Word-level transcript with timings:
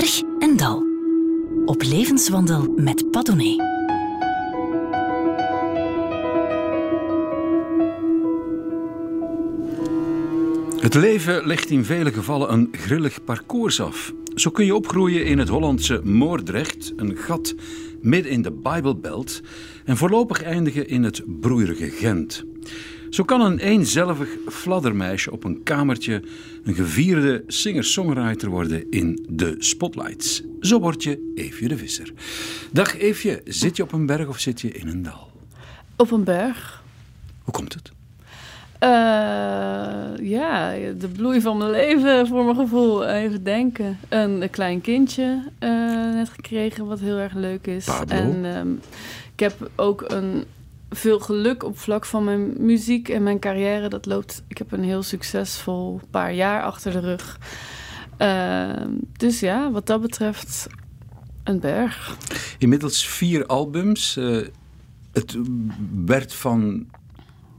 berg 0.00 0.22
en 0.38 0.56
dal. 0.56 0.82
Op 1.64 1.82
levenswandel 1.82 2.74
met 2.76 3.10
Padone. 3.10 3.72
Het 10.80 10.94
leven 10.94 11.46
legt 11.46 11.70
in 11.70 11.84
vele 11.84 12.12
gevallen 12.12 12.52
een 12.52 12.68
grillig 12.72 13.24
parcours 13.24 13.80
af. 13.80 14.12
Zo 14.34 14.50
kun 14.50 14.64
je 14.64 14.74
opgroeien 14.74 15.26
in 15.26 15.38
het 15.38 15.48
Hollandse 15.48 16.00
Moordrecht, 16.04 16.92
een 16.96 17.16
gat 17.16 17.54
midden 18.00 18.32
in 18.32 18.42
de 18.42 18.52
Bijbelbelt, 18.52 19.40
en 19.84 19.96
voorlopig 19.96 20.42
eindigen 20.42 20.88
in 20.88 21.02
het 21.02 21.22
broeierige 21.40 21.90
Gent. 21.90 22.44
Zo 23.10 23.24
kan 23.24 23.40
een 23.40 23.58
eenzelvig 23.58 24.28
fladdermeisje 24.48 25.32
op 25.32 25.44
een 25.44 25.62
kamertje 25.62 26.22
een 26.64 26.74
gevierde 26.74 27.44
singer-songwriter 27.46 28.48
worden 28.48 28.90
in 28.90 29.26
de 29.28 29.54
spotlights. 29.58 30.42
Zo 30.60 30.80
word 30.80 31.02
je 31.02 31.32
Eefje 31.34 31.68
de 31.68 31.76
Visser. 31.76 32.12
Dag 32.72 32.98
Eefje, 32.98 33.40
zit 33.44 33.76
je 33.76 33.82
op 33.82 33.92
een 33.92 34.06
berg 34.06 34.28
of 34.28 34.38
zit 34.38 34.60
je 34.60 34.72
in 34.72 34.88
een 34.88 35.02
dal? 35.02 35.30
Op 35.96 36.10
een 36.10 36.24
berg. 36.24 36.82
Hoe 37.42 37.54
komt 37.54 37.74
het? 37.74 37.92
Uh, 38.84 38.90
ja, 40.28 40.74
de 40.98 41.08
bloei 41.16 41.40
van 41.40 41.56
mijn 41.56 41.70
leven 41.70 42.26
voor 42.26 42.44
mijn 42.44 42.56
gevoel. 42.56 43.06
Even 43.06 43.44
denken. 43.44 43.98
Een, 44.08 44.42
een 44.42 44.50
klein 44.50 44.80
kindje 44.80 45.42
uh, 45.60 46.14
net 46.14 46.28
gekregen, 46.28 46.86
wat 46.86 47.00
heel 47.00 47.16
erg 47.16 47.34
leuk 47.34 47.66
is. 47.66 47.84
Pablo. 47.84 48.16
En 48.16 48.44
um, 48.44 48.80
ik 49.32 49.40
heb 49.40 49.70
ook 49.76 50.04
een, 50.06 50.44
veel 50.94 51.20
geluk 51.20 51.62
op 51.62 51.78
vlak 51.78 52.04
van 52.04 52.24
mijn 52.24 52.54
muziek 52.58 53.08
en 53.08 53.22
mijn 53.22 53.38
carrière. 53.38 53.88
Dat 53.88 54.06
loopt. 54.06 54.42
Ik 54.48 54.58
heb 54.58 54.72
een 54.72 54.84
heel 54.84 55.02
succesvol 55.02 56.00
paar 56.10 56.34
jaar 56.34 56.62
achter 56.62 56.92
de 56.92 57.00
rug. 57.00 57.38
Uh, 58.18 58.86
dus 59.12 59.40
ja, 59.40 59.70
wat 59.70 59.86
dat 59.86 60.00
betreft, 60.00 60.66
een 61.44 61.60
berg. 61.60 62.16
Inmiddels 62.58 63.06
vier 63.06 63.46
albums. 63.46 64.16
Uh, 64.16 64.46
het 65.12 65.36
werd 66.04 66.34
van 66.34 66.86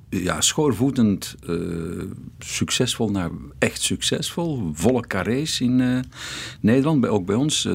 ja, 0.09 0.41
schoorvoetend 0.41 1.35
uh, 1.49 2.03
succesvol 2.39 3.09
naar 3.09 3.29
echt 3.59 3.81
succesvol. 3.81 4.69
Volle 4.73 5.07
carrés 5.07 5.61
in 5.61 5.79
uh, 5.79 5.99
Nederland, 6.59 7.07
ook 7.07 7.25
bij 7.25 7.35
ons, 7.35 7.67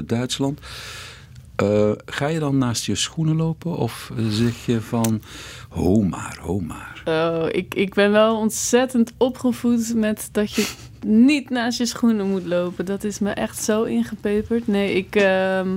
uh, 1.63 1.69
Duitsland. 1.69 2.03
ga 2.07 2.27
je 2.27 2.39
dan 2.39 2.59
naast 2.59 2.85
je 2.87 2.95
schoenen 2.95 3.37
lopen 3.37 3.77
of 3.77 4.13
zeg 4.29 4.67
je 4.67 4.81
van 4.81 5.23
ho 5.69 6.01
maar, 6.03 6.39
ho 6.41 6.61
maar? 6.61 7.03
Oh, 7.05 7.47
ik, 7.51 7.75
ik 7.75 7.95
ben 7.95 8.11
wel 8.11 8.37
ontzettend 8.37 9.13
opgevoed 9.17 9.95
met 9.95 10.29
dat 10.33 10.53
je 10.53 10.73
niet 11.07 11.51
naast 11.51 11.79
je 11.79 11.87
schoenen 11.87 12.27
moet 12.29 12.47
lopen. 12.47 12.85
Dat 12.85 13.05
is 13.05 13.19
me 13.19 13.31
echt 13.31 13.63
zo 13.63 13.83
ingepeperd. 13.83 14.67
Nee, 14.67 14.95
ik, 14.95 15.17
ehm, 15.17 15.77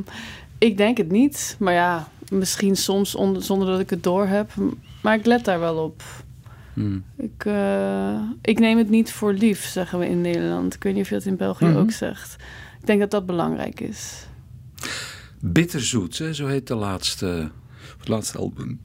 ik 0.58 0.78
denk 0.78 0.98
het 0.98 1.12
niet. 1.12 1.56
Maar 1.60 1.74
ja, 1.74 2.08
misschien 2.30 2.76
soms 2.76 3.16
onder, 3.16 3.44
zonder 3.44 3.68
dat 3.68 3.80
ik 3.80 3.90
het 3.90 4.04
door 4.04 4.26
heb. 4.28 4.52
Maar 5.02 5.16
ik 5.16 5.26
let 5.26 5.46
daar 5.46 5.60
wel 5.60 5.84
op. 5.84 6.04
Hmm. 6.74 7.04
Ik, 7.18 7.46
uh, 7.48 8.20
ik 8.42 8.60
neem 8.60 8.78
het 8.78 8.90
niet 8.90 9.12
voor 9.12 9.34
lief, 9.34 9.66
zeggen 9.66 10.00
we 10.00 10.08
in 10.10 10.22
Nederland. 10.22 10.74
Ik 10.74 10.84
weet 10.84 10.94
niet 10.94 11.04
of 11.04 11.10
je 11.10 11.16
dat 11.16 11.26
in 11.26 11.36
België 11.38 11.66
Mhm. 11.66 11.78
ook 11.78 11.92
zegt. 11.92 12.36
Ik 12.80 12.86
denk 12.86 13.00
dat 13.00 13.12
dat 13.12 13.26
belangrijk 13.26 13.80
is. 13.80 14.26
Bitterzoet, 15.46 16.18
hè? 16.18 16.34
zo 16.34 16.48
heet 16.48 16.68
de 16.68 16.76
laatste, 16.76 17.52
het 17.98 18.08
laatste 18.08 18.38
album. 18.38 18.80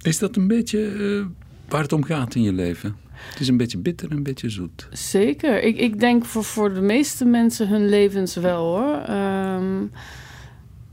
Is 0.00 0.18
dat 0.18 0.36
een 0.36 0.46
beetje 0.46 0.78
uh, 0.78 1.26
waar 1.68 1.82
het 1.82 1.92
om 1.92 2.04
gaat 2.04 2.34
in 2.34 2.42
je 2.42 2.52
leven? 2.52 2.96
Het 3.10 3.40
is 3.40 3.48
een 3.48 3.56
beetje 3.56 3.78
bitter 3.78 4.10
en 4.10 4.16
een 4.16 4.22
beetje 4.22 4.50
zoet. 4.50 4.88
Zeker. 4.92 5.62
Ik, 5.62 5.78
ik 5.78 6.00
denk 6.00 6.24
voor, 6.24 6.44
voor 6.44 6.74
de 6.74 6.80
meeste 6.80 7.24
mensen 7.24 7.68
hun 7.68 7.88
levens 7.88 8.34
wel 8.34 8.64
hoor. 8.64 9.16
Um, 9.16 9.90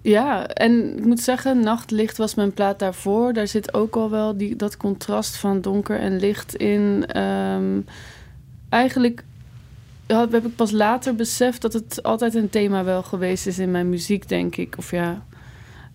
ja, 0.02 0.48
en 0.48 0.98
ik 0.98 1.06
moet 1.06 1.20
zeggen, 1.20 1.60
Nachtlicht 1.60 2.18
was 2.18 2.36
mijn 2.36 2.54
plaat 2.54 2.80
daarvoor. 2.80 3.34
Daar 3.34 3.48
zit 3.48 3.74
ook 3.74 3.96
al 3.96 4.10
wel 4.10 4.38
die, 4.38 4.56
dat 4.56 4.78
contrast 4.78 5.38
van 5.38 5.62
donker 5.62 6.00
en 6.00 6.20
licht 6.20 6.56
in. 6.56 7.18
Um, 7.22 7.86
eigenlijk 8.70 9.24
heb 10.20 10.46
ik 10.46 10.56
pas 10.56 10.72
later 10.72 11.16
beseft 11.16 11.62
dat 11.62 11.74
het 11.74 12.04
altijd 12.04 12.36
een 12.36 12.50
thema 12.50 12.84
wel 12.84 13.04
geweest 13.04 13.48
is 13.48 13.60
in 13.60 13.72
mijn 13.72 13.90
muziek, 13.90 14.28
denk 14.28 14.56
ik. 14.56 14.78
Of 14.78 14.92
ja, 14.92 15.26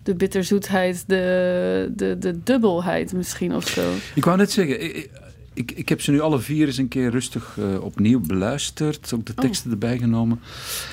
de 0.03 0.15
bitterzoetheid, 0.15 1.03
de, 1.07 1.91
de, 1.95 2.17
de 2.19 2.43
dubbelheid 2.43 3.13
misschien 3.13 3.55
of 3.55 3.67
zo. 3.67 3.91
Ik 4.15 4.25
wou 4.25 4.37
net 4.37 4.51
zeggen, 4.51 4.83
ik, 4.83 5.09
ik, 5.53 5.71
ik 5.71 5.89
heb 5.89 6.01
ze 6.01 6.11
nu 6.11 6.19
alle 6.19 6.39
vier 6.39 6.67
eens 6.67 6.77
een 6.77 6.87
keer 6.87 7.09
rustig 7.09 7.57
uh, 7.59 7.83
opnieuw 7.83 8.19
beluisterd. 8.19 9.13
Ook 9.13 9.25
de 9.25 9.33
teksten 9.33 9.67
oh. 9.67 9.73
erbij 9.73 9.97
genomen. 9.97 10.39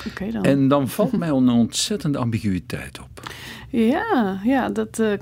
Okay 0.07 0.31
dan. 0.31 0.43
En 0.43 0.67
dan 0.67 0.89
valt 0.89 1.17
mij 1.17 1.29
een 1.29 1.49
ontzettende 1.49 2.17
ambiguïteit 2.17 2.99
op. 2.99 3.31
Ja, 3.69 4.39
ja 4.43 4.69
dat, 4.69 4.99
uh, 4.99 5.13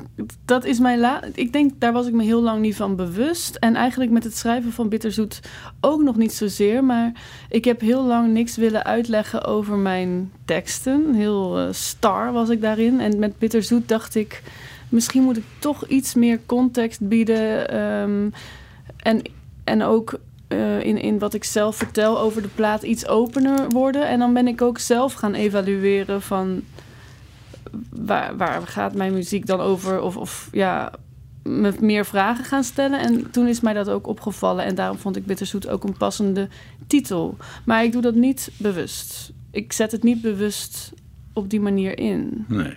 dat 0.45 0.65
is 0.65 0.79
mijn 0.79 0.99
la. 0.99 1.23
Ik 1.33 1.53
denk, 1.53 1.71
daar 1.79 1.93
was 1.93 2.07
ik 2.07 2.13
me 2.13 2.23
heel 2.23 2.41
lang 2.41 2.61
niet 2.61 2.75
van 2.75 2.95
bewust. 2.95 3.55
En 3.55 3.75
eigenlijk 3.75 4.11
met 4.11 4.23
het 4.23 4.37
schrijven 4.37 4.71
van 4.71 4.89
Bitterzoet 4.89 5.39
ook 5.81 6.01
nog 6.01 6.15
niet 6.15 6.33
zozeer. 6.33 6.83
Maar 6.83 7.11
ik 7.49 7.65
heb 7.65 7.81
heel 7.81 8.03
lang 8.03 8.33
niks 8.33 8.55
willen 8.55 8.83
uitleggen 8.83 9.43
over 9.43 9.77
mijn 9.77 10.31
teksten. 10.45 11.13
Heel 11.13 11.59
uh, 11.59 11.67
star 11.71 12.31
was 12.31 12.49
ik 12.49 12.61
daarin. 12.61 12.99
En 12.99 13.19
met 13.19 13.39
Bitterzoet 13.39 13.87
dacht 13.87 14.15
ik, 14.15 14.43
misschien 14.89 15.23
moet 15.23 15.37
ik 15.37 15.45
toch 15.59 15.87
iets 15.87 16.13
meer 16.13 16.39
context 16.45 17.07
bieden. 17.07 17.79
Um, 17.79 18.33
en, 18.97 19.21
en 19.63 19.83
ook 19.83 20.19
uh, 20.49 20.83
in, 20.83 20.97
in 20.97 21.19
wat 21.19 21.33
ik 21.33 21.43
zelf 21.43 21.75
vertel 21.75 22.19
over 22.19 22.41
de 22.41 22.47
plaat 22.55 22.83
iets 22.83 23.07
opener 23.07 23.69
worden. 23.69 24.07
En 24.07 24.19
dan 24.19 24.33
ben 24.33 24.47
ik 24.47 24.61
ook 24.61 24.79
zelf 24.79 25.13
gaan 25.13 25.33
evalueren 25.33 26.21
van 26.21 26.61
waar, 27.89 28.37
waar 28.37 28.67
gaat 28.67 28.95
mijn 28.95 29.13
muziek 29.13 29.45
dan 29.45 29.59
over? 29.59 30.01
Of, 30.01 30.17
of 30.17 30.49
ja, 30.51 30.91
met 31.43 31.81
meer 31.81 32.05
vragen 32.05 32.45
gaan 32.45 32.63
stellen. 32.63 32.99
En 32.99 33.31
toen 33.31 33.47
is 33.47 33.59
mij 33.59 33.73
dat 33.73 33.89
ook 33.89 34.07
opgevallen. 34.07 34.65
En 34.65 34.75
daarom 34.75 34.97
vond 34.97 35.15
ik 35.15 35.25
Bitterzoet 35.25 35.67
ook 35.67 35.83
een 35.83 35.97
passende 35.97 36.47
titel. 36.87 37.37
Maar 37.65 37.83
ik 37.83 37.91
doe 37.91 38.01
dat 38.01 38.15
niet 38.15 38.51
bewust. 38.57 39.31
Ik 39.51 39.73
zet 39.73 39.91
het 39.91 40.03
niet 40.03 40.21
bewust 40.21 40.93
op 41.33 41.49
die 41.49 41.59
manier 41.59 41.97
in. 41.97 42.45
Nee. 42.47 42.75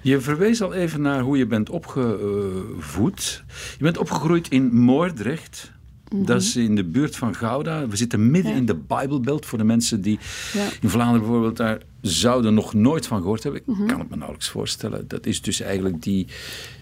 Je 0.00 0.20
verwees 0.20 0.62
al 0.62 0.72
even 0.72 1.00
naar 1.00 1.20
hoe 1.20 1.38
je 1.38 1.46
bent 1.46 1.70
opgevoed. 1.70 3.44
Je 3.78 3.84
bent 3.84 3.98
opgegroeid 3.98 4.48
in 4.48 4.74
Moordrecht. 4.74 5.72
Dat 6.14 6.40
is 6.40 6.56
in 6.56 6.74
de 6.74 6.84
buurt 6.84 7.16
van 7.16 7.34
Gouda. 7.34 7.88
We 7.88 7.96
zitten 7.96 8.30
midden 8.30 8.52
ja. 8.52 8.58
in 8.58 8.66
de 8.66 8.74
Bijbelbelt. 8.74 9.46
Voor 9.46 9.58
de 9.58 9.64
mensen 9.64 10.00
die 10.00 10.18
ja. 10.52 10.66
in 10.80 10.88
Vlaanderen 10.88 11.20
bijvoorbeeld 11.20 11.56
daar 11.56 11.78
zouden 12.00 12.54
nog 12.54 12.74
nooit 12.74 13.06
van 13.06 13.20
gehoord 13.20 13.42
hebben. 13.42 13.60
Ik 13.60 13.66
-hmm. 13.76 13.86
kan 13.86 13.98
het 13.98 14.08
me 14.08 14.16
nauwelijks 14.16 14.48
voorstellen. 14.48 15.04
Dat 15.08 15.26
is 15.26 15.42
dus 15.42 15.60
eigenlijk 15.60 16.02
die, 16.02 16.26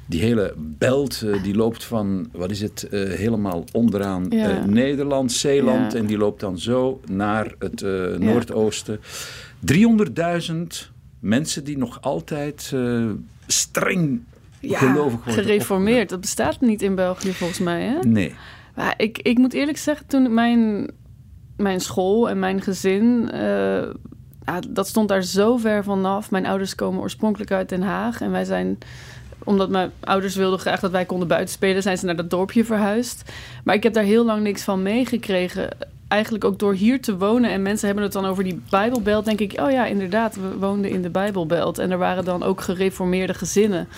die 0.07 0.21
hele 0.21 0.55
belt. 0.57 1.23
Uh, 1.25 1.43
die 1.43 1.55
loopt 1.55 1.85
van, 1.85 2.29
wat 2.33 2.51
is 2.51 2.61
het, 2.61 2.89
uh, 2.91 3.11
helemaal 3.11 3.65
onderaan 3.73 4.27
ja. 4.29 4.59
uh, 4.59 4.65
Nederland, 4.65 5.33
Zeeland. 5.33 5.95
En 5.95 6.07
die 6.07 6.19
loopt 6.19 6.41
dan 6.41 6.59
zo 6.59 7.01
naar 7.07 7.55
het 7.59 7.81
noordoosten. 8.19 9.01
300.000 9.73 10.55
mensen 11.19 11.65
die 11.65 11.79
nog 11.79 12.03
altijd 12.03 12.75
streng 13.47 14.21
ja, 14.61 14.79
gelovig 14.79 15.25
worden. 15.25 15.45
Gereformeerd, 15.45 15.89
opgedaan. 15.93 16.07
dat 16.07 16.21
bestaat 16.21 16.61
niet 16.61 16.83
in 16.83 16.95
België 16.95 17.33
volgens 17.33 17.59
mij, 17.59 17.83
hè? 17.83 17.99
Nee. 17.99 18.35
Ik, 18.97 19.19
ik 19.19 19.39
moet 19.39 19.53
eerlijk 19.53 19.79
zeggen, 19.79 20.07
toen 20.07 20.35
mijn, 20.35 20.91
mijn 21.57 21.81
school 21.81 22.29
en 22.29 22.39
mijn 22.39 22.61
gezin... 22.61 23.31
Ja, 24.47 24.61
dat 24.69 24.89
stond 24.89 25.09
daar 25.09 25.23
zo 25.23 25.57
ver 25.57 25.85
vanaf. 25.85 26.31
Mijn 26.31 26.47
ouders 26.47 26.75
komen 26.75 27.01
oorspronkelijk 27.01 27.51
uit 27.51 27.69
Den 27.69 27.83
Haag. 27.83 28.21
En 28.21 28.31
wij 28.31 28.45
zijn, 28.45 28.79
omdat 29.45 29.69
mijn 29.69 29.91
ouders 30.01 30.37
wilden 30.37 30.59
graag 30.59 30.81
dat 30.81 30.91
wij 30.91 31.05
konden 31.05 31.29
buitenspelen... 31.29 31.83
zijn 31.83 31.99
ze 31.99 32.07
naar 32.07 32.17
dat 32.17 32.31
dorpje 32.31 32.65
verhuisd. 32.65 33.33
Maar 33.65 33.75
ik 33.75 33.83
heb 33.83 33.93
daar 33.93 34.05
heel 34.05 34.25
lang 34.25 34.43
niks 34.43 34.63
van 34.63 34.83
meegekregen 34.83 35.69
eigenlijk 36.09 36.45
ook 36.45 36.59
door 36.59 36.75
hier 36.75 37.01
te 37.01 37.17
wonen 37.17 37.51
en 37.51 37.63
mensen 37.63 37.87
hebben 37.87 38.05
het 38.05 38.13
dan 38.13 38.25
over 38.25 38.45
die 38.45 38.63
Bijbelbelt, 38.71 39.25
denk 39.25 39.41
ik, 39.41 39.61
oh 39.61 39.71
ja, 39.71 39.87
inderdaad, 39.87 40.35
we 40.35 40.59
woonden 40.59 40.91
in 40.91 41.03
de 41.03 41.11
Bijbelbelt 41.11 41.79
en 41.79 41.91
er 41.91 41.99
waren 41.99 42.25
dan 42.25 42.43
ook 42.43 42.61
gereformeerde 42.61 43.35
gezinnen. 43.35 43.89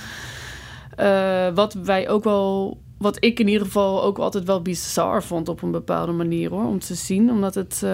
Uh, 1.00 1.48
wat 1.54 1.72
wij 1.72 2.08
ook 2.08 2.24
wel, 2.24 2.78
wat 2.98 3.16
ik 3.25 3.40
in 3.40 3.48
ieder 3.48 3.66
geval 3.66 4.02
ook 4.02 4.19
altijd 4.19 4.44
wel 4.44 4.62
bizar 4.62 5.22
vond 5.22 5.48
op 5.48 5.62
een 5.62 5.70
bepaalde 5.70 6.12
manier 6.12 6.50
hoor, 6.50 6.64
om 6.64 6.78
te 6.78 6.94
zien, 6.94 7.31
omdat 7.31 7.54
het 7.54 7.81
uh, 7.84 7.90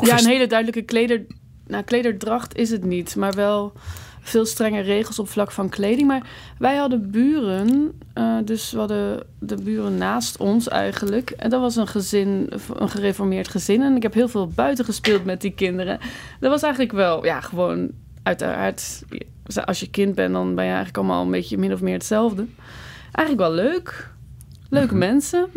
ja 0.00 0.18
een 0.18 0.26
hele 0.26 0.46
duidelijke 0.46 0.82
kleder, 0.82 1.26
nou, 1.66 1.84
klederdracht 1.84 2.56
is 2.56 2.70
het 2.70 2.84
niet, 2.84 3.16
maar 3.16 3.32
wel 3.32 3.72
veel 4.20 4.46
strenge 4.46 4.80
regels 4.80 5.18
op 5.18 5.28
vlak 5.28 5.50
van 5.50 5.68
kleding. 5.68 6.06
Maar 6.06 6.26
wij 6.58 6.76
hadden 6.76 7.10
buren, 7.10 8.00
uh, 8.14 8.36
dus 8.44 8.72
we 8.72 8.78
hadden 8.78 9.26
de 9.38 9.62
buren 9.62 9.96
naast 9.96 10.36
ons 10.36 10.68
eigenlijk. 10.68 11.30
En 11.30 11.50
dat 11.50 11.60
was 11.60 11.76
een 11.76 11.86
gezin, 11.86 12.52
een 12.74 12.88
gereformeerd 12.88 13.48
gezin. 13.48 13.82
En 13.82 13.96
ik 13.96 14.02
heb 14.02 14.14
heel 14.14 14.28
veel 14.28 14.46
buiten 14.46 14.84
gespeeld 14.84 15.24
met 15.24 15.40
die 15.40 15.54
kinderen. 15.54 15.98
Dat 16.40 16.50
was 16.50 16.62
eigenlijk 16.62 16.92
wel, 16.92 17.24
ja, 17.24 17.40
gewoon 17.40 17.90
uiteraard. 18.22 19.02
Als 19.64 19.80
je 19.80 19.90
kind 19.90 20.14
bent, 20.14 20.32
dan 20.32 20.54
ben 20.54 20.64
je 20.64 20.70
eigenlijk 20.70 20.98
allemaal 20.98 21.24
een 21.24 21.30
beetje 21.30 21.58
min 21.58 21.72
of 21.72 21.80
meer 21.80 21.92
hetzelfde. 21.92 22.46
Eigenlijk 23.12 23.48
wel 23.48 23.64
leuk. 23.64 24.10
Leuke 24.68 24.94
mm 24.94 25.00
-hmm. 25.00 25.10
mensen. 25.10 25.48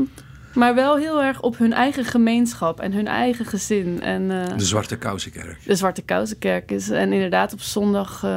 Maar 0.53 0.75
wel 0.75 0.97
heel 0.97 1.23
erg 1.23 1.41
op 1.41 1.57
hun 1.57 1.73
eigen 1.73 2.05
gemeenschap 2.05 2.79
en 2.79 2.93
hun 2.93 3.07
eigen 3.07 3.45
gezin. 3.45 4.01
En, 4.01 4.21
uh, 4.21 4.57
de 4.57 4.63
Zwarte 4.63 4.97
Kousenkerk. 4.97 5.65
De 5.65 5.75
Zwarte 5.75 6.01
Kousenkerk 6.01 6.71
is. 6.71 6.89
En 6.89 7.13
inderdaad 7.13 7.53
op 7.53 7.61
zondag. 7.61 8.15
Uh, 8.23 8.29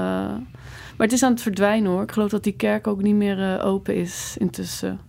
maar 0.96 1.06
het 1.06 1.12
is 1.12 1.22
aan 1.22 1.32
het 1.32 1.42
verdwijnen 1.42 1.90
hoor. 1.90 2.02
Ik 2.02 2.12
geloof 2.12 2.30
dat 2.30 2.44
die 2.44 2.56
kerk 2.56 2.86
ook 2.86 3.02
niet 3.02 3.14
meer 3.14 3.38
uh, 3.38 3.66
open 3.66 3.94
is 3.94 4.36
intussen. 4.38 5.00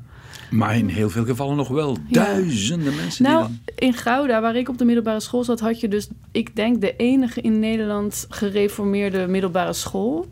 Maar 0.49 0.77
in 0.77 0.87
heel 0.87 1.09
veel 1.09 1.25
gevallen 1.25 1.55
nog 1.55 1.67
wel 1.67 1.97
duizenden 2.09 2.95
mensen. 2.95 3.23
Nou, 3.23 3.47
die 3.47 3.59
dan... 3.65 3.87
in 3.87 3.93
Gouda, 3.93 4.41
waar 4.41 4.55
ik 4.55 4.69
op 4.69 4.77
de 4.77 4.85
middelbare 4.85 5.19
school 5.19 5.43
zat, 5.43 5.59
had 5.59 5.79
je 5.79 5.87
dus, 5.87 6.07
ik 6.31 6.55
denk, 6.55 6.81
de 6.81 6.95
enige 6.95 7.41
in 7.41 7.59
Nederland 7.59 8.25
gereformeerde 8.29 9.27
middelbare 9.27 9.73
school. 9.73 10.27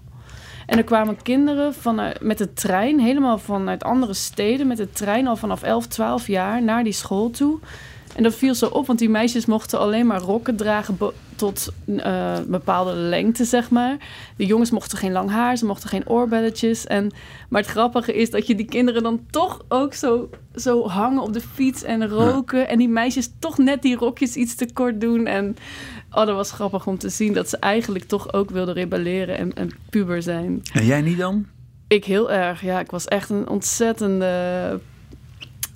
En 0.65 0.77
er 0.77 0.83
kwamen 0.83 1.21
kinderen 1.21 1.73
vanuit, 1.73 2.21
met 2.21 2.37
de 2.37 2.53
trein, 2.53 2.99
helemaal 2.99 3.37
vanuit 3.37 3.83
andere 3.83 4.13
steden, 4.13 4.67
met 4.67 4.77
de 4.77 4.91
trein 4.91 5.27
al 5.27 5.35
vanaf 5.35 5.63
11, 5.63 5.87
12 5.87 6.27
jaar 6.27 6.63
naar 6.63 6.83
die 6.83 6.93
school 6.93 7.29
toe. 7.29 7.59
En 8.15 8.23
dat 8.23 8.35
viel 8.35 8.55
zo 8.55 8.65
op, 8.65 8.87
want 8.87 8.99
die 8.99 9.09
meisjes 9.09 9.45
mochten 9.45 9.79
alleen 9.79 10.07
maar 10.07 10.21
rokken 10.21 10.55
dragen 10.55 10.97
tot 11.35 11.73
uh, 11.85 12.37
bepaalde 12.47 12.93
lengte, 12.93 13.45
zeg 13.45 13.69
maar. 13.69 13.97
De 14.37 14.45
jongens 14.45 14.71
mochten 14.71 14.97
geen 14.97 15.11
lang 15.11 15.29
haar, 15.29 15.57
ze 15.57 15.65
mochten 15.65 15.89
geen 15.89 16.09
oorbelletjes. 16.09 16.85
En, 16.85 17.11
maar 17.49 17.61
het 17.61 17.69
grappige 17.69 18.13
is 18.13 18.29
dat 18.29 18.47
je 18.47 18.55
die 18.55 18.65
kinderen 18.65 19.03
dan 19.03 19.25
toch 19.29 19.61
ook 19.67 19.93
zo, 19.93 20.29
zo 20.55 20.87
hangen 20.87 21.21
op 21.21 21.33
de 21.33 21.41
fiets 21.41 21.83
en 21.83 22.07
roken. 22.07 22.59
Ja. 22.59 22.65
En 22.65 22.77
die 22.77 22.89
meisjes 22.89 23.29
toch 23.39 23.57
net 23.57 23.81
die 23.81 23.95
rokjes 23.95 24.35
iets 24.35 24.55
te 24.55 24.73
kort 24.73 25.01
doen. 25.01 25.25
En 25.25 25.55
oh, 26.11 26.25
dat 26.25 26.35
was 26.35 26.51
grappig 26.51 26.87
om 26.87 26.97
te 26.97 27.09
zien 27.09 27.33
dat 27.33 27.49
ze 27.49 27.57
eigenlijk 27.57 28.05
toch 28.05 28.33
ook 28.33 28.49
wilden 28.49 28.73
rebelleren 28.73 29.37
en, 29.37 29.53
en 29.53 29.69
puber 29.89 30.21
zijn. 30.21 30.61
En 30.73 30.85
jij 30.85 31.01
niet 31.01 31.17
dan? 31.17 31.45
Ik 31.87 32.05
heel 32.05 32.31
erg, 32.31 32.61
ja. 32.61 32.79
Ik 32.79 32.91
was 32.91 33.05
echt 33.05 33.29
een 33.29 33.49
ontzettende... 33.49 34.79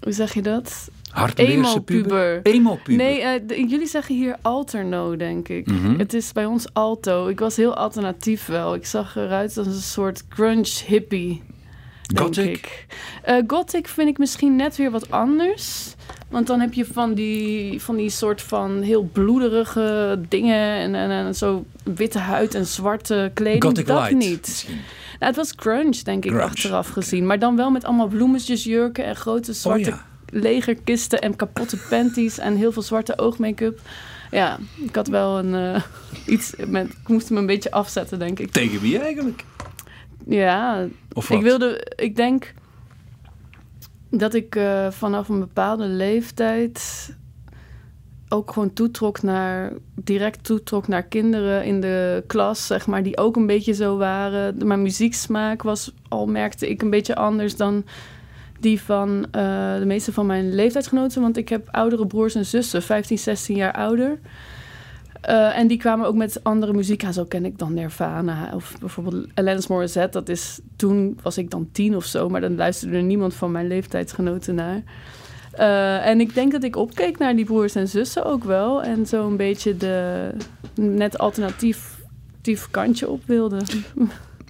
Hoe 0.03 0.13
zeg 0.13 0.33
je 0.33 0.41
dat? 0.41 0.89
Emo-puber. 1.35 2.39
Emo-puber. 2.43 3.05
Nee, 3.05 3.21
uh, 3.21 3.69
jullie 3.69 3.87
zeggen 3.87 4.15
hier 4.15 4.35
alterno, 4.41 5.15
denk 5.15 5.47
ik. 5.47 5.67
Mm 5.67 5.81
-hmm. 5.81 5.99
Het 5.99 6.13
is 6.13 6.31
bij 6.31 6.45
ons 6.45 6.73
alto. 6.73 7.27
Ik 7.27 7.39
was 7.39 7.55
heel 7.55 7.75
alternatief 7.75 8.45
wel. 8.45 8.73
Ik 8.73 8.85
zag 8.85 9.15
eruit 9.15 9.57
als 9.57 9.67
een 9.67 9.73
soort 9.73 10.23
grunge 10.29 10.83
hippie. 10.85 11.41
Gothic? 12.15 12.85
Uh, 13.29 13.35
gothic 13.47 13.87
vind 13.87 14.09
ik 14.09 14.17
misschien 14.17 14.55
net 14.55 14.75
weer 14.75 14.91
wat 14.91 15.11
anders. 15.11 15.95
Want 16.29 16.47
dan 16.47 16.59
heb 16.59 16.73
je 16.73 16.85
van 16.85 17.13
die, 17.13 17.81
van 17.81 17.95
die 17.95 18.09
soort 18.09 18.41
van 18.41 18.81
heel 18.81 19.09
bloederige 19.11 20.19
dingen. 20.29 20.77
En, 20.77 20.95
en, 20.95 21.09
en 21.09 21.35
zo 21.35 21.65
witte 21.83 22.19
huid 22.19 22.55
en 22.55 22.65
zwarte 22.65 23.31
kleding. 23.33 23.63
Gothic 23.63 23.87
dat 23.87 23.97
light, 23.97 24.17
niet. 24.17 24.47
Misschien. 24.47 24.75
Nou, 25.19 25.25
het 25.31 25.35
was 25.35 25.53
grunge, 25.55 26.03
denk 26.03 26.25
ik, 26.25 26.31
Grunge, 26.31 26.45
achteraf 26.45 26.89
gezien. 26.89 27.25
Maar 27.25 27.39
dan 27.39 27.55
wel 27.55 27.71
met 27.71 27.83
allemaal 27.83 28.07
bloemetjesjurken 28.07 29.05
en 29.05 29.15
grote 29.15 29.53
zwarte 29.53 29.89
Oh 29.89 29.95
ja. 29.95 30.05
Legerkisten 30.31 31.21
en 31.21 31.35
kapotte 31.35 31.77
panties 31.89 32.37
en 32.37 32.55
heel 32.55 32.71
veel 32.71 32.81
zwarte 32.81 33.17
oogmake-up. 33.17 33.79
Ja, 34.31 34.57
ik 34.77 34.95
had 34.95 35.07
wel 35.07 35.39
een 35.39 35.55
eh, 35.55 35.83
iets 36.25 36.53
met. 36.67 36.85
Ik 36.87 37.07
moest 37.07 37.29
hem 37.29 37.37
een 37.37 37.45
beetje 37.45 37.71
afzetten, 37.71 38.19
denk 38.19 38.39
ik. 38.39 38.51
Tegen 38.51 38.81
wie 38.81 38.99
eigenlijk? 38.99 39.43
Ja, 40.25 40.87
Of 41.13 41.27
wat? 41.27 41.37
ik 41.37 41.43
wilde. 41.43 41.87
Ik 41.95 42.15
denk 42.15 42.53
dat 44.09 44.33
ik 44.33 44.55
eh, 44.55 44.91
vanaf 44.91 45.29
een 45.29 45.39
bepaalde 45.39 45.85
leeftijd 45.85 47.09
ook 48.29 48.51
gewoon 48.51 48.73
toetrok 48.73 49.21
naar 49.21 49.73
direct 49.95 50.43
toetrok 50.43 50.87
naar 50.87 51.03
kinderen 51.03 51.65
in 51.65 51.81
de 51.81 52.23
klas, 52.27 52.67
zeg 52.67 52.87
maar, 52.87 53.03
die 53.03 53.17
ook 53.17 53.35
een 53.35 53.47
beetje 53.47 53.73
zo 53.73 53.97
waren. 53.97 54.67
Mijn 54.67 54.81
muzieksmaak 54.81 55.61
was 55.63 55.93
al 56.07 56.25
merkte 56.27 56.69
ik 56.69 56.81
een 56.81 56.89
beetje 56.89 57.15
anders 57.15 57.55
dan 57.55 57.83
die 58.59 58.81
van 58.81 59.25
eh, 59.31 59.77
de 59.77 59.85
meeste 59.85 60.13
van 60.13 60.25
mijn 60.25 60.55
leeftijdsgenoten, 60.55 61.21
want 61.21 61.37
ik 61.37 61.49
heb 61.49 61.67
oudere 61.71 62.07
broers 62.07 62.35
en 62.35 62.45
zussen, 62.45 62.81
15, 62.81 63.17
16 63.17 63.55
jaar 63.55 63.73
ouder. 63.73 64.19
Eh, 65.21 65.57
en 65.57 65.67
die 65.67 65.77
kwamen 65.77 66.07
ook 66.07 66.15
met 66.15 66.43
andere 66.43 66.73
muziek 66.73 67.03
aan. 67.03 67.13
Zo 67.13 67.25
ken 67.25 67.45
ik 67.45 67.57
dan 67.57 67.73
Nirvana 67.73 68.51
of 68.53 68.75
bijvoorbeeld 68.79 69.27
Alanis 69.33 69.67
Morissette. 69.67 70.17
Dat 70.17 70.29
is, 70.29 70.59
toen 70.75 71.19
was 71.21 71.37
ik 71.37 71.49
dan 71.49 71.69
tien 71.71 71.95
of 71.95 72.05
zo, 72.05 72.29
maar 72.29 72.41
dan 72.41 72.55
luisterde 72.55 72.97
er 72.97 73.03
niemand 73.03 73.33
van 73.33 73.51
mijn 73.51 73.67
leeftijdsgenoten 73.67 74.55
naar. 74.55 74.83
Eh, 75.51 76.07
en 76.07 76.19
ik 76.19 76.33
denk 76.33 76.51
dat 76.51 76.63
ik 76.63 76.75
opkeek 76.75 77.17
naar 77.17 77.35
die 77.35 77.45
broers 77.45 77.75
en 77.75 77.87
zussen 77.87 78.25
ook 78.25 78.43
wel. 78.43 78.83
En 78.83 79.05
zo 79.05 79.27
een 79.27 79.37
beetje 79.37 79.77
de 79.77 80.29
net 80.75 81.17
alternatief 81.17 81.97
kantje 82.71 83.09
op 83.09 83.21
wilde. 83.25 83.61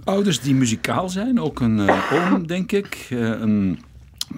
Ouders 0.04 0.40
die 0.40 0.56
muzikaal 0.56 1.10
zijn, 1.10 1.40
ook 1.40 1.60
een 1.60 1.80
eh, 1.80 2.14
oom, 2.14 2.48
denk 2.48 2.72
ik. 2.72 3.08
Een 3.10 3.80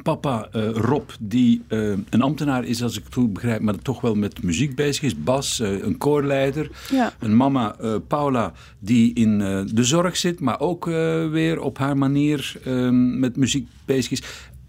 papa 0.03 0.47
eh, 0.51 0.69
Rob, 0.69 1.09
die 1.19 1.61
eh, 1.67 1.89
een 2.09 2.21
ambtenaar 2.21 2.63
is, 2.63 2.83
als 2.83 2.97
ik 2.97 3.03
het 3.03 3.13
goed 3.13 3.33
begrijp, 3.33 3.61
maar 3.61 3.75
toch 3.75 4.01
wel 4.01 4.15
met 4.15 4.43
muziek 4.43 4.75
bezig 4.75 5.03
is. 5.03 5.23
Bas, 5.23 5.59
eh, 5.59 5.83
een 5.83 5.97
koorleider. 5.97 6.71
Ja. 6.91 7.13
Een 7.19 7.35
mama, 7.35 7.75
Paula, 8.07 8.53
die 8.79 9.13
in 9.13 9.38
de 9.73 9.83
zorg 9.83 10.17
zit, 10.17 10.39
maar 10.39 10.59
ook 10.59 10.85
weer 11.31 11.61
op 11.61 11.77
haar 11.77 11.97
manier 11.97 12.53
eh, 12.63 12.89
met 12.91 13.35
muziek 13.35 13.67
bezig 13.85 14.11
is. 14.11 14.23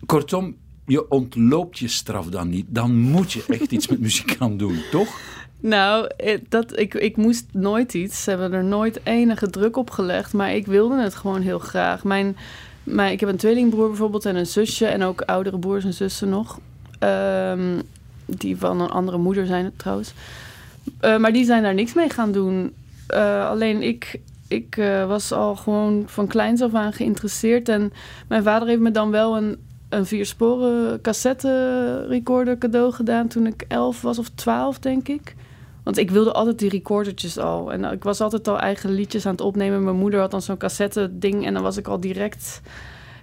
Kortom, 0.06 0.56
je 0.86 1.10
ontloopt 1.10 1.78
je 1.78 1.88
straf 1.88 2.26
dan 2.26 2.48
niet. 2.48 2.66
Dan 2.68 2.96
moet 2.96 3.32
je 3.32 3.44
echt 3.48 3.70
iets 3.72 3.88
met 3.88 4.00
muziek 4.00 4.30
gaan 4.30 4.56
doen, 4.56 4.82
toch? 4.90 5.20
Nou, 5.60 6.10
dat, 6.48 6.78
ik, 6.78 6.94
ik 6.94 7.16
moest 7.16 7.46
nooit 7.52 7.94
iets. 7.94 8.22
Ze 8.22 8.30
hebben 8.30 8.52
er 8.52 8.64
nooit 8.64 9.00
enige 9.04 9.50
druk 9.50 9.76
op 9.76 9.90
gelegd. 9.90 10.32
Maar 10.32 10.54
ik 10.54 10.66
wilde 10.66 11.02
het 11.02 11.14
gewoon 11.14 11.40
heel 11.40 11.58
graag. 11.58 12.04
Mijn, 12.04 12.36
mijn, 12.84 13.12
ik 13.12 13.20
heb 13.20 13.28
een 13.28 13.36
tweelingbroer 13.36 13.88
bijvoorbeeld 13.88 14.26
en 14.26 14.36
een 14.36 14.46
zusje. 14.46 14.86
En 14.86 15.02
ook 15.02 15.20
oudere 15.20 15.58
broers 15.58 15.84
en 15.84 15.94
zussen 15.94 16.28
nog. 16.28 16.60
Ehm, 16.98 17.80
die 18.26 18.56
van 18.56 18.80
een 18.80 18.90
andere 18.90 19.18
moeder 19.18 19.46
zijn 19.46 19.72
trouwens. 19.76 20.12
Eh, 21.00 21.16
maar 21.16 21.32
die 21.32 21.44
zijn 21.44 21.62
daar 21.62 21.74
niks 21.74 21.94
mee 21.94 22.10
gaan 22.10 22.32
doen. 22.32 22.74
Eh, 23.06 23.48
alleen 23.48 23.82
ik, 23.82 24.20
ik 24.48 24.76
eh, 24.76 25.06
was 25.06 25.32
al 25.32 25.56
gewoon 25.56 26.02
van 26.06 26.26
kleins 26.26 26.62
af 26.62 26.74
aan 26.74 26.92
geïnteresseerd. 26.92 27.68
En 27.68 27.92
mijn 28.28 28.42
vader 28.42 28.68
heeft 28.68 28.80
me 28.80 28.90
dan 28.90 29.10
wel 29.10 29.36
een, 29.36 29.56
een 29.88 30.06
viersporen 30.06 31.00
cassette 31.00 32.06
recorder 32.08 32.58
cadeau 32.58 32.92
gedaan 32.92 33.28
toen 33.28 33.46
ik 33.46 33.64
elf 33.68 34.00
was 34.00 34.18
of 34.18 34.28
twaalf, 34.34 34.78
denk 34.78 35.08
ik. 35.08 35.34
Want 35.82 35.98
ik 35.98 36.10
wilde 36.10 36.32
altijd 36.32 36.58
die 36.58 36.68
recordertjes 36.70 37.38
al. 37.38 37.72
En 37.72 37.84
ik 37.84 38.02
was 38.02 38.20
altijd 38.20 38.48
al 38.48 38.58
eigen 38.58 38.90
liedjes 38.90 39.26
aan 39.26 39.32
het 39.32 39.40
opnemen. 39.40 39.84
Mijn 39.84 39.96
moeder 39.96 40.20
had 40.20 40.30
dan 40.30 40.42
zo'n 40.42 40.56
cassette 40.56 41.10
ding. 41.18 41.46
En 41.46 41.54
dan 41.54 41.62
was 41.62 41.76
ik 41.76 41.88
al 41.88 42.00
direct 42.00 42.60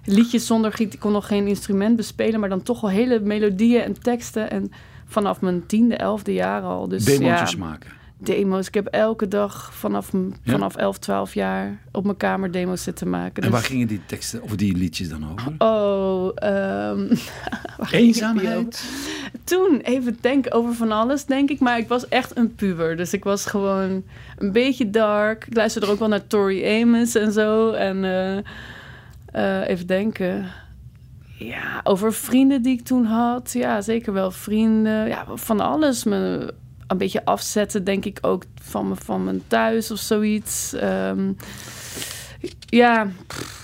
liedjes 0.04 0.46
zonder 0.46 0.72
giet. 0.72 0.94
Ik 0.94 1.00
kon 1.00 1.12
nog 1.12 1.26
geen 1.26 1.46
instrument 1.46 1.96
bespelen. 1.96 2.40
Maar 2.40 2.48
dan 2.48 2.62
toch 2.62 2.82
al 2.82 2.88
hele 2.90 3.20
melodieën 3.20 3.82
en 3.82 4.00
teksten. 4.00 4.50
En 4.50 4.72
vanaf 5.06 5.40
mijn 5.40 5.66
tiende, 5.66 5.96
elfde 5.96 6.32
jaar 6.32 6.62
al. 6.62 6.88
Dus 6.88 7.04
Demootjes 7.04 7.50
ja, 7.52 7.58
maken. 7.58 7.90
demo's. 8.18 8.66
Ik 8.66 8.74
heb 8.74 8.86
elke 8.86 9.28
dag 9.28 9.74
vanaf, 9.74 10.12
Ja? 10.12 10.52
vanaf 10.52 10.76
11, 10.76 10.98
12 10.98 11.34
jaar 11.34 11.78
op 11.92 12.04
mijn 12.04 12.16
kamer 12.16 12.50
demo's 12.52 12.82
zitten 12.82 13.10
maken. 13.10 13.34
En 13.34 13.42
Dus- 13.42 13.50
waar 13.50 13.68
gingen 13.68 13.86
die 13.86 14.00
teksten 14.06 14.42
of 14.42 14.56
die 14.56 14.76
liedjes 14.76 15.08
dan 15.08 15.32
over? 15.32 15.54
Oh, 15.58 16.24
over? 17.80 17.94
Eenzaamheid? 17.94 18.84
Toen 19.44 19.80
even 19.82 20.18
denken 20.20 20.52
over 20.52 20.74
van 20.74 20.92
alles, 20.92 21.24
denk 21.24 21.50
ik. 21.50 21.60
Maar 21.60 21.78
ik 21.78 21.88
was 21.88 22.08
echt 22.08 22.36
een 22.36 22.54
puber. 22.54 22.96
Dus 22.96 23.12
ik 23.12 23.24
was 23.24 23.46
gewoon 23.46 24.02
een 24.38 24.52
beetje 24.52 24.90
dark. 24.90 25.46
Ik 25.46 25.54
luisterde 25.54 25.86
ook 25.86 25.98
wel 25.98 26.08
naar 26.08 26.26
Tori 26.26 26.80
Amos 26.80 27.14
en 27.14 27.32
zo. 27.32 27.70
En 27.70 28.04
eh, 28.04 28.36
eh, 29.32 29.68
even 29.68 29.86
denken. 29.86 30.46
Ja, 31.38 31.80
over 31.84 32.12
vrienden 32.12 32.62
die 32.62 32.78
ik 32.78 32.84
toen 32.84 33.04
had. 33.04 33.52
Ja, 33.52 33.80
zeker 33.80 34.12
wel 34.12 34.30
vrienden. 34.30 35.08
Ja, 35.08 35.24
van 35.34 35.60
alles. 35.60 36.04
Me 36.04 36.54
een 36.86 36.98
beetje 36.98 37.24
afzetten, 37.24 37.84
denk 37.84 38.04
ik 38.04 38.18
ook 38.20 38.44
van, 38.62 38.88
me, 38.88 38.96
van 38.96 39.24
mijn 39.24 39.42
thuis 39.46 39.90
of 39.90 39.98
zoiets. 39.98 40.72
Ehm, 40.72 41.32
ja, 42.66 43.08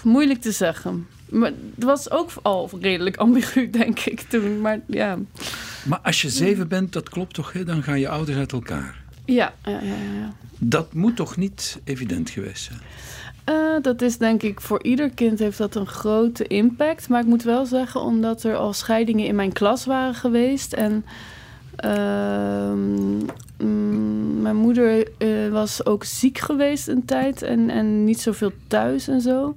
moeilijk 0.02 0.40
te 0.40 0.52
zeggen. 0.52 1.06
Maar 1.28 1.52
het 1.74 1.84
was 1.84 2.10
ook 2.10 2.30
al 2.42 2.70
redelijk 2.80 3.16
ambigu, 3.16 3.70
denk 3.70 4.00
ik, 4.00 4.20
toen. 4.20 4.60
Maar 4.60 4.80
ja, 4.86 5.18
Maar 5.84 5.98
als 5.98 6.22
je 6.22 6.30
zeven 6.30 6.68
bent, 6.68 6.92
dat 6.92 7.08
klopt 7.08 7.34
toch, 7.34 7.52
hè? 7.52 7.64
dan 7.64 7.82
gaan 7.82 8.00
je 8.00 8.08
ouders 8.08 8.38
uit 8.38 8.52
elkaar. 8.52 9.02
ja, 9.24 9.54
ja, 9.64 9.80
ja. 9.80 9.96
ja. 10.20 10.32
Dat 10.58 10.92
moet 10.92 11.16
toch 11.16 11.36
niet 11.36 11.80
evident 11.84 12.30
geweest 12.30 12.64
zijn? 12.64 12.80
Eh, 13.46 13.82
dat 13.82 14.02
is 14.02 14.18
denk 14.18 14.42
ik 14.42 14.60
voor 14.60 14.82
ieder 14.82 15.10
kind 15.10 15.38
heeft 15.38 15.58
dat 15.58 15.74
een 15.74 15.86
grote 15.86 16.46
impact. 16.46 17.08
Maar 17.08 17.20
ik 17.20 17.26
moet 17.26 17.42
wel 17.42 17.66
zeggen, 17.66 18.00
omdat 18.00 18.42
er 18.42 18.56
al 18.56 18.72
scheidingen 18.72 19.26
in 19.26 19.34
mijn 19.34 19.52
klas 19.52 19.84
waren 19.84 20.14
geweest. 20.14 20.72
En 20.72 21.04
ehm, 21.76 23.16
mm, 23.58 24.42
mijn 24.42 24.56
moeder 24.56 25.08
eh, 25.18 25.48
was 25.50 25.86
ook 25.86 26.04
ziek 26.04 26.38
geweest 26.38 26.88
een 26.88 27.04
tijd 27.04 27.42
en, 27.42 27.70
en 27.70 28.04
niet 28.04 28.20
zoveel 28.20 28.52
thuis 28.66 29.08
en 29.08 29.20
zo. 29.20 29.54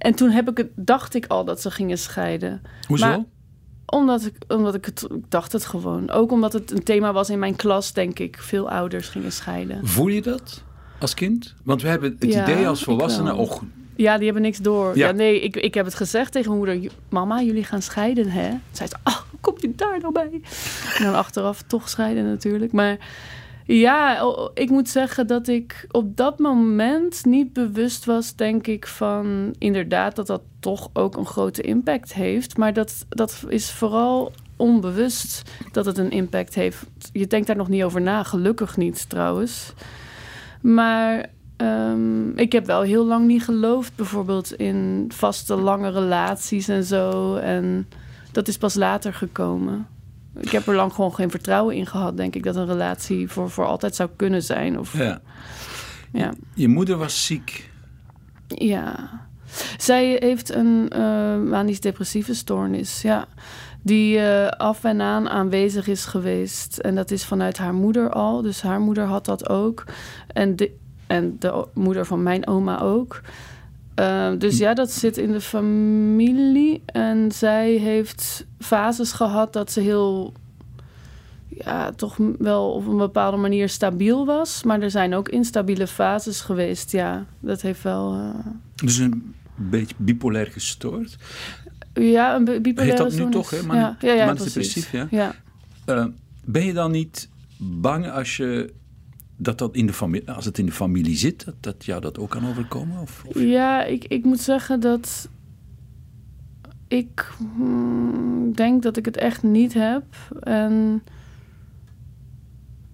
En 0.00 0.14
toen 0.14 0.30
heb 0.30 0.50
ik 0.50 0.56
het, 0.56 0.68
dacht 0.76 1.14
ik 1.14 1.26
al 1.26 1.44
dat 1.44 1.60
ze 1.60 1.70
gingen 1.70 1.98
scheiden. 1.98 2.62
Hoezo? 2.86 3.06
Maar- 3.06 3.24
Omdat 3.86 4.24
ik, 4.24 4.34
omdat 4.48 4.74
ik 4.74 4.84
het 4.84 5.02
ik 5.10 5.30
dacht 5.30 5.52
het 5.52 5.64
gewoon. 5.64 6.10
Ook 6.10 6.32
omdat 6.32 6.52
het 6.52 6.70
een 6.70 6.82
thema 6.82 7.12
was 7.12 7.30
in 7.30 7.38
mijn 7.38 7.56
klas, 7.56 7.92
denk 7.92 8.18
ik. 8.18 8.36
Veel 8.40 8.70
ouders 8.70 9.08
gingen 9.08 9.32
scheiden. 9.32 9.86
Voel 9.86 10.06
je 10.08 10.22
dat 10.22 10.62
als 10.98 11.14
kind? 11.14 11.54
Want 11.64 11.82
we 11.82 11.88
hebben 11.88 12.16
het 12.18 12.32
Ja, 12.32 12.42
idee 12.42 12.68
als 12.68 12.82
volwassenen, 12.82 13.36
och, 13.36 13.62
Ja, 13.96 14.14
die 14.16 14.24
hebben 14.24 14.42
niks 14.42 14.58
door. 14.58 14.96
Ja. 14.96 15.06
Ja, 15.06 15.12
nee, 15.12 15.40
ik, 15.40 15.56
ik 15.56 15.74
heb 15.74 15.84
het 15.84 15.94
gezegd 15.94 16.32
tegen 16.32 16.48
mijn 16.50 16.62
moeder. 16.64 16.82
"J- 16.82 16.90
Mama, 17.08 17.42
jullie 17.42 17.64
gaan 17.64 17.82
scheiden, 17.82 18.28
hè? 18.30 18.50
Zei 18.70 18.88
ze, 18.88 18.96
oh, 19.04 19.16
kom 19.40 19.54
je 19.58 19.72
daar 19.76 20.00
nou 20.00 20.12
bij? 20.12 20.40
En 20.98 21.04
dan 21.04 21.14
achteraf 21.14 21.62
toch 21.66 21.88
scheiden 21.88 22.24
natuurlijk. 22.24 22.72
Maar 22.72 22.96
ja, 23.78 24.22
ik 24.54 24.70
moet 24.70 24.88
zeggen 24.88 25.26
dat 25.26 25.48
ik 25.48 25.86
op 25.90 26.16
dat 26.16 26.38
moment 26.38 27.24
niet 27.24 27.52
bewust 27.52 28.04
was, 28.04 28.36
denk 28.36 28.66
ik, 28.66 28.86
van 28.86 29.54
inderdaad 29.58 30.16
dat 30.16 30.26
dat 30.26 30.42
toch 30.60 30.90
ook 30.92 31.16
een 31.16 31.26
grote 31.26 31.62
impact 31.62 32.14
heeft. 32.14 32.56
Maar 32.56 32.72
dat, 32.72 33.06
dat 33.08 33.44
is 33.48 33.70
vooral 33.70 34.32
onbewust 34.56 35.42
dat 35.72 35.86
het 35.86 35.98
een 35.98 36.10
impact 36.10 36.54
heeft. 36.54 36.86
Je 37.12 37.26
denkt 37.26 37.46
daar 37.46 37.56
nog 37.56 37.68
niet 37.68 37.82
over 37.82 38.00
na, 38.00 38.22
gelukkig 38.22 38.76
niet 38.76 39.08
trouwens. 39.08 39.72
Maar 40.60 41.30
ehm, 41.56 42.28
ik 42.38 42.52
heb 42.52 42.66
wel 42.66 42.82
heel 42.82 43.06
lang 43.06 43.26
niet 43.26 43.44
geloofd, 43.44 43.96
bijvoorbeeld 43.96 44.52
in 44.52 45.04
vaste 45.14 45.54
lange 45.54 45.90
relaties 45.90 46.68
en 46.68 46.84
zo. 46.84 47.34
En 47.36 47.88
dat 48.32 48.48
is 48.48 48.58
pas 48.58 48.74
later 48.74 49.14
gekomen. 49.14 49.86
Ik 50.38 50.50
heb 50.50 50.66
er 50.66 50.74
lang 50.74 50.92
gewoon 50.92 51.14
geen 51.14 51.30
vertrouwen 51.30 51.76
in 51.76 51.86
gehad, 51.86 52.16
denk 52.16 52.34
ik, 52.34 52.42
dat 52.42 52.56
een 52.56 52.66
relatie 52.66 53.28
voor, 53.28 53.50
voor 53.50 53.66
altijd 53.66 53.94
zou 53.94 54.10
kunnen 54.16 54.42
zijn. 54.42 54.78
Of, 54.78 54.98
ja. 54.98 55.20
ja. 56.12 56.32
Je 56.54 56.68
moeder 56.68 56.96
was 56.96 57.26
ziek. 57.26 57.70
Ja. 58.46 59.10
Zij 59.76 60.16
heeft 60.20 60.54
een 60.54 60.92
uh, 60.96 61.00
manisch-depressieve 61.50 62.34
stoornis, 62.34 63.02
ja. 63.02 63.26
Die 63.82 64.18
uh, 64.18 64.48
af 64.48 64.84
en 64.84 65.00
aan 65.00 65.28
aanwezig 65.28 65.86
is 65.86 66.04
geweest. 66.04 66.78
En 66.78 66.94
dat 66.94 67.10
is 67.10 67.24
vanuit 67.24 67.58
haar 67.58 67.74
moeder 67.74 68.10
al. 68.10 68.42
Dus 68.42 68.62
haar 68.62 68.80
moeder 68.80 69.04
had 69.04 69.24
dat 69.24 69.48
ook. 69.48 69.84
En 70.26 70.56
de, 70.56 70.76
en 71.06 71.36
de 71.38 71.66
moeder 71.74 72.06
van 72.06 72.22
mijn 72.22 72.46
oma 72.46 72.80
ook. 72.80 73.20
Uh, 73.96 74.32
dus 74.38 74.58
ja, 74.58 74.74
dat 74.74 74.90
zit 74.90 75.16
in 75.16 75.32
de 75.32 75.40
familie. 75.40 76.82
En 76.86 77.32
zij 77.32 77.70
heeft 77.70 78.46
fases 78.58 79.12
gehad 79.12 79.52
dat 79.52 79.72
ze 79.72 79.80
heel, 79.80 80.32
ja, 81.48 81.92
toch 81.92 82.16
wel 82.38 82.72
op 82.72 82.86
een 82.86 82.96
bepaalde 82.96 83.36
manier 83.36 83.68
stabiel 83.68 84.26
was. 84.26 84.62
Maar 84.62 84.80
er 84.80 84.90
zijn 84.90 85.14
ook 85.14 85.28
instabiele 85.28 85.86
fases 85.86 86.40
geweest. 86.40 86.92
Ja, 86.92 87.26
dat 87.40 87.60
heeft 87.60 87.82
wel. 87.82 88.14
Uh... 88.14 88.34
Dus 88.74 88.98
een 88.98 89.34
beetje 89.56 89.94
bipolair 89.98 90.46
gestoord? 90.46 91.16
Ja, 91.94 92.34
een 92.34 92.44
bipolaire 92.44 92.82
Heet 92.82 92.96
dat 92.96 93.12
nu 93.12 93.30
toch, 93.30 93.50
hè? 93.50 93.56
Ja, 93.56 93.96
ja, 94.00 94.12
ja, 94.12 94.34
ja. 94.92 95.06
ja. 95.10 95.34
Uh, 95.86 96.04
ben 96.44 96.64
je 96.64 96.72
dan 96.72 96.90
niet 96.90 97.28
bang 97.56 98.10
als 98.10 98.36
je 98.36 98.72
dat 99.42 99.58
dat 99.58 99.74
in 99.74 99.86
de 99.86 99.92
familie, 99.92 100.30
als 100.30 100.44
het 100.44 100.58
in 100.58 100.66
de 100.66 100.72
familie 100.72 101.16
zit, 101.16 101.44
dat, 101.44 101.54
dat 101.60 101.84
jou 101.84 102.00
dat 102.00 102.18
ook 102.18 102.30
kan 102.30 102.48
overkomen? 102.48 103.00
Of? 103.00 103.24
Ja, 103.34 103.84
ik, 103.84 104.04
ik 104.04 104.24
moet 104.24 104.40
zeggen 104.40 104.80
dat 104.80 105.28
ik 106.88 107.32
hmm, 107.38 108.52
denk 108.54 108.82
dat 108.82 108.96
ik 108.96 109.04
het 109.04 109.16
echt 109.16 109.42
niet 109.42 109.74
heb. 109.74 110.04
En 110.40 111.02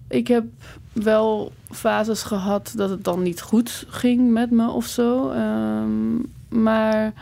ik 0.07 0.27
heb 0.27 0.45
wel 0.93 1.51
fases 1.69 2.23
gehad 2.23 2.73
dat 2.75 2.89
het 2.89 3.03
dan 3.03 3.23
niet 3.23 3.41
goed 3.41 3.85
ging 3.87 4.31
met 4.31 4.51
me 4.51 4.69
of 4.69 4.85
zo. 4.85 5.31
Um, 5.31 6.25
maar 6.49 7.13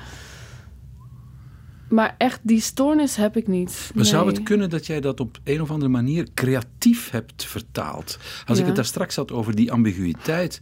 maar 1.90 2.16
echt, 2.18 2.40
die 2.44 2.60
stoornis 2.62 3.16
heb 3.16 3.38
ik 3.38 3.48
niet. 3.48 3.92
Maar 3.96 4.06
zou 4.06 4.28
het 4.28 4.44
kunnen 4.44 4.70
dat 4.70 4.86
jij 4.86 5.02
dat 5.02 5.20
op 5.20 5.40
een 5.44 5.62
of 5.62 5.72
andere 5.72 5.92
manier 5.92 6.28
creatief 6.34 7.10
hebt 7.10 7.46
vertaald? 7.46 8.18
Als 8.46 8.56
Ja. 8.58 8.62
ik 8.62 8.66
het 8.68 8.76
daar 8.76 8.86
straks 8.86 9.16
had 9.16 9.32
over 9.32 9.56
die 9.56 9.72
ambiguïteit, 9.72 10.62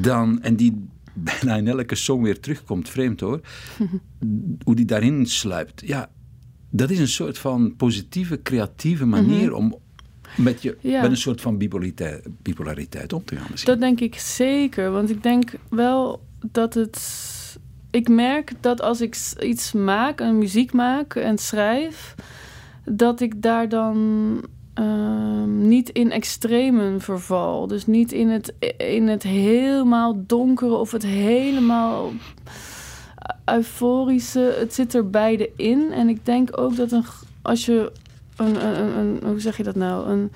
dan, 0.00 0.42
en 0.42 0.56
die 0.56 0.86
bijna 1.14 1.56
in 1.56 1.68
elke 1.68 1.94
song 1.94 2.22
weer 2.22 2.40
terugkomt, 2.40 2.88
vreemd 2.88 3.20
hoor, 3.20 3.40
hoe 4.64 4.74
die 4.74 4.84
daarin 4.84 5.26
sluipt. 5.26 5.82
Ja, 5.86 6.10
dat 6.70 6.90
is 6.90 6.98
een 6.98 7.08
soort 7.08 7.38
van 7.38 7.76
positieve, 7.76 8.42
creatieve 8.42 9.06
manier 9.06 9.54
om 9.54 9.78
met, 10.36 10.62
je, 10.62 10.76
Mhm. 10.82 10.88
Ja. 10.88 11.00
met 11.02 11.10
een 11.10 11.16
soort 11.16 11.40
van 11.40 11.58
bipolariteit, 11.58 12.26
bipolariteit 12.42 13.12
om 13.12 13.24
te 13.24 13.36
gaan. 13.36 13.46
Misschien. 13.50 13.72
Dat 13.72 13.80
denk 13.82 14.00
ik 14.00 14.14
zeker. 14.18 14.90
Want 14.90 15.10
ik 15.10 15.22
denk 15.22 15.52
wel 15.70 16.24
dat 16.52 16.74
het. 16.74 16.98
Ik 17.94 18.08
merk 18.08 18.52
dat 18.60 18.80
als 18.80 19.00
ik 19.00 19.16
iets 19.40 19.72
maak, 19.72 20.20
een 20.20 20.38
muziek 20.38 20.72
maak 20.72 21.14
en 21.14 21.38
schrijf, 21.38 22.14
dat 22.84 23.20
ik 23.20 23.42
daar 23.42 23.68
dan 23.68 24.40
ehm, 24.74 25.68
niet 25.68 25.88
in 25.88 26.10
extremen 26.10 27.00
verval. 27.00 27.66
Dus 27.66 27.86
niet 27.86 28.12
in 28.12 28.28
het, 28.28 28.52
in 28.76 29.08
het 29.08 29.22
helemaal 29.22 30.22
donkere 30.26 30.74
of 30.74 30.90
het 30.90 31.02
helemaal 31.02 32.12
euforische. 33.44 34.54
Het 34.58 34.74
zit 34.74 34.94
er 34.94 35.10
beide 35.10 35.50
in. 35.56 35.92
En 35.92 36.08
ik 36.08 36.24
denk 36.26 36.58
ook 36.58 36.76
dat 36.76 36.92
een, 36.92 37.04
als 37.42 37.64
je 37.64 37.92
een, 38.36 38.66
een, 38.66 38.98
een- 38.98 39.20
hoe 39.24 39.40
zeg 39.40 39.56
je 39.56 39.62
dat 39.62 39.74
nou? 39.76 40.08
Een 40.08 40.32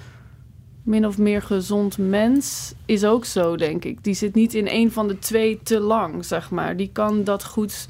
min 0.88 1.06
of 1.06 1.18
meer 1.18 1.42
gezond 1.42 1.98
mens 1.98 2.74
is 2.86 3.04
ook 3.04 3.24
zo, 3.24 3.56
denk 3.56 3.84
ik. 3.84 4.04
Die 4.04 4.14
zit 4.14 4.34
niet 4.34 4.54
in 4.54 4.66
een 4.68 4.92
van 4.92 5.08
de 5.08 5.18
twee 5.18 5.60
te 5.62 5.80
lang, 5.80 6.24
zeg 6.24 6.50
maar. 6.50 6.76
Die 6.76 6.90
kan 6.92 7.24
dat 7.24 7.44
goed 7.44 7.88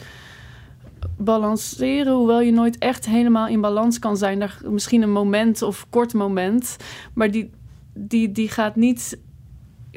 balanceren, 1.16 2.12
hoewel 2.12 2.40
je 2.40 2.52
nooit 2.52 2.78
echt 2.78 3.06
helemaal 3.06 3.48
in 3.48 3.60
balans 3.60 3.98
kan 3.98 4.16
zijn. 4.16 4.38
Daar, 4.38 4.60
misschien 4.70 5.02
een 5.02 5.12
moment 5.12 5.62
of 5.62 5.86
kort 5.90 6.14
moment, 6.14 6.76
maar 7.14 7.30
die, 7.30 7.50
die, 7.94 8.32
die 8.32 8.48
gaat 8.48 8.76
niet 8.76 9.18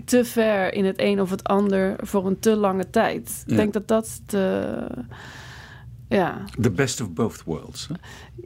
te 0.05 0.25
ver 0.25 0.73
in 0.73 0.85
het 0.85 0.99
een 0.99 1.21
of 1.21 1.29
het 1.29 1.43
ander 1.43 1.95
voor 1.97 2.27
een 2.27 2.39
te 2.39 2.55
lange 2.55 2.89
tijd. 2.89 3.43
Ja. 3.45 3.51
Ik 3.51 3.57
denk 3.57 3.73
dat 3.73 3.87
dat 3.87 4.21
de... 4.25 4.87
Ja, 6.09 6.43
The 6.61 6.71
best 6.71 7.01
of 7.01 7.11
both 7.13 7.43
worlds. 7.43 7.87
Hè? 7.87 7.95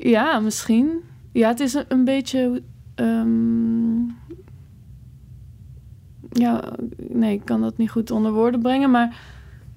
ja, 0.10 0.40
misschien. 0.40 1.02
Ja, 1.32 1.48
het 1.48 1.60
is 1.60 1.74
een, 1.74 1.86
een 1.88 2.04
beetje. 2.04 2.62
ehm, 2.96 3.98
ja, 6.40 6.64
nee, 6.98 7.34
ik 7.34 7.46
kan 7.46 7.62
dat 7.62 7.78
niet 7.78 7.92
goed 7.92 8.12
onder 8.12 8.32
woorden 8.32 8.62
brengen. 8.62 8.92
Maar 8.92 9.18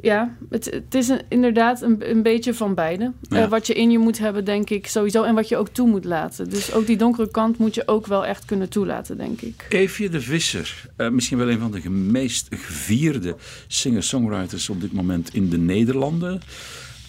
ja, 0.00 0.36
het, 0.50 0.64
het 0.64 0.94
is 0.94 1.08
een, 1.08 1.20
inderdaad 1.28 1.82
een, 1.82 2.10
een 2.10 2.22
beetje 2.22 2.54
van 2.54 2.74
beide. 2.74 3.12
Ja. 3.20 3.42
Eh, 3.42 3.48
wat 3.48 3.66
je 3.66 3.74
in 3.74 3.90
je 3.90 3.98
moet 3.98 4.18
hebben, 4.18 4.44
denk 4.44 4.70
ik 4.70 4.86
sowieso. 4.86 5.22
En 5.22 5.34
wat 5.34 5.48
je 5.48 5.56
ook 5.56 5.68
toe 5.68 5.88
moet 5.88 6.04
laten. 6.04 6.50
Dus 6.50 6.72
ook 6.72 6.86
die 6.86 6.96
donkere 6.96 7.30
kant 7.30 7.58
moet 7.58 7.74
je 7.74 7.82
ook 7.86 8.06
wel 8.06 8.26
echt 8.26 8.44
kunnen 8.44 8.68
toelaten, 8.68 9.16
denk 9.16 9.40
ik. 9.40 9.66
Eefje 9.68 10.08
de 10.08 10.20
Visser, 10.20 10.88
eh, 10.96 11.08
misschien 11.08 11.38
wel 11.38 11.50
een 11.50 11.58
van 11.58 11.70
de 11.70 11.90
meest 11.90 12.46
gevierde 12.50 13.36
singer-songwriters 13.66 14.68
op 14.68 14.80
dit 14.80 14.92
moment 14.92 15.34
in 15.34 15.48
de 15.48 15.58
Nederlanden. 15.58 16.40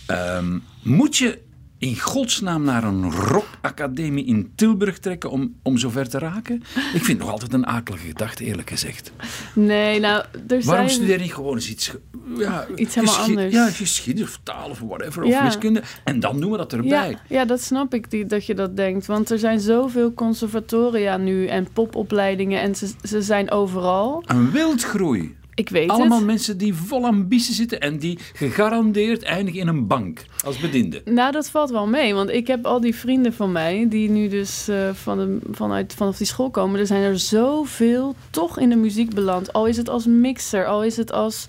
Ehm, 0.06 0.60
moet 0.84 1.18
je 1.18 1.40
in 1.80 2.00
godsnaam 2.00 2.64
naar 2.64 2.84
een 2.84 3.12
rockacademie 3.12 4.26
in 4.26 4.52
Tilburg 4.56 5.00
trekken 5.00 5.30
om, 5.32 5.56
om 5.64 5.78
zover 5.78 6.10
te 6.10 6.20
raken? 6.20 6.56
Ik 6.76 7.04
vind 7.04 7.08
het 7.08 7.18
nog 7.18 7.30
altijd 7.30 7.54
een 7.54 7.66
akelige 7.66 8.08
gedachte, 8.08 8.44
eerlijk 8.44 8.70
gezegd. 8.70 9.12
Nee, 9.54 10.00
nou, 10.00 10.24
er 10.32 10.42
Waarom 10.48 10.66
zijn... 10.66 10.90
studeer 10.90 11.16
je 11.16 11.22
niet 11.22 11.34
gewoon 11.34 11.56
eens 11.56 11.70
iets... 11.70 11.92
Ja, 12.38 12.68
Iets 12.76 12.96
helemaal 12.96 13.18
anders. 13.18 13.54
Ja, 13.54 13.70
geschiedenis 13.70 14.30
of 14.30 14.40
taal 14.44 14.70
of 14.70 14.80
whatever, 14.80 15.24
of 15.24 15.42
wiskunde. 15.42 15.84
En 16.04 16.20
dan 16.20 16.40
doen 16.40 16.52
we 16.52 16.58
dat 16.58 16.74
erbij. 16.74 17.10
Ja, 17.10 17.20
ja, 17.28 17.46
dat 17.46 17.62
snap 17.62 17.94
ik, 17.94 18.12
die, 18.12 18.26
dat 18.26 18.46
je 18.46 18.56
dat 18.56 18.76
denkt. 18.76 19.06
Want 19.06 19.30
er 19.30 19.40
zijn 19.40 19.60
zoveel 19.60 20.14
conservatoria 20.14 21.18
nu 21.18 21.48
en 21.48 21.68
popopleidingen 21.74 22.62
en 22.62 22.76
ze, 22.76 22.92
ze 23.04 23.22
zijn 23.22 23.52
overal. 23.52 24.24
Een 24.26 24.52
wildgroei. 24.52 25.38
Ik 25.60 25.70
weet 25.70 25.90
Allemaal 25.90 26.18
het. 26.18 26.28
mensen 26.28 26.58
die 26.58 26.74
vol 26.74 27.06
ambitie 27.06 27.54
zitten 27.54 27.80
en 27.80 27.98
die 27.98 28.20
gegarandeerd 28.34 29.24
eindigen 29.24 29.60
in 29.60 29.68
een 29.68 29.88
bank 29.88 30.26
als 30.46 30.58
bediende. 30.58 31.02
Nou, 31.06 31.32
dat 31.32 31.50
valt 31.50 31.70
wel 31.70 31.88
mee. 31.88 32.14
Want 32.14 32.30
ik 32.30 32.48
heb 32.48 32.66
al 32.66 32.82
die 32.82 32.96
vrienden 32.96 33.34
van 33.34 33.52
mij... 33.52 33.86
die 33.90 34.10
nu 34.10 34.28
dus 34.28 34.68
eh, 34.68 34.90
van 34.94 35.18
de, 35.18 35.40
vanuit, 35.52 35.94
vanaf 35.94 36.18
die 36.18 36.28
school 36.28 36.50
komen... 36.50 36.80
er 36.80 36.88
zijn 36.88 37.02
er 37.02 37.20
zoveel 37.20 38.16
toch 38.30 38.60
in 38.60 38.70
de 38.70 38.76
muziek 38.76 39.14
beland. 39.14 39.54
Al 39.54 39.68
is 39.68 39.78
het 39.78 39.90
als 39.90 40.06
mixer, 40.06 40.66
al 40.66 40.84
is 40.84 40.98
het 40.98 41.12
als... 41.12 41.46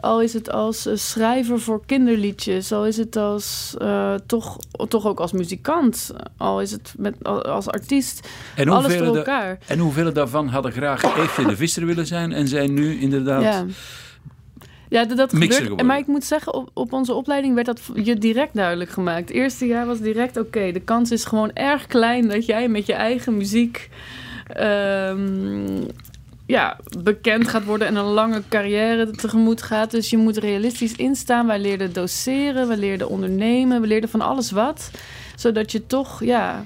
Al 0.00 0.22
is 0.22 0.32
het 0.32 0.50
als 0.50 0.86
eh, 0.86 0.96
schrijver 0.96 1.60
voor 1.60 1.86
kinderliedjes, 1.86 2.72
al 2.72 2.86
is 2.86 2.96
het 2.96 3.16
als, 3.16 3.74
eh, 3.78 4.14
toch, 4.26 4.58
toch 4.88 5.06
ook 5.06 5.20
als 5.20 5.32
muzikant, 5.32 6.10
al 6.36 6.60
is 6.60 6.70
het 6.70 6.94
met, 6.96 7.24
als 7.24 7.68
artiest. 7.68 8.28
En 8.56 8.68
Alles 8.68 8.84
hoeveel, 8.84 9.04
door 9.04 9.16
elkaar. 9.16 9.58
en 9.66 9.78
hoeveel 9.78 10.12
daarvan 10.12 10.48
hadden 10.48 10.72
graag 10.72 11.02
Eefje 11.02 11.46
de 11.46 11.56
Visser 11.56 11.86
willen 11.86 12.06
zijn 12.06 12.32
en 12.32 12.48
zijn 12.48 12.74
nu 12.74 13.00
inderdaad... 13.00 13.42
Ja. 13.42 13.64
Ja, 14.88 15.04
dat, 15.04 15.16
dat 15.16 15.32
gebeurt. 15.32 15.82
Maar 15.82 15.98
ik 15.98 16.06
moet 16.06 16.24
zeggen, 16.24 16.54
op, 16.54 16.70
op 16.74 16.92
onze 16.92 17.14
opleiding 17.14 17.54
werd 17.54 17.66
dat 17.66 17.80
je 17.94 18.14
direct 18.14 18.54
duidelijk 18.54 18.90
gemaakt. 18.90 19.28
Het 19.28 19.36
eerste 19.36 19.66
jaar 19.66 19.86
was 19.86 20.00
direct 20.00 20.36
oké. 20.36 20.72
de 20.72 20.80
kans 20.80 21.10
is 21.10 21.24
gewoon 21.24 21.50
erg 21.52 21.86
klein 21.86 22.28
dat 22.28 22.46
jij 22.46 22.68
met 22.68 22.86
je 22.86 22.92
eigen 22.92 23.36
muziek 23.36 23.88
ehm, 24.46 25.82
ja, 26.48 26.76
bekend 27.02 27.48
gaat 27.48 27.64
worden 27.64 27.86
en 27.86 27.96
een 27.96 28.04
lange 28.04 28.42
carrière 28.48 29.10
tegemoet 29.10 29.62
gaat. 29.62 29.90
Dus 29.90 30.10
je 30.10 30.16
moet 30.16 30.36
realistisch 30.36 30.96
instaan. 30.96 31.46
Wij 31.46 31.58
leerden 31.58 31.92
doseren, 31.92 32.68
we 32.68 32.76
leerden 32.76 33.08
ondernemen, 33.08 33.80
we 33.80 33.86
leerden 33.86 34.10
van 34.10 34.20
alles 34.20 34.50
wat. 34.50 34.90
Zodat 35.36 35.72
je 35.72 35.86
toch, 35.86 36.24
ja. 36.24 36.64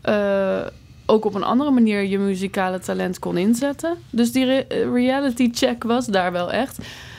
eh, 0.00 0.66
ook 1.06 1.24
op 1.24 1.34
een 1.34 1.42
andere 1.44 1.70
manier 1.70 2.02
je 2.02 2.18
muzikale 2.18 2.78
talent 2.78 3.18
kon 3.18 3.36
inzetten. 3.36 3.96
Dus 4.10 4.32
die 4.32 4.44
re- 4.44 4.90
reality 4.92 5.50
check 5.52 5.82
was 5.84 6.06
daar 6.06 6.32
wel 6.32 6.52
echt. 6.52 6.78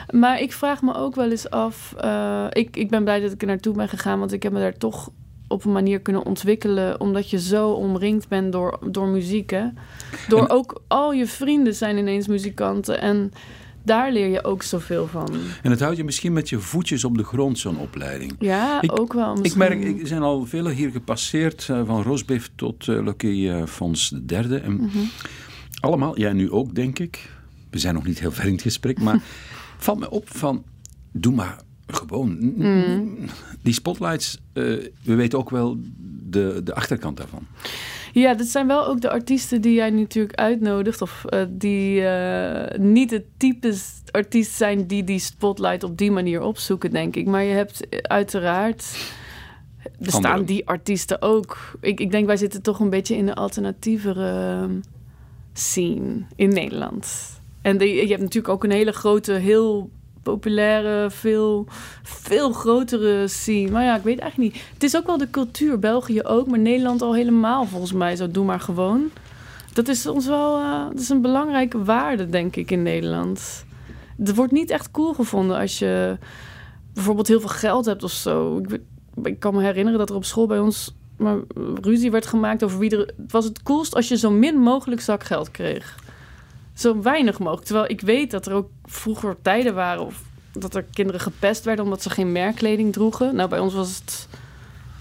Maar 0.09 0.41
ik 0.41 0.53
vraag 0.53 0.81
me 0.81 0.95
ook 0.95 1.15
wel 1.15 1.31
eens 1.31 1.49
af. 1.49 1.93
eh, 1.97 2.45
ik, 2.49 2.77
ik 2.77 2.89
ben 2.89 3.03
blij 3.03 3.19
dat 3.19 3.31
ik 3.31 3.41
er 3.41 3.47
naartoe 3.47 3.73
ben 3.75 3.89
gegaan, 3.89 4.19
want 4.19 4.31
ik 4.31 4.43
heb 4.43 4.51
me 4.51 4.59
daar 4.59 4.77
toch 4.77 5.09
op 5.47 5.65
een 5.65 5.71
manier 5.71 5.99
kunnen 5.99 6.25
ontwikkelen, 6.25 6.99
omdat 6.99 7.29
je 7.29 7.39
zo 7.39 7.69
omringd 7.71 8.27
bent 8.27 8.51
door, 8.51 8.79
door 8.91 9.07
muziek. 9.07 9.49
Hè? 9.49 9.65
Door 10.27 10.39
En- 10.41 10.49
ook 10.49 10.81
al 10.87 11.13
je 11.13 11.27
vrienden 11.27 11.75
zijn 11.75 11.97
ineens 11.97 12.27
muzikanten. 12.27 13.01
En 13.01 13.31
daar 13.83 14.11
leer 14.11 14.27
je 14.27 14.43
ook 14.43 14.63
zoveel 14.63 15.07
van. 15.07 15.27
En 15.63 15.71
het 15.71 15.79
houdt 15.79 15.97
je 15.97 16.03
misschien 16.03 16.33
met 16.33 16.49
je 16.49 16.59
voetjes 16.59 17.03
op 17.03 17.17
de 17.17 17.23
grond, 17.23 17.59
zo'n 17.59 17.77
opleiding. 17.77 18.35
Ja, 18.39 18.81
Ik- 18.81 18.99
ook 18.99 19.13
wel. 19.13 19.37
Ik 19.45 19.55
merk, 19.55 20.01
er 20.01 20.07
zijn 20.07 20.21
al 20.21 20.45
vele 20.45 20.71
hier 20.71 20.91
gepasseerd, 20.91 21.67
eh, 21.69 21.81
van 21.85 22.01
Rosbeef 22.03 22.49
tot 22.55 22.87
uh, 22.87 23.03
Lucky 23.03 23.47
eh, 23.49 23.65
Fons 23.65 24.09
de 24.09 24.25
derde. 24.25 24.57
En 24.57 24.73
Mhm. 24.73 24.97
allemaal, 25.79 26.17
jij 26.17 26.33
nu 26.33 26.51
ook, 26.51 26.75
denk 26.75 26.99
ik. 26.99 27.29
We 27.69 27.79
zijn 27.79 27.93
nog 27.93 28.05
niet 28.05 28.19
heel 28.19 28.31
ver 28.31 28.45
in 28.45 28.51
het 28.51 28.61
gesprek, 28.61 28.99
maar 29.01 29.19
valt 29.77 29.99
me 29.99 30.09
op 30.09 30.29
van, 30.37 30.63
doe 31.11 31.33
maar 31.33 31.57
gewoon. 31.87 32.53
Mhm. 32.55 33.01
Die 33.61 33.73
spotlights, 33.73 34.37
eh, 34.53 34.63
we 35.03 35.15
weten 35.15 35.39
ook 35.39 35.49
wel 35.49 35.77
de, 36.29 36.61
de 36.63 36.73
achterkant 36.75 37.17
daarvan. 37.17 37.45
Ja, 38.13 38.33
dat 38.33 38.47
zijn 38.47 38.67
wel 38.67 38.87
ook 38.87 39.01
de 39.01 39.09
artiesten 39.09 39.61
die 39.61 39.73
jij 39.73 39.89
natuurlijk 39.89 40.35
uitnodigt. 40.39 41.01
Of 41.01 41.25
eh, 41.25 41.41
die 41.49 42.05
eh, 42.07 42.79
niet 42.79 43.11
het 43.11 43.25
type 43.37 43.73
artiest 44.11 44.51
zijn 44.51 44.87
die 44.87 45.03
die 45.03 45.19
spotlight 45.19 45.83
op 45.83 45.97
die 45.97 46.11
manier 46.11 46.41
opzoeken, 46.41 46.91
denk 46.91 47.15
ik. 47.15 47.25
Maar 47.25 47.43
je 47.43 47.53
hebt 47.53 48.01
uiteraard. 48.01 48.85
Bestaan 49.99 50.43
die 50.45 50.67
artiesten 50.67 51.21
ook? 51.21 51.77
Ik, 51.81 51.99
ik 51.99 52.11
denk 52.11 52.25
wij 52.25 52.37
zitten 52.37 52.61
toch 52.61 52.79
een 52.79 52.89
beetje 52.89 53.15
in 53.15 53.25
de 53.25 53.35
alternatievere 53.35 54.29
ehm, 54.61 54.79
scene 55.53 56.25
in 56.35 56.49
Nederland. 56.49 57.07
En 57.61 57.77
de- 57.77 57.89
je 57.93 58.07
hebt 58.07 58.21
natuurlijk 58.21 58.53
ook 58.53 58.63
een 58.63 58.71
hele 58.71 58.91
grote, 58.91 59.31
heel 59.31 59.89
populaire, 60.25 61.09
veel, 61.09 61.65
veel 62.03 62.51
grotere 62.51 63.27
scene. 63.27 63.71
Maar 63.71 63.83
ja, 63.83 63.95
ik 63.95 64.03
weet 64.03 64.19
eigenlijk 64.19 64.53
niet. 64.53 64.63
Het 64.73 64.83
is 64.83 64.97
ook 64.97 65.05
wel 65.05 65.17
de 65.17 65.29
cultuur, 65.29 65.79
België 65.79 66.21
ook, 66.23 66.47
maar 66.47 66.59
Nederland 66.59 67.01
al 67.01 67.15
helemaal 67.15 67.65
volgens 67.65 67.93
mij. 67.93 68.15
Zo 68.15 68.31
doe 68.31 68.45
maar 68.45 68.59
gewoon. 68.59 69.11
Dat 69.73 69.87
is 69.87 70.07
ons 70.07 70.27
wel, 70.27 70.59
eh, 70.59 70.85
dat 70.87 70.99
is 70.99 71.09
een 71.09 71.21
belangrijke 71.21 71.83
waarde, 71.83 72.29
denk 72.29 72.55
ik, 72.55 72.71
in 72.71 72.83
Nederland. 72.83 73.65
Het 74.17 74.35
wordt 74.35 74.51
niet 74.51 74.69
echt 74.69 74.91
cool 74.91 75.13
gevonden 75.13 75.57
als 75.57 75.79
je 75.79 76.17
bijvoorbeeld 76.93 77.27
heel 77.27 77.39
veel 77.39 77.49
geld 77.49 77.85
hebt 77.85 78.03
of 78.03 78.11
zo. 78.11 78.61
Ik, 79.23 79.39
kan 79.39 79.55
me 79.55 79.61
herinneren 79.61 79.99
dat 79.99 80.09
er 80.09 80.15
op 80.15 80.25
school 80.25 80.47
bij 80.47 80.59
ons 80.59 80.95
maar 81.17 81.37
ruzie 81.81 82.11
werd 82.11 82.25
gemaakt 82.25 82.63
over 82.63 82.79
wie 82.79 82.89
er. 82.89 82.99
Het 83.17 83.31
was 83.31 83.45
het 83.45 83.63
coolst 83.63 83.95
als 83.95 84.07
je 84.07 84.17
zo 84.17 84.31
min 84.31 84.57
mogelijk 84.57 85.01
zakgeld 85.01 85.51
kreeg. 85.51 86.04
Zo 86.75 87.01
weinig 87.01 87.39
mogelijk. 87.39 87.65
Terwijl 87.65 87.89
ik 87.89 88.01
weet 88.01 88.31
dat 88.31 88.45
er 88.45 88.53
ook 88.53 88.69
vroeger 88.83 89.35
tijden 89.41 89.73
waren 89.73 90.05
of 90.05 90.21
dat 90.51 90.75
er 90.75 90.83
kinderen 90.83 91.21
gepest 91.21 91.65
werden 91.65 91.83
omdat 91.83 92.01
ze 92.01 92.09
geen 92.09 92.31
merkkleding 92.31 92.93
droegen. 92.93 93.35
Nou, 93.35 93.49
bij 93.49 93.59
ons 93.59 93.73
was 93.73 93.95
het 93.95 94.27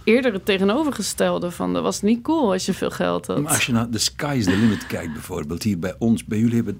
eerder 0.04 0.32
het 0.32 0.44
tegenovergestelde 0.44 1.50
van 1.50 1.72
dat 1.72 1.82
was 1.82 2.02
niet 2.02 2.22
cool 2.22 2.52
als 2.52 2.66
je 2.66 2.74
veel 2.74 2.90
geld 2.90 3.26
had. 3.26 3.40
Maar 3.40 3.52
als 3.52 3.66
je 3.66 3.72
naar 3.72 3.88
The 3.88 3.98
Sky 3.98 4.34
is 4.38 4.44
the 4.44 4.56
Limit 4.56 4.86
kijkt 4.86 5.12
bijvoorbeeld, 5.12 5.62
hier 5.62 5.78
bij 5.78 5.94
ons, 5.98 6.24
bij 6.24 6.38
jullie 6.38 6.54
hebben 6.54 6.78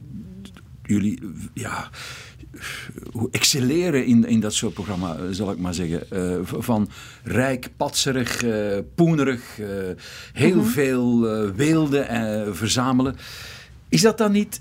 jullie, 0.83 1.19
ja, 1.53 1.91
hoe 3.13 3.29
excelleren 3.31 4.07
in, 4.07 4.25
in 4.25 4.41
dat 4.41 4.55
soort 4.55 4.75
programma, 4.75 5.17
eh, 5.17 5.23
zal 5.31 5.51
ik 5.51 5.59
maar 5.59 5.75
zeggen. 5.75 6.11
Eh, 6.11 6.39
van 6.43 6.89
rijk, 7.23 7.69
patserig, 7.77 8.43
eh, 8.43 8.79
poenerig, 8.95 9.61
heel 10.33 10.63
veel 10.63 11.29
eh 11.29 11.51
weelde 11.51 11.99
eh, 11.99 12.53
verzamelen. 12.53 13.17
Is 13.89 14.01
dat 14.01 14.19
dan 14.19 14.33
niet 14.33 14.61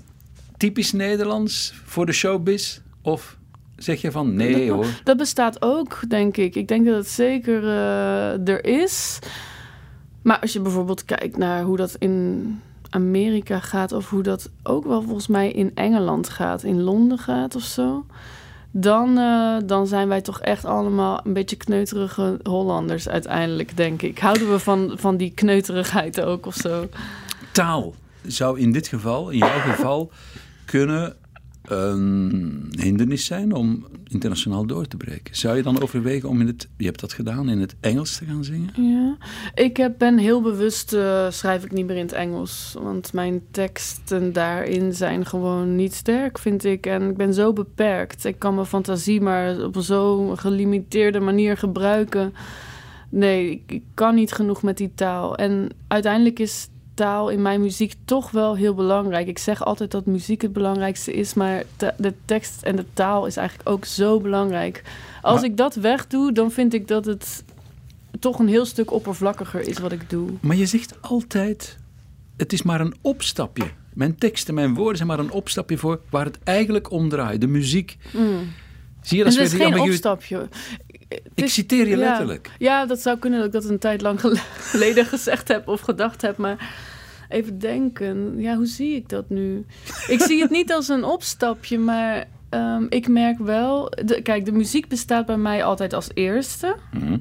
typisch 0.64 0.92
Nederlands 0.92 1.74
voor 1.84 2.06
de 2.06 2.12
showbiz? 2.12 2.80
Of 3.02 3.36
zeg 3.76 4.00
je 4.00 4.10
van 4.10 4.34
nee 4.34 4.66
dat, 4.66 4.76
hoor? 4.76 4.86
dat 5.04 5.16
bestaat 5.16 5.62
ook, 5.62 6.00
denk 6.08 6.36
ik. 6.36 6.54
Ik 6.54 6.68
denk 6.68 6.86
dat 6.86 6.96
het 6.96 7.08
zeker 7.08 7.62
eh, 7.64 8.48
er 8.48 8.64
is. 8.64 9.18
Maar 10.22 10.38
als 10.38 10.52
je 10.52 10.60
bijvoorbeeld 10.60 11.04
kijkt 11.04 11.36
naar 11.36 11.62
hoe 11.62 11.76
dat 11.76 11.96
in 11.98 12.60
Amerika 12.90 13.60
gaat, 13.60 13.92
of 13.92 14.10
hoe 14.10 14.22
dat 14.22 14.50
ook 14.62 14.84
wel 14.84 15.02
volgens 15.02 15.26
mij 15.26 15.50
in 15.50 15.70
Engeland 15.74 16.28
gaat, 16.28 16.62
in 16.62 16.82
Londen 16.82 17.18
gaat 17.18 17.54
of 17.56 17.62
zo. 17.62 18.06
Dan, 18.70 19.18
eh, 19.18 19.56
dan 19.66 19.86
zijn 19.86 20.08
wij 20.08 20.20
toch 20.20 20.40
echt 20.40 20.64
allemaal 20.64 21.20
een 21.24 21.32
beetje 21.32 21.56
kneuterige 21.56 22.38
Hollanders 22.42 23.08
uiteindelijk, 23.08 23.76
denk 23.76 24.02
ik. 24.02 24.18
Houden 24.18 24.50
we 24.50 24.58
van, 24.58 24.92
van 24.96 25.16
die 25.16 25.32
kneuterigheid 25.34 26.20
ook 26.20 26.46
of 26.46 26.54
zo? 26.54 26.88
taal 27.52 27.94
zou 28.26 28.60
in 28.60 28.72
dit 28.72 28.88
geval, 28.88 29.30
in 29.30 29.38
jouw 29.38 29.58
geval, 29.58 30.10
kunnen 30.64 31.16
een 31.64 32.72
hindernis 32.80 33.24
zijn 33.24 33.52
om 33.52 33.86
internationaal 34.04 34.66
door 34.66 34.86
te 34.86 34.96
breken. 34.96 35.36
Zou 35.36 35.56
je 35.56 35.62
dan 35.62 35.82
overwegen 35.82 36.28
om 36.28 36.40
in 36.40 36.46
het, 36.46 36.68
je 36.76 36.84
hebt 36.84 37.00
dat 37.00 37.12
gedaan, 37.12 37.48
in 37.48 37.60
het 37.60 37.74
Engels 37.80 38.16
te 38.16 38.24
gaan 38.24 38.44
zingen? 38.44 38.70
Ja, 38.76 39.16
ik 39.54 39.76
heb, 39.76 39.98
ben 39.98 40.18
heel 40.18 40.42
bewust, 40.42 40.92
eh, 40.92 41.30
schrijf 41.30 41.64
ik 41.64 41.72
niet 41.72 41.86
meer 41.86 41.96
in 41.96 42.06
het 42.06 42.12
Engels. 42.12 42.76
Want 42.78 43.12
mijn 43.12 43.42
teksten 43.50 44.32
daarin 44.32 44.94
zijn 44.94 45.26
gewoon 45.26 45.76
niet 45.76 45.94
sterk, 45.94 46.38
vind 46.38 46.64
ik. 46.64 46.86
En 46.86 47.10
ik 47.10 47.16
ben 47.16 47.34
zo 47.34 47.52
beperkt. 47.52 48.24
Ik 48.24 48.38
kan 48.38 48.54
mijn 48.54 48.66
fantasie 48.66 49.20
maar 49.20 49.64
op 49.64 49.76
een 49.76 49.82
zo 49.82 50.36
gelimiteerde 50.36 51.20
manier 51.20 51.56
gebruiken. 51.56 52.34
Nee, 53.08 53.62
ik 53.66 53.82
kan 53.94 54.14
niet 54.14 54.32
genoeg 54.32 54.62
met 54.62 54.76
die 54.76 54.92
taal. 54.94 55.36
En 55.36 55.68
uiteindelijk 55.88 56.38
is 56.38 56.68
taal 56.94 57.28
in 57.28 57.42
mijn 57.42 57.60
muziek 57.60 57.94
toch 58.04 58.30
wel 58.30 58.56
heel 58.56 58.74
belangrijk. 58.74 59.26
Ik 59.28 59.38
zeg 59.38 59.64
altijd 59.64 59.90
dat 59.90 60.06
muziek 60.06 60.42
het 60.42 60.52
belangrijkste 60.52 61.12
is, 61.12 61.34
maar 61.34 61.62
te- 61.76 61.94
de 61.98 62.14
tekst 62.24 62.62
en 62.62 62.76
de 62.76 62.84
taal 62.92 63.26
is 63.26 63.36
eigenlijk 63.36 63.68
ook 63.68 63.84
zo 63.84 64.20
belangrijk. 64.20 64.82
Als 65.22 65.34
Maar- 65.40 65.44
ik 65.50 65.56
dat 65.56 65.74
wegdoe, 65.74 66.32
dan 66.32 66.50
vind 66.50 66.74
ik 66.74 66.88
dat 66.88 67.04
het 67.04 67.44
toch 68.20 68.38
een 68.38 68.48
heel 68.48 68.64
stuk 68.64 68.92
oppervlakkiger 68.92 69.68
is 69.68 69.78
wat 69.78 69.92
ik 69.92 70.10
doe. 70.10 70.28
Maar 70.40 70.56
je 70.56 70.66
zegt 70.66 70.94
altijd, 71.02 71.78
het 72.36 72.52
is 72.52 72.62
maar 72.62 72.80
een 72.80 72.94
opstapje. 73.00 73.64
Mijn 73.94 74.16
teksten, 74.18 74.54
mijn 74.54 74.74
woorden 74.74 74.96
zijn 74.96 75.08
maar 75.08 75.18
een 75.18 75.30
opstapje 75.30 75.78
voor 75.78 76.00
waar 76.10 76.24
het 76.24 76.38
eigenlijk 76.44 76.90
om 76.90 77.08
draait. 77.08 77.40
De 77.40 77.46
muziek. 77.46 77.96
Zie 79.00 79.18
je, 79.18 79.24
dat 79.24 79.32
is 79.32 79.52
weer 79.52 79.66
geen 79.66 79.80
opstapje. 79.80 80.48
Ik 81.08 81.44
is- 81.44 81.52
citeer 81.54 81.88
je 81.88 81.96
ja. 81.96 81.96
letterlijk. 81.96 82.50
Ja, 82.58 82.86
dat 82.86 83.00
zou 83.00 83.18
kunnen 83.18 83.38
dat 83.38 83.46
ik 83.46 83.52
dat 83.52 83.64
een 83.70 83.78
tijd 83.78 84.00
lang 84.00 84.20
gel- 84.20 84.34
geleden 84.72 85.06
gezegd 85.06 85.48
heb 85.48 85.68
of 85.68 85.80
gedacht 85.80 86.22
heb. 86.22 86.36
Maar 86.36 86.74
even 87.28 87.58
denken, 87.58 88.34
ja, 88.40 88.56
hoe 88.56 88.66
zie 88.66 88.94
ik 88.94 89.08
dat 89.08 89.28
nu? 89.30 89.66
Ik 90.08 90.20
zie 90.22 90.40
het 90.40 90.50
niet 90.50 90.72
als 90.72 90.88
een 90.88 91.04
opstapje, 91.04 91.78
maar 91.78 92.24
ehm, 92.48 92.86
ik 92.88 93.08
merk 93.08 93.38
wel... 93.38 93.90
De, 94.04 94.22
kijk, 94.22 94.44
de 94.44 94.52
muziek 94.52 94.88
bestaat 94.88 95.26
bij 95.26 95.36
mij 95.36 95.64
altijd 95.64 95.92
als 95.92 96.08
eerste. 96.14 96.76
Mhm. 96.92 97.16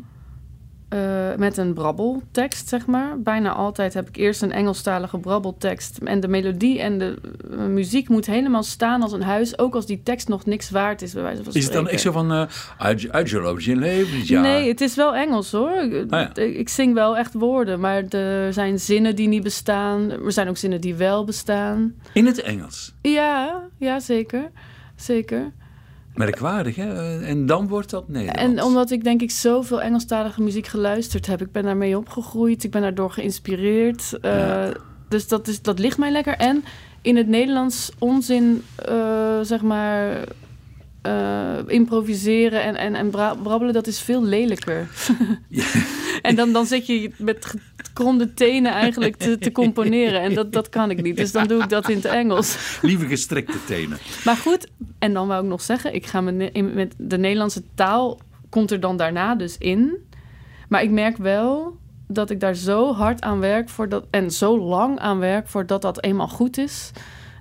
Eh, 0.93 0.99
met 1.38 1.58
een 1.58 1.73
brabbeltekst, 1.73 2.67
zeg 2.69 2.86
maar. 2.86 3.19
Bijna 3.19 3.51
altijd 3.53 3.93
heb 3.93 4.08
ik 4.08 4.15
eerst 4.15 4.41
een 4.41 4.51
Engelstalige 4.51 5.17
brabbeltekst. 5.17 5.97
En 5.97 6.19
de 6.19 6.27
melodie 6.27 6.79
en 6.82 6.97
de 6.97 7.15
eh, 7.51 7.58
muziek 7.58 8.10
moet 8.10 8.25
helemaal 8.25 8.63
staan 8.63 9.01
als 9.01 9.12
een 9.12 9.21
huis. 9.23 9.58
Ook 9.60 9.75
als 9.75 9.86
die 9.86 10.01
tekst 10.03 10.27
nog 10.27 10.45
niks 10.45 10.69
waard 10.69 11.01
is, 11.01 11.13
bij 11.13 11.23
wijze 11.23 11.43
van 11.43 11.53
Is 11.53 11.63
het 11.63 11.73
dan 11.73 11.86
spreken. 11.86 11.91
echt 11.91 12.01
zo 12.01 12.12
van, 12.12 12.32
eh, 12.32 13.12
uit, 13.12 13.29
je 13.29 13.39
loopt 13.41 13.63
je 13.63 13.75
levensjaar? 13.75 14.41
Nee, 14.41 14.67
het 14.67 14.82
is 14.82 14.95
wel 14.95 15.15
Engels 15.15 15.51
hoor. 15.51 15.71
Ik, 15.71 16.12
Ah, 16.12 16.19
ja. 16.34 16.41
ik 16.43 16.69
zing 16.69 16.93
wel 16.93 17.17
echt 17.17 17.34
woorden, 17.34 17.79
maar 17.79 18.03
er 18.10 18.53
zijn 18.53 18.79
zinnen 18.79 19.15
die 19.15 19.27
niet 19.27 19.43
bestaan. 19.43 20.12
Er 20.12 20.32
zijn 20.32 20.49
ook 20.49 20.58
zinnen 20.58 20.82
die 20.82 20.95
wel 20.95 21.23
bestaan. 21.25 21.93
In 22.13 22.25
het 22.25 22.41
Engels. 22.41 22.93
Ja, 23.01 23.63
ja 23.77 23.99
zeker. 23.99 24.51
Zeker. 24.95 25.51
Merkwaardig, 26.15 26.76
hè? 26.76 26.93
Eh, 26.93 27.30
En 27.30 27.45
dan 27.45 27.67
wordt 27.67 27.89
dat 27.89 28.08
Nederlands. 28.08 28.41
En 28.41 28.63
omdat 28.63 28.91
ik 28.91 29.04
denk 29.04 29.21
ik 29.21 29.32
zoveel 29.32 29.82
Engelstalige 29.82 30.41
muziek 30.41 30.67
geluisterd 30.67 31.26
heb, 31.28 31.41
ik 31.41 31.52
ben 31.52 31.63
daarmee 31.63 31.97
opgegroeid, 31.97 32.63
ik 32.63 32.71
ben 32.71 32.82
daardoor 32.82 33.12
geïnspireerd. 33.12 34.17
Eh, 34.21 34.32
Ja. 34.38 34.71
Dus 35.10 35.28
dat, 35.28 35.47
is, 35.47 35.62
dat 35.62 35.80
ligt 35.80 35.97
mij 35.97 36.12
lekker. 36.12 36.36
En 36.38 36.63
in 37.02 37.15
het 37.15 37.28
Nederlands 37.28 37.91
onzin, 37.99 38.63
eh, 38.76 39.39
zeg 39.41 39.62
maar, 39.62 40.17
improviseren 41.67 42.63
en, 42.63 42.76
en, 42.76 42.95
en 42.95 43.10
bra- 43.10 43.36
brabbelen, 43.43 43.73
dat 43.73 43.88
is 43.88 43.99
veel 43.99 44.23
lelijker. 44.23 44.88
Ja. 45.49 45.63
en 46.23 46.36
dan, 46.36 46.53
dan 46.53 46.65
zit 46.65 46.88
je 46.88 47.12
met 47.17 47.55
gekromde 47.77 48.33
tenen 48.33 48.71
eigenlijk 48.71 49.15
te, 49.15 49.38
te 49.38 49.51
componeren. 49.51 50.21
En 50.21 50.33
dat, 50.33 50.53
dat 50.53 50.69
kan 50.69 50.89
ik 50.91 51.01
niet. 51.01 51.17
Dus 51.17 51.31
dan 51.31 51.47
doe 51.47 51.63
ik 51.63 51.69
dat 51.69 51.89
in 51.89 51.95
het 51.95 52.05
Engels. 52.05 52.79
Lieve 52.81 53.05
gestrekte 53.05 53.57
tenen. 53.65 53.97
Maar 54.25 54.36
goed, 54.36 54.67
en 54.99 55.13
dan 55.13 55.27
wou 55.27 55.43
ik 55.43 55.49
nog 55.49 55.62
zeggen, 55.62 55.95
ik 55.95 56.05
ga 56.05 56.21
met, 56.21 56.73
met 56.73 56.93
de 56.97 57.17
Nederlandse 57.17 57.63
taal 57.75 58.19
komt 58.49 58.71
er 58.71 58.79
dan 58.79 58.97
daarna 58.97 59.36
dus 59.36 59.57
in. 59.57 59.97
Maar 60.69 60.83
ik 60.83 60.91
merk 60.91 61.17
wel 61.17 61.77
dat 62.07 62.29
ik 62.29 62.39
daar 62.39 62.55
zo 62.55 62.93
hard 62.93 63.21
aan 63.21 63.39
werk 63.39 63.69
voor 63.69 63.89
dat, 63.89 64.05
en 64.09 64.31
zo 64.31 64.59
lang 64.59 64.99
aan 64.99 65.19
werk 65.19 65.47
voordat 65.47 65.81
dat 65.81 66.03
eenmaal 66.03 66.27
goed 66.27 66.57
is. 66.57 66.91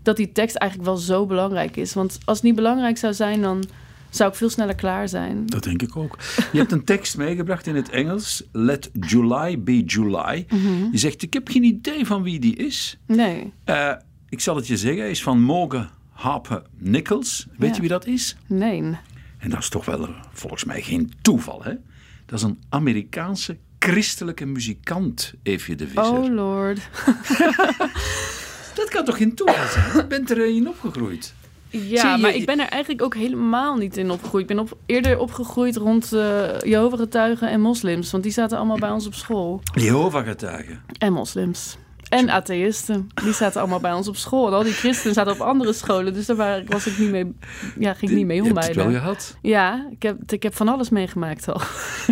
Dat 0.03 0.16
die 0.16 0.33
tekst 0.33 0.57
eigenlijk 0.57 0.90
wel 0.90 0.99
zo 0.99 1.27
belangrijk 1.27 1.77
is. 1.77 1.95
Want 1.95 2.18
als 2.25 2.37
het 2.37 2.47
niet 2.47 2.55
belangrijk 2.55 2.99
zou 2.99 3.14
zijn, 3.14 3.42
dan 3.42 3.64
zou 4.12 4.31
ik 4.31 4.37
veel 4.37 4.48
sneller 4.51 4.75
klaar 4.75 5.09
zijn. 5.09 5.46
Dat 5.46 5.62
denk 5.64 5.83
ik 5.83 5.96
ook. 5.96 6.18
Je 6.53 6.59
hebt 6.59 6.72
een 6.72 6.85
tekst 6.85 7.16
meegebracht 7.16 7.66
in 7.66 7.75
het 7.77 7.88
Engels. 7.88 8.42
Let 8.53 8.90
July 9.01 9.62
be 9.62 9.81
July. 9.85 10.46
Mhm. 10.48 10.88
Je 10.92 10.98
zegt, 10.98 11.22
ik 11.22 11.33
heb 11.33 11.48
geen 11.48 11.64
idee 11.64 12.07
van 12.07 12.22
wie 12.22 12.38
die 12.38 12.57
is. 12.57 12.98
Nee, 13.07 13.53
Eh, 13.64 13.92
ik 14.29 14.40
zal 14.40 14.57
het 14.57 14.66
je 14.66 14.77
zeggen, 14.77 15.01
hij 15.01 15.11
is 15.11 15.22
van 15.22 15.42
Morgan 15.42 15.88
Harper 16.11 16.62
Nichols. 16.79 17.46
Weet 17.59 17.68
Ja. 17.68 17.75
je 17.75 17.81
wie 17.81 17.90
dat 17.90 18.07
is? 18.07 18.37
nee. 18.46 18.83
En 19.38 19.51
dat 19.51 19.59
is 19.59 19.68
toch 19.68 19.85
wel 19.85 20.09
volgens 20.33 20.64
mij 20.64 20.83
geen 20.83 21.12
toeval, 21.22 21.62
hè? 21.64 21.72
Dat 22.27 22.38
is 22.38 22.44
een 22.44 22.61
Amerikaanse 22.68 23.57
christelijke 23.79 24.44
muzikant, 24.46 25.35
Eefje 25.42 25.75
de 25.75 25.87
Visser. 25.87 26.05
Oh 26.18 26.35
lord. 26.35 26.81
Dat 28.75 28.88
kan 28.88 29.05
toch 29.05 29.16
geen 29.16 29.35
toeval 29.35 29.66
zijn? 29.68 29.96
Je 29.96 30.07
bent 30.07 30.31
erin 30.31 30.68
opgegroeid. 30.68 31.35
Ja, 31.73 32.15
je- 32.15 32.23
maar 32.23 32.35
ik 32.35 32.47
ben 32.47 32.61
er 32.61 32.69
eigenlijk 32.69 33.03
ook 33.03 33.15
helemaal 33.15 33.77
niet 33.77 33.97
in 33.97 34.11
opgegroeid. 34.11 34.51
Ik 34.51 34.57
ben 34.57 34.65
op, 34.65 34.77
eerder 34.87 35.19
opgegroeid 35.19 35.77
rond 35.77 36.13
uh, 36.15 36.59
Jehovah-getuigen 36.61 37.51
en 37.51 37.61
moslims. 37.61 38.11
Want 38.11 38.23
die 38.23 38.33
zaten 38.33 38.57
allemaal 38.59 38.79
bij 38.79 38.91
ons 38.91 39.07
op 39.07 39.15
school. 39.15 39.61
Jehovah-getuigen. 39.75 40.83
En 40.99 41.13
moslims. 41.13 41.77
En 42.09 42.31
atheïsten. 42.31 43.09
Die 43.25 43.33
zaten 43.33 43.61
allemaal 43.61 43.81
bij 43.81 43.93
ons 43.93 44.09
op 44.09 44.17
school. 44.17 44.47
En 44.47 44.53
al 44.53 44.63
die 44.63 44.73
christenen 44.73 45.15
zaten 45.15 45.33
op 45.33 45.41
andere 45.41 45.73
scholen. 45.73 46.15
Dus 46.15 46.27
daar 46.27 46.65
was 46.67 46.87
ik 46.87 46.99
niet 46.99 47.11
mee, 47.11 47.33
ja, 47.79 47.95
ging 47.95 48.11
ik 48.11 48.17
niet 48.17 48.27
mee 48.27 48.37
Je 48.37 48.43
om 48.43 48.49
hebt 48.57 48.67
het 48.67 48.77
wel 48.77 48.85
bij. 48.87 48.95
gehad. 48.95 49.37
Ja, 49.43 49.89
ik 49.91 50.03
heb, 50.03 50.33
ik 50.33 50.43
heb 50.43 50.55
van 50.55 50.69
alles 50.69 50.89
meegemaakt 50.91 51.49
al. 51.49 51.61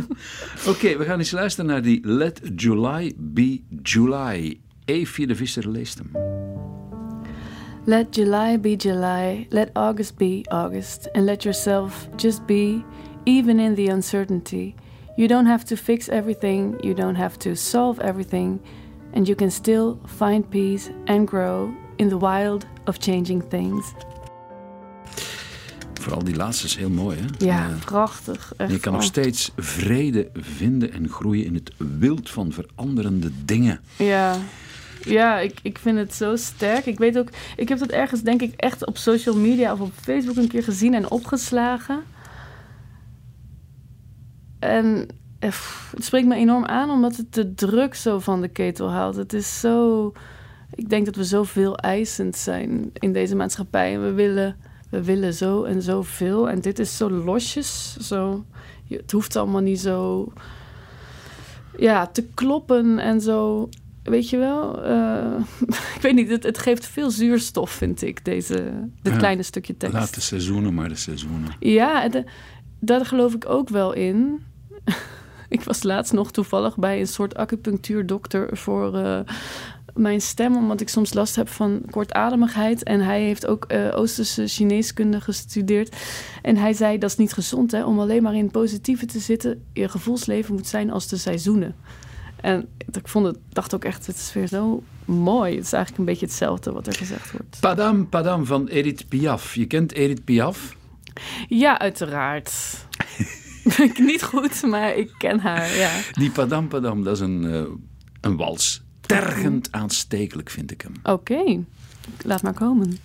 Oké, 0.73 0.97
we 0.97 1.05
gaan 1.05 1.19
eens 1.19 1.31
luisteren 1.31 1.71
naar 1.71 1.83
die 1.83 2.01
Let 2.03 2.41
July 2.57 3.13
Be 3.17 3.61
July. 3.83 4.61
Eefje 4.85 5.27
de 5.27 5.35
Visser 5.37 5.69
leest 5.69 5.99
hem. 5.99 6.11
Let 7.91 8.13
July 8.13 8.57
be 8.57 8.77
July, 8.77 9.49
let 9.51 9.73
August 9.75 10.17
be 10.17 10.45
August, 10.53 11.09
and 11.13 11.27
let 11.27 11.45
yourself 11.45 12.07
just 12.17 12.47
be, 12.47 12.85
even 13.25 13.59
in 13.59 13.75
the 13.75 13.89
uncertainty. 13.89 14.75
You 15.17 15.27
don't 15.27 15.47
have 15.47 15.65
to 15.65 15.77
fix 15.77 16.09
everything, 16.09 16.79
you 16.85 16.95
don't 16.95 17.17
have 17.17 17.37
to 17.39 17.57
solve 17.57 17.99
everything, 18.01 18.61
and 19.13 19.27
you 19.27 19.35
can 19.35 19.51
still 19.51 19.99
find 20.05 20.49
peace 20.51 20.91
and 21.07 21.27
grow 21.27 21.75
in 21.97 22.09
the 22.09 22.17
wild 22.17 22.65
of 22.87 22.99
changing 23.01 23.49
things. 23.49 23.93
Vooral 26.01 26.25
die 26.25 26.37
laatste 26.37 26.67
is 26.67 26.77
heel 26.77 26.91
mooi, 26.91 27.17
hè? 27.19 27.47
Ja, 27.47 27.69
Eh, 27.69 27.85
prachtig. 27.85 28.53
Echt 28.57 28.71
je 28.73 28.79
kan 28.81 28.93
nog 28.93 29.03
steeds 29.03 29.53
vrede 29.57 30.31
vinden 30.35 30.93
en 30.93 31.09
groeien 31.09 31.45
in 31.45 31.55
het 31.55 31.73
wild 31.99 32.31
van 32.31 32.53
veranderende 32.53 33.31
dingen. 33.45 33.81
Ja, 33.97 34.37
ja 35.05 35.39
ik, 35.39 35.59
ik 35.63 35.79
vind 35.79 35.99
het 35.99 36.15
zo 36.15 36.37
sterk. 36.37 36.87
Ik 36.87 36.99
weet 36.99 37.19
ook, 37.19 37.29
ik 37.57 37.69
heb 37.69 37.79
dat 37.79 37.91
ergens 37.91 38.23
denk 38.23 38.43
ik 38.43 38.55
echt 38.57 38.87
op 38.87 38.97
social 38.97 39.37
media 39.37 39.73
of 39.73 39.81
op 39.81 39.93
Facebook 39.93 40.37
een 40.37 40.49
keer 40.49 40.63
gezien 40.63 40.95
en 40.95 41.11
opgeslagen. 41.11 42.03
En 44.59 45.07
eh, 45.39 45.53
het 45.91 46.05
spreekt 46.05 46.27
me 46.27 46.35
enorm 46.35 46.65
aan 46.65 46.91
omdat 46.91 47.17
het 47.17 47.35
de 47.35 47.55
druk 47.55 47.95
zo 47.95 48.19
van 48.19 48.41
de 48.41 48.49
ketel 48.49 48.91
haalt. 48.91 49.17
Het 49.17 49.33
is 49.33 49.61
zo, 49.61 50.13
ik 50.75 50.89
denk 50.89 51.05
dat 51.05 51.17
we 51.17 51.25
zo 51.25 51.43
veel 51.43 51.77
eisend 51.77 52.37
zijn 52.37 52.91
in 52.93 53.13
deze 53.13 53.37
maatschappij. 53.37 53.95
En 53.95 54.03
we 54.03 54.13
willen, 54.13 54.57
we 54.91 55.05
willen 55.05 55.35
zo 55.35 55.65
en 55.65 55.83
zoveel. 55.83 56.51
En 56.51 56.61
dit 56.61 56.79
is 56.79 56.97
zo 56.97 57.11
losjes, 57.11 57.97
zo, 57.97 58.45
het 58.89 59.13
hoeft 59.13 59.37
allemaal 59.37 59.61
niet 59.61 59.81
zo 59.81 60.33
ja, 61.77 62.07
te 62.07 62.25
kloppen 62.35 62.99
en 62.99 63.21
zo. 63.21 63.69
Weet 64.11 64.31
je 64.31 64.37
wel? 64.37 64.83
Eh, 64.85 65.41
ik 65.97 66.01
weet 66.03 66.15
niet, 66.15 66.29
het, 66.31 66.43
het 66.43 66.59
geeft 66.59 66.87
veel 66.87 67.11
zuurstof, 67.11 67.71
vind 67.71 68.03
ik, 68.03 68.25
deze, 68.25 68.55
dit 69.03 69.13
Ja. 69.13 69.19
kleine 69.19 69.43
stukje 69.43 69.77
tekst. 69.77 69.95
Laat 69.95 70.15
de 70.15 70.21
seizoenen 70.21 70.75
maar 70.75 70.89
de 70.89 70.97
seizoenen. 70.97 71.49
Ja, 71.61 72.09
de- 72.09 72.25
daar 72.81 73.07
geloof 73.07 73.35
ik 73.35 73.49
ook 73.49 73.69
wel 73.69 73.93
in. 73.93 74.43
ik 75.49 75.63
was 75.63 75.83
laatst 75.83 76.13
nog 76.13 76.31
toevallig 76.33 76.77
bij 76.77 77.01
een 77.01 77.07
soort 77.07 77.35
acupunctuurdokter 77.37 78.57
voor 78.57 78.97
eh, 78.97 79.21
mijn 79.95 80.21
stem, 80.21 80.57
omdat 80.57 80.81
ik 80.81 80.89
soms 80.89 81.15
last 81.15 81.37
heb 81.37 81.49
van 81.49 81.83
kortademigheid. 81.91 82.83
En 82.83 83.01
hij 83.01 83.23
heeft 83.23 83.47
ook 83.47 83.65
eh, 83.65 83.89
Oosterse 83.95 84.47
Chineeskunde 84.47 85.21
gestudeerd. 85.21 85.97
En 86.43 86.57
hij 86.57 86.73
zei: 86.73 86.99
dat 86.99 87.11
is 87.11 87.17
niet 87.17 87.33
gezond, 87.33 87.71
hè, 87.71 87.85
om 87.85 87.99
alleen 88.01 88.23
maar 88.23 88.35
in 88.35 88.43
het 88.43 88.53
positieve 88.53 89.07
te 89.07 89.19
zitten. 89.19 89.65
Je 89.73 89.89
gevoelsleven 89.89 90.55
moet 90.55 90.67
zijn 90.67 90.91
als 90.91 91.09
de 91.09 91.17
seizoenen. 91.17 91.75
En 92.43 92.69
ik 92.93 93.09
vond 93.09 93.27
het, 93.27 93.39
dacht 93.49 93.75
ook 93.75 93.85
echt, 93.85 94.07
het 94.07 94.17
is 94.17 94.33
weer 94.33 94.47
zo 94.47 94.83
mooi. 95.05 95.55
Het 95.55 95.65
is 95.65 95.73
eigenlijk 95.73 95.99
een 95.99 96.13
beetje 96.13 96.27
hetzelfde 96.27 96.73
wat 96.73 96.87
er 96.87 96.95
gezegd 96.95 97.33
wordt. 97.33 97.57
Padam 97.61 98.09
Padam 98.09 98.47
van 98.47 98.67
Edith 98.67 99.09
Piaf. 99.09 99.55
Je 99.55 99.67
kent 99.67 99.93
Edith 99.93 100.25
Piaf? 100.25 100.77
Ja, 101.49 101.79
uiteraard. 101.79 102.53
ik 103.89 103.99
niet 103.99 104.23
goed, 104.23 104.63
maar 104.63 104.97
ik 104.97 105.15
ken 105.19 105.41
haar, 105.41 105.77
ja. 105.77 105.91
Die 106.13 106.31
Padam 106.31 106.69
Padam, 106.69 107.05
dat 107.05 107.15
is 107.15 107.21
een, 107.21 107.45
eh, 107.45 107.63
een 108.21 108.37
wals. 108.37 108.83
Tergend 109.01 109.73
aanstekelijk 109.73 110.51
vind 110.51 110.71
ik 110.71 110.81
hem. 110.81 110.93
Oké, 111.03 111.65
laat 112.23 112.43
maar 112.43 112.55
komen. 112.55 112.99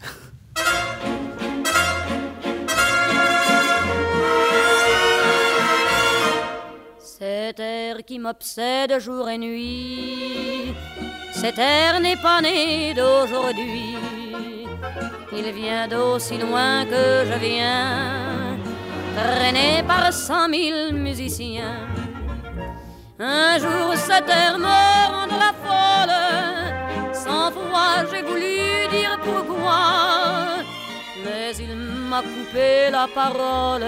Cet 7.47 7.59
air 7.59 7.97
qui 8.07 8.17
m'obsède 8.17 8.97
jour 8.99 9.29
et 9.29 9.37
nuit, 9.37 10.73
cet 11.31 11.59
air 11.59 11.99
n'est 11.99 12.15
pas 12.17 12.41
né 12.41 12.95
d'aujourd'hui. 12.95 13.97
Il 15.31 15.51
vient 15.51 15.87
d'aussi 15.87 16.39
loin 16.39 16.85
que 16.85 17.05
je 17.29 17.37
viens, 17.37 18.57
traîné 19.15 19.83
par 19.85 20.11
cent 20.11 20.49
mille 20.49 20.95
musiciens. 20.95 21.85
Un 23.19 23.59
jour 23.59 23.93
cet 23.95 24.27
air 24.27 24.57
me 24.57 24.81
rendra 25.13 25.51
folle, 25.65 27.13
cent 27.13 27.51
fois 27.51 28.09
j'ai 28.11 28.23
voulu 28.23 28.57
dire 28.89 29.19
pourquoi, 29.23 30.63
mais 31.23 31.55
il 31.59 31.75
m'a 32.09 32.21
coupé 32.23 32.89
la 32.89 33.07
parole. 33.13 33.85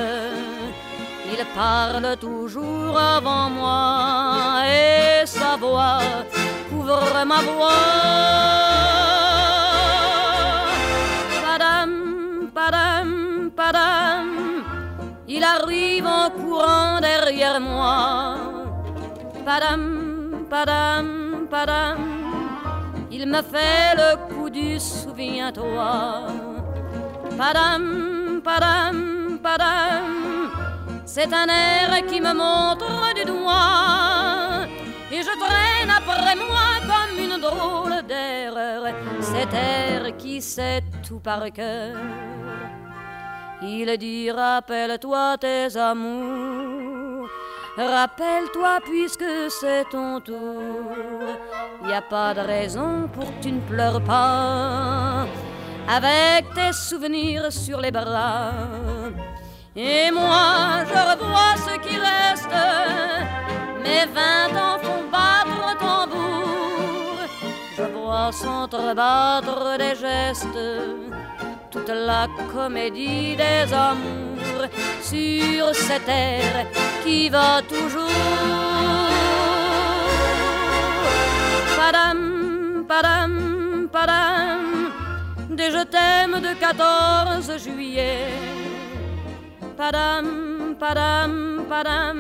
Il 1.30 1.46
parle 1.54 2.16
toujours 2.18 2.98
avant 2.98 3.50
moi 3.50 4.62
et 4.66 5.26
sa 5.26 5.58
voix 5.58 6.00
couvre 6.70 7.26
ma 7.26 7.42
voix. 7.42 8.88
Padam, 11.44 12.50
padam, 12.56 13.52
padam, 13.56 14.28
il 15.28 15.44
arrive 15.44 16.08
en 16.08 16.30
courant 16.30 17.02
derrière 17.02 17.60
moi. 17.60 18.38
Padam, 19.46 20.46
padam, 20.50 21.48
padam, 21.52 21.98
il 23.12 23.28
me 23.28 23.42
fait 23.42 23.96
le 23.96 24.16
coup 24.28 24.50
du 24.50 24.80
souviens-toi. 24.80 26.28
Padam, 27.38 28.42
padam, 28.44 29.40
padam, 29.44 30.47
c'est 31.08 31.34
un 31.34 31.48
air 31.48 32.06
qui 32.06 32.20
me 32.20 32.34
montre 32.34 33.14
du 33.16 33.24
doigt 33.24 34.68
et 35.10 35.22
je 35.22 35.34
traîne 35.40 35.90
après 35.90 36.36
moi 36.36 36.70
comme 36.86 37.18
une 37.18 37.40
drôle 37.40 38.06
d'erreur 38.06 38.94
cet 39.22 39.54
air 39.54 40.18
qui 40.18 40.42
sait 40.42 40.84
tout 41.08 41.20
par 41.20 41.50
cœur. 41.52 41.96
Il 43.62 43.98
dit 43.98 44.30
rappelle-toi 44.30 45.38
tes 45.40 45.78
amours, 45.78 47.28
rappelle-toi 47.78 48.80
puisque 48.84 49.50
c'est 49.50 49.86
ton 49.90 50.20
tour. 50.20 51.24
Y 51.88 51.94
a 51.94 52.02
pas 52.02 52.34
de 52.34 52.42
raison 52.42 53.08
pour 53.14 53.26
que 53.26 53.44
tu 53.44 53.52
ne 53.54 53.62
pleures 53.62 54.04
pas 54.04 55.26
avec 55.88 56.54
tes 56.54 56.74
souvenirs 56.74 57.52
sur 57.52 57.80
les 57.80 57.92
bras. 57.92 58.52
Et 59.80 60.10
moi, 60.10 60.84
je 60.90 61.00
revois 61.12 61.54
ce 61.56 61.78
qui 61.86 61.98
reste. 62.00 62.58
Mes 63.84 64.06
vingt 64.12 64.54
ans 64.60 64.80
font 64.82 65.04
battre 65.12 65.78
tambour. 65.78 67.18
Je 67.78 67.84
vois 67.84 68.32
s'entrebattre 68.32 69.78
des 69.78 69.96
gestes. 69.96 70.64
Toute 71.70 71.90
la 71.90 72.26
comédie 72.52 73.36
des 73.36 73.72
amours 73.72 74.66
sur 75.00 75.76
cette 75.76 76.10
air 76.10 76.66
qui 77.04 77.30
va 77.30 77.62
toujours. 77.70 78.10
Padam, 81.78 82.84
padam, 82.88 83.88
padam. 83.92 84.92
Des 85.52 85.70
je 85.70 85.84
t'aime 85.84 86.42
de 86.42 86.60
14 86.60 87.64
juillet. 87.64 88.57
Padam, 89.78 90.76
padam, 90.80 91.66
padam, 91.70 92.18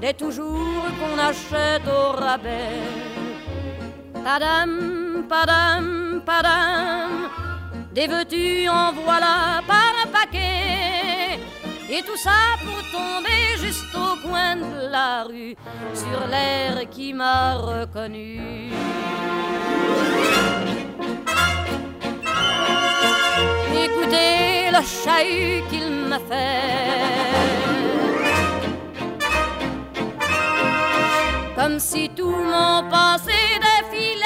des 0.00 0.14
toujours 0.14 0.86
qu'on 0.98 1.18
achète 1.18 1.86
au 1.86 2.12
rabais. 2.12 2.80
Padam, 4.24 5.26
padam, 5.28 6.22
padam, 6.24 7.10
des 7.92 8.06
veux-tu 8.06 8.66
en 8.66 8.92
voilà 8.92 9.60
par 9.66 9.92
un 10.02 10.08
paquet. 10.10 11.38
Et 11.90 12.00
tout 12.00 12.16
ça 12.16 12.56
pour 12.64 12.80
tomber 12.96 13.58
juste 13.58 13.94
au 13.94 14.26
coin 14.26 14.56
de 14.56 14.90
la 14.90 15.24
rue, 15.24 15.54
sur 15.92 16.26
l'air 16.28 16.88
qui 16.88 17.12
m'a 17.12 17.56
reconnu. 17.56 18.72
Le 24.10 24.82
chahut 24.84 25.62
qu'il 25.70 25.90
m'a 26.08 26.18
fait. 26.18 27.48
comme 31.68 31.80
si 31.80 32.08
tout 32.16 32.30
mon 32.54 32.88
passé 32.88 33.40
défilait. 33.66 34.24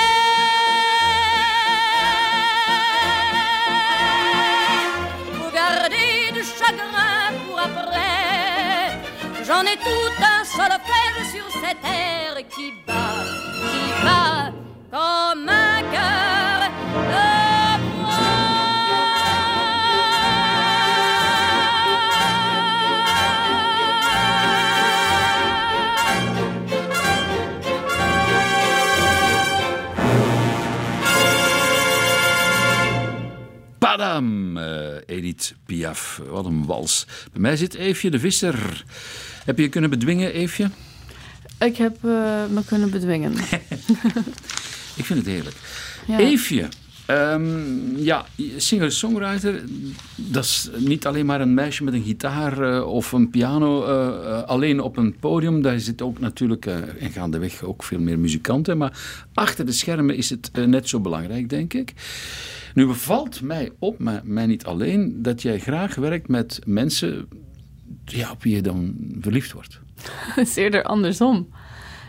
Pour 5.37 5.51
garder 5.51 6.31
du 6.33 6.43
chagrin 6.45 7.33
pour 7.45 7.59
après, 7.59 9.01
j'en 9.47 9.63
ai 9.63 9.77
tout 9.89 10.15
un 10.35 10.45
solfège 10.45 11.25
sur 11.35 11.47
cette 11.61 11.81
terre 11.81 12.39
qui 12.55 12.73
bat, 12.87 13.25
qui 13.71 13.85
bat 14.05 14.53
comme 14.91 15.49
un 15.49 15.81
cœur 15.95 17.42
Padam, 33.97 34.57
uh, 34.57 34.65
Edith 35.07 35.55
Piaf. 35.67 36.21
Wat 36.29 36.45
een 36.45 36.67
wals. 36.67 37.07
Bij 37.33 37.41
mij 37.41 37.57
zit 37.57 37.75
Eefje 37.75 38.11
de 38.11 38.19
Visser. 38.19 38.85
Heb 39.45 39.57
je 39.57 39.63
je 39.63 39.69
kunnen 39.69 39.91
bedwingen, 39.91 40.33
Eefje? 40.33 40.71
Ik 41.59 41.77
heb 41.77 41.97
uh, 41.97 42.13
me 42.51 42.65
kunnen 42.67 42.91
bedwingen. 42.91 43.33
Ik 45.01 45.05
vind 45.05 45.19
het 45.19 45.27
heerlijk. 45.27 45.57
Ja. 46.07 46.19
Eefje, 46.19 46.69
um, 47.13 47.97
ja, 47.97 48.25
singer-songwriter, 48.57 49.63
dat 50.17 50.45
is 50.45 50.71
niet 50.79 51.07
alleen 51.07 51.27
maar 51.27 51.41
een 51.41 51.55
meisje 51.55 51.85
met 51.85 51.95
een 51.95 52.03
gitaar 52.03 52.75
uh, 52.75 52.87
of 52.87 53.13
een 53.13 53.31
piano 53.31 53.87
uh, 53.87 54.43
alleen 54.43 54.81
op 54.81 54.97
een 54.97 55.17
podium. 55.21 55.63
Daar 55.63 55.81
zitten 55.81 56.07
ook 56.07 56.19
natuurlijk, 56.19 56.67
en 56.67 57.11
gaandeweg 57.11 57.63
ook 57.63 57.83
veel 57.83 58.01
meer 58.01 58.19
muzikanten. 58.19 58.79
Maar 58.79 59.27
achter 59.35 59.67
de 59.67 59.73
schermen 59.73 60.17
is 60.17 60.31
het 60.31 60.51
net 60.67 60.89
zo 60.89 61.01
belangrijk, 61.01 61.49
denk 61.49 61.75
ik. 61.75 61.93
Nu 62.75 62.87
bevalt 62.87 63.41
mij 63.41 63.71
op, 63.79 63.99
maar 63.99 64.21
mij 64.25 64.47
niet 64.47 64.65
alleen, 64.65 65.23
dat 65.23 65.43
jij 65.43 65.59
graag 65.59 65.95
werkt 65.95 66.29
met 66.29 66.61
mensen 66.67 67.29
ja, 68.05 68.31
op 68.31 68.43
wie 68.43 68.55
je 68.55 68.63
dan 68.63 68.95
verliefd 69.21 69.53
wordt. 69.53 69.81
Het 70.35 70.49
is 70.49 70.57
eerder 70.57 70.83
andersom. 70.83 71.49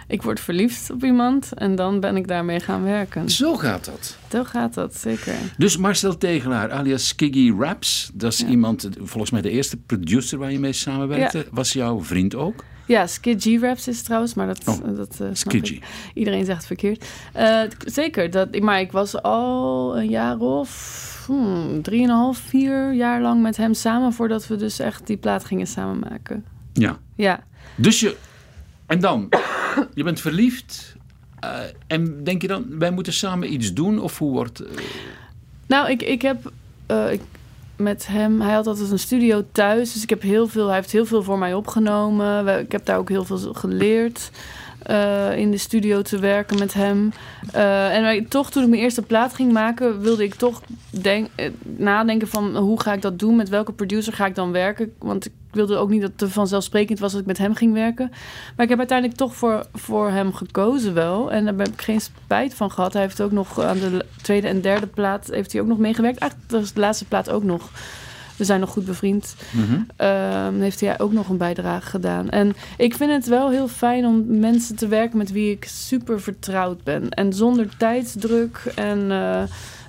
Ik 0.07 0.21
word 0.21 0.39
verliefd 0.39 0.91
op 0.91 1.03
iemand 1.03 1.53
en 1.53 1.75
dan 1.75 1.99
ben 1.99 2.15
ik 2.15 2.27
daarmee 2.27 2.59
gaan 2.59 2.83
werken. 2.83 3.29
Zo 3.29 3.55
gaat 3.55 3.85
dat. 3.85 4.17
Zo 4.31 4.43
gaat 4.43 4.73
dat, 4.73 4.95
zeker. 4.95 5.33
Dus 5.57 5.77
Marcel 5.77 6.17
Tegelaar, 6.17 6.71
alias 6.71 7.07
Skiggy 7.07 7.53
Raps, 7.59 8.11
dat 8.13 8.33
is 8.33 8.43
iemand, 8.43 8.89
volgens 8.97 9.31
mij 9.31 9.41
de 9.41 9.49
eerste 9.49 9.77
producer 9.77 10.37
waar 10.37 10.51
je 10.51 10.59
mee 10.59 10.73
samenwerkte, 10.73 11.45
was 11.51 11.73
jouw 11.73 12.03
vriend 12.03 12.35
ook? 12.35 12.63
Ja, 12.85 13.07
Skid 13.07 13.43
G-Raps 13.43 13.87
is 13.87 14.01
trouwens, 14.01 14.33
maar 14.33 14.47
dat, 14.47 14.67
oh, 14.67 14.95
dat 14.95 15.19
uh, 15.21 15.79
Iedereen 16.13 16.45
zegt 16.45 16.57
het 16.57 16.67
verkeerd. 16.67 17.05
Uh, 17.37 17.61
zeker, 17.85 18.31
dat, 18.31 18.59
maar 18.59 18.79
ik 18.79 18.91
was 18.91 19.21
al 19.21 19.97
een 19.97 20.09
jaar 20.09 20.39
of 20.39 21.23
hmm, 21.27 21.81
drieënhalf, 21.81 22.37
vier 22.37 22.93
jaar 22.93 23.21
lang 23.21 23.41
met 23.41 23.57
hem 23.57 23.73
samen... 23.73 24.13
voordat 24.13 24.47
we 24.47 24.55
dus 24.55 24.79
echt 24.79 25.07
die 25.07 25.17
plaat 25.17 25.45
gingen 25.45 25.67
samen 25.67 25.99
maken. 26.09 26.45
Ja. 26.73 26.97
Ja. 27.15 27.43
Dus 27.75 27.99
je... 27.99 28.15
En 28.85 28.99
dan? 28.99 29.29
je 29.93 30.03
bent 30.03 30.19
verliefd. 30.19 30.95
Uh, 31.43 31.59
en 31.87 32.23
denk 32.23 32.41
je 32.41 32.47
dan, 32.47 32.65
wij 32.79 32.91
moeten 32.91 33.13
samen 33.13 33.53
iets 33.53 33.73
doen? 33.73 33.99
Of 33.99 34.17
hoe 34.17 34.31
wordt... 34.31 34.63
Nou, 35.67 35.89
ik, 35.89 36.01
ik 36.01 36.21
heb... 36.21 36.51
ik, 37.11 37.21
met 37.75 38.07
hem. 38.07 38.41
Hij 38.41 38.53
had 38.53 38.67
altijd 38.67 38.91
een 38.91 38.99
studio 38.99 39.45
thuis. 39.51 39.93
Dus 39.93 40.03
ik 40.03 40.09
heb 40.09 40.21
heel 40.21 40.47
veel, 40.47 40.65
hij 40.67 40.75
heeft 40.75 40.91
heel 40.91 41.05
veel 41.05 41.23
voor 41.23 41.37
mij 41.37 41.53
opgenomen. 41.53 42.59
Ik 42.59 42.71
heb 42.71 42.85
daar 42.85 42.97
ook 42.97 43.09
heel 43.09 43.25
veel 43.25 43.53
geleerd. 43.53 44.31
Uh, 44.89 45.37
in 45.37 45.51
de 45.51 45.57
studio 45.57 46.01
te 46.01 46.19
werken 46.19 46.59
met 46.59 46.73
hem. 46.73 47.11
Uh, 47.55 47.95
en 47.95 48.27
toch, 48.27 48.51
toen 48.51 48.63
ik 48.63 48.69
mijn 48.69 48.81
eerste 48.81 49.01
plaat 49.01 49.33
ging 49.33 49.51
maken, 49.51 50.01
wilde 50.01 50.23
ik 50.23 50.35
toch 50.35 50.61
denk, 50.89 51.27
uh, 51.35 51.49
nadenken 51.63 52.27
van 52.27 52.55
hoe 52.55 52.81
ga 52.81 52.93
ik 52.93 53.01
dat 53.01 53.19
doen? 53.19 53.35
Met 53.35 53.49
welke 53.49 53.71
producer 53.71 54.13
ga 54.13 54.25
ik 54.25 54.35
dan 54.35 54.51
werken? 54.51 54.93
Want 54.99 55.25
ik 55.25 55.31
wilde 55.51 55.77
ook 55.77 55.89
niet 55.89 56.01
dat 56.01 56.11
het 56.15 56.31
vanzelfsprekend 56.31 56.99
was 56.99 57.11
dat 57.11 57.21
ik 57.21 57.27
met 57.27 57.37
hem 57.37 57.55
ging 57.55 57.73
werken. 57.73 58.09
Maar 58.55 58.63
ik 58.63 58.69
heb 58.69 58.77
uiteindelijk 58.77 59.17
toch 59.17 59.35
voor, 59.35 59.65
voor 59.73 60.09
hem 60.09 60.33
gekozen 60.33 60.93
wel. 60.93 61.31
En 61.31 61.45
daar 61.45 61.53
heb 61.57 61.67
ik 61.67 61.81
geen 61.81 62.01
spijt 62.01 62.53
van 62.53 62.71
gehad. 62.71 62.93
Hij 62.93 63.01
heeft 63.01 63.21
ook 63.21 63.31
nog 63.31 63.59
aan 63.59 63.79
de 63.79 64.05
tweede 64.21 64.47
en 64.47 64.61
derde 64.61 64.87
plaat 64.87 65.27
heeft 65.31 65.51
hij 65.51 65.61
ook 65.61 65.67
nog 65.67 65.77
meegewerkt. 65.77 66.17
Eigenlijk 66.17 66.73
de 66.73 66.79
laatste 66.79 67.05
plaat 67.05 67.29
ook 67.29 67.43
nog. 67.43 67.69
We 68.35 68.43
zijn 68.43 68.59
nog 68.59 68.69
goed 68.69 68.85
bevriend. 68.85 69.35
Mm 69.51 69.91
heeft 70.59 70.79
hij 70.79 70.99
ook 70.99 71.11
nog 71.11 71.29
een 71.29 71.37
bijdrage 71.37 71.89
gedaan. 71.89 72.29
En 72.29 72.55
ik 72.77 72.95
vind 72.95 73.11
het 73.11 73.27
wel 73.27 73.49
heel 73.49 73.67
fijn 73.67 74.05
om 74.05 74.39
mensen 74.39 74.75
te 74.75 74.87
werken 74.87 75.17
met 75.17 75.31
wie 75.31 75.51
ik 75.51 75.65
super 75.65 76.21
vertrouwd 76.21 76.83
ben. 76.83 77.09
En 77.09 77.33
zonder 77.33 77.77
tijdsdruk 77.77 78.71
en... 78.75 78.99
Uh, 78.99 79.43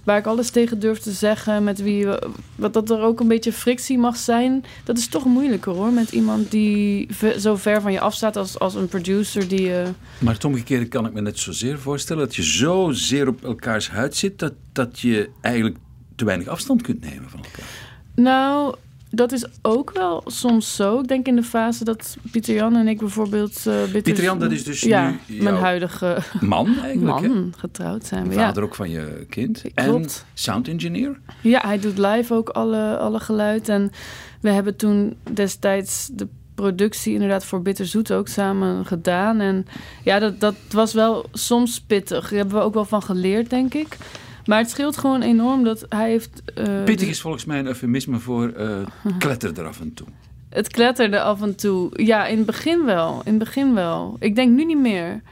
waar 0.04 0.18
ik 0.18 0.26
alles 0.26 0.50
tegen 0.50 0.78
durf 0.78 0.98
te 0.98 1.12
zeggen, 1.12 1.64
met 1.64 1.82
wie 1.82 2.06
wat 2.54 2.72
dat 2.72 2.90
er 2.90 3.00
ook 3.00 3.20
een 3.20 3.28
beetje 3.28 3.52
frictie 3.52 3.98
mag 3.98 4.16
zijn, 4.16 4.64
dat 4.84 4.98
is 4.98 5.08
toch 5.08 5.24
moeilijker 5.24 5.72
hoor, 5.72 5.92
met 5.92 6.12
iemand 6.12 6.50
die 6.50 7.08
zo 7.38 7.56
ver 7.56 7.80
van 7.80 7.92
je 7.92 8.00
afstaat 8.00 8.36
als, 8.36 8.58
als 8.58 8.74
een 8.74 8.88
producer 8.88 9.48
die. 9.48 9.68
Uh... 9.68 9.88
Maar 10.18 10.34
het 10.34 10.44
omgekeerde 10.44 10.88
kan 10.88 11.06
ik 11.06 11.12
me 11.12 11.20
net 11.20 11.38
zozeer 11.38 11.78
voorstellen 11.78 12.24
dat 12.24 12.36
je 12.36 12.44
zo 12.44 12.90
zeer 12.92 13.28
op 13.28 13.44
elkaars 13.44 13.90
huid 13.90 14.16
zit 14.16 14.38
dat, 14.38 14.52
dat 14.72 15.00
je 15.00 15.30
eigenlijk 15.40 15.76
te 16.14 16.24
weinig 16.24 16.48
afstand 16.48 16.82
kunt 16.82 17.00
nemen 17.00 17.30
van 17.30 17.44
elkaar. 17.44 17.92
Nou, 18.14 18.74
dat 19.10 19.32
is 19.32 19.46
ook 19.62 19.90
wel 19.92 20.22
soms 20.26 20.76
zo. 20.76 21.00
Ik 21.00 21.08
denk 21.08 21.26
in 21.26 21.36
de 21.36 21.42
fase 21.42 21.84
dat 21.84 22.16
Pieter 22.30 22.54
Jan 22.54 22.76
en 22.76 22.88
ik 22.88 22.98
bijvoorbeeld... 22.98 23.64
Uh, 23.66 23.74
Pieter 24.02 24.22
Jan, 24.22 24.38
dat 24.38 24.52
is 24.52 24.64
dus 24.64 24.80
ja, 24.80 25.14
mijn 25.26 25.54
huidige 25.54 26.18
man 26.40 26.66
eigenlijk, 26.66 27.28
Man, 27.28 27.52
getrouwd 27.56 28.06
zijn 28.06 28.28
we. 28.28 28.34
Vader 28.34 28.62
ook 28.62 28.74
van 28.74 28.90
je 28.90 29.26
kind. 29.28 29.62
Klopt. 29.74 30.24
En 30.26 30.26
sound 30.34 30.68
engineer? 30.68 31.20
Ja, 31.40 31.60
hij 31.64 31.78
doet 31.78 31.98
live 31.98 32.34
ook 32.34 32.48
alle, 32.48 32.98
alle 32.98 33.20
geluid. 33.20 33.68
En 33.68 33.90
we 34.40 34.50
hebben 34.50 34.76
toen 34.76 35.16
destijds 35.32 36.08
de 36.12 36.28
productie 36.54 37.12
inderdaad 37.12 37.44
voor 37.44 37.62
Bitterzoet 37.62 38.12
ook 38.12 38.28
samen 38.28 38.86
gedaan. 38.86 39.40
En 39.40 39.66
ja, 40.02 40.18
dat, 40.18 40.40
dat 40.40 40.54
was 40.70 40.92
wel 40.92 41.26
soms 41.32 41.80
pittig. 41.80 42.28
Daar 42.28 42.38
hebben 42.38 42.56
we 42.56 42.62
ook 42.62 42.74
wel 42.74 42.84
van 42.84 43.02
geleerd, 43.02 43.50
denk 43.50 43.74
ik. 43.74 43.96
Maar 44.44 44.58
het 44.58 44.70
scheelt 44.70 44.96
gewoon 44.96 45.22
enorm 45.22 45.64
dat 45.64 45.86
hij 45.88 46.10
heeft... 46.10 46.42
Uh, 46.58 46.84
Pittig 46.84 47.08
is 47.08 47.20
volgens 47.20 47.44
mij 47.44 47.58
een 47.58 47.66
eufemisme 47.66 48.18
voor 48.18 48.52
uh, 48.58 48.76
kletterde 49.18 49.62
af 49.62 49.80
en 49.80 49.94
toe. 49.94 50.06
Het 50.48 50.68
kletterde 50.68 51.20
af 51.20 51.42
en 51.42 51.56
toe. 51.56 52.04
Ja, 52.04 52.26
in 52.26 52.36
het 52.36 52.46
begin 52.46 52.84
wel. 52.84 53.20
In 53.24 53.30
het 53.30 53.38
begin 53.38 53.74
wel. 53.74 54.16
Ik 54.18 54.34
denk 54.34 54.52
nu 54.52 54.64
niet 54.64 54.78
meer. 54.78 55.22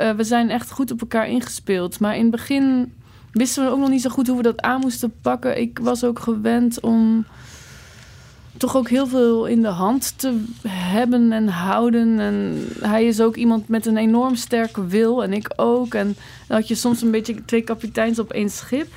Uh, 0.00 0.10
we 0.10 0.24
zijn 0.24 0.50
echt 0.50 0.70
goed 0.70 0.90
op 0.90 1.00
elkaar 1.00 1.28
ingespeeld. 1.28 2.00
Maar 2.00 2.16
in 2.16 2.22
het 2.22 2.30
begin 2.30 2.92
wisten 3.32 3.64
we 3.64 3.70
ook 3.70 3.78
nog 3.78 3.88
niet 3.88 4.02
zo 4.02 4.10
goed 4.10 4.26
hoe 4.26 4.36
we 4.36 4.42
dat 4.42 4.60
aan 4.60 4.80
moesten 4.80 5.14
pakken. 5.20 5.60
Ik 5.60 5.78
was 5.78 6.04
ook 6.04 6.18
gewend 6.18 6.80
om 6.80 7.26
toch 8.56 8.76
ook 8.76 8.88
heel 8.88 9.06
veel 9.06 9.46
in 9.46 9.62
de 9.62 9.68
hand 9.68 10.18
te 10.18 10.44
hebben 10.68 11.32
en 11.32 11.48
houden. 11.48 12.18
En 12.20 12.66
hij 12.80 13.04
is 13.04 13.20
ook 13.20 13.36
iemand 13.36 13.68
met 13.68 13.86
een 13.86 13.96
enorm 13.96 14.34
sterke 14.34 14.86
wil 14.86 15.22
en 15.22 15.32
ik 15.32 15.52
ook. 15.56 15.94
En 15.94 16.16
dan 16.46 16.56
had 16.56 16.68
je 16.68 16.74
soms 16.74 17.02
een 17.02 17.10
beetje 17.10 17.44
twee 17.44 17.62
kapiteins 17.62 18.18
op 18.18 18.32
één 18.32 18.50
schip. 18.50 18.88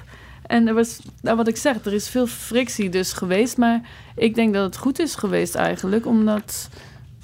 En 0.45 0.67
er 0.67 0.73
was, 0.73 0.99
nou 1.21 1.37
wat 1.37 1.47
ik 1.47 1.57
zeg, 1.57 1.85
er 1.85 1.93
is 1.93 2.09
veel 2.09 2.27
frictie 2.27 2.89
dus 2.89 3.13
geweest. 3.13 3.57
Maar 3.57 3.81
ik 4.15 4.35
denk 4.35 4.53
dat 4.53 4.63
het 4.63 4.77
goed 4.77 4.99
is 4.99 5.15
geweest 5.15 5.55
eigenlijk, 5.55 6.05
omdat 6.05 6.69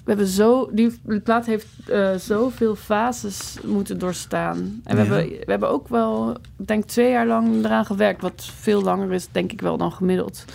we 0.03 0.09
hebben 0.09 0.27
zo, 0.27 0.69
die 0.71 0.99
plaat 1.23 1.45
heeft 1.45 1.67
uh, 1.89 2.15
zoveel 2.15 2.75
fases 2.75 3.57
moeten 3.63 3.99
doorstaan. 3.99 4.81
En 4.83 4.95
we, 4.95 5.01
hebben, 5.01 5.29
we 5.29 5.51
hebben 5.51 5.69
ook 5.69 5.87
wel, 5.87 6.35
ik 6.57 6.67
denk 6.67 6.83
twee 6.83 7.09
jaar 7.09 7.27
lang 7.27 7.65
eraan 7.65 7.85
gewerkt, 7.85 8.21
wat 8.21 8.49
veel 8.59 8.81
langer 8.81 9.13
is, 9.13 9.27
denk 9.31 9.51
ik 9.51 9.61
wel, 9.61 9.77
dan 9.77 9.91
gemiddeld 9.91 10.45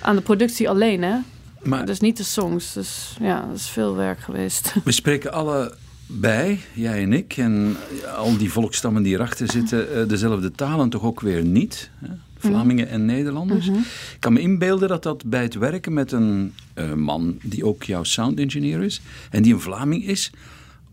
aan 0.00 0.16
de 0.16 0.22
productie 0.22 0.68
alleen, 0.68 1.02
hè? 1.02 1.16
Maar, 1.62 1.86
dus 1.86 2.00
niet 2.00 2.16
de 2.16 2.22
songs. 2.22 2.72
Dus 2.72 3.16
ja, 3.20 3.46
dat 3.46 3.56
is 3.56 3.68
veel 3.68 3.96
werk 3.96 4.20
geweest. 4.20 4.74
We 4.84 4.92
spreken 4.92 5.32
alle 5.32 5.74
bij, 6.06 6.60
jij 6.74 7.02
en 7.02 7.12
ik, 7.12 7.36
en 7.36 7.76
al 8.16 8.36
die 8.36 8.52
volkstammen 8.52 9.02
die 9.02 9.14
erachter 9.14 9.50
zitten, 9.50 9.94
eh, 9.94 10.08
dezelfde 10.08 10.50
talen 10.50 10.88
toch 10.88 11.02
ook 11.02 11.20
weer 11.20 11.44
niet. 11.44 11.90
Hè? 11.94 12.08
Vlamingen 12.38 12.88
en 12.88 13.04
Nederlanders. 13.04 13.68
Mhm. 13.68 13.78
Ik 13.78 14.16
kan 14.18 14.32
me 14.32 14.40
inbeelden 14.40 14.88
dat 14.88 15.02
dat 15.02 15.24
bij 15.24 15.42
het 15.42 15.54
werken 15.54 15.92
met 15.92 16.12
een 16.12 16.54
uh, 16.74 16.92
man 16.92 17.38
die 17.42 17.66
ook 17.66 17.82
jouw 17.82 18.04
sound 18.04 18.38
engineer 18.38 18.82
is 18.82 19.00
en 19.30 19.42
die 19.42 19.54
een 19.54 19.60
Vlaming 19.60 20.06
is, 20.06 20.30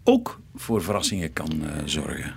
ook 0.03 0.39
voor 0.55 0.83
verrassingen 0.83 1.33
kan 1.33 1.51
uh, 1.53 1.69
zorgen. 1.85 2.33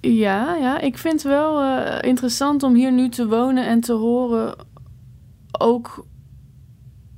Ja, 0.00 0.56
ja, 0.56 0.80
ik 0.80 0.98
vind 0.98 1.22
het 1.22 1.32
wel 1.32 1.62
interessant 2.00 2.62
om 2.62 2.74
hier 2.74 2.92
nu 2.92 3.08
te 3.08 3.26
wonen 3.26 3.66
en 3.66 3.80
te 3.80 3.92
horen 3.92 4.54
ook 5.60 6.06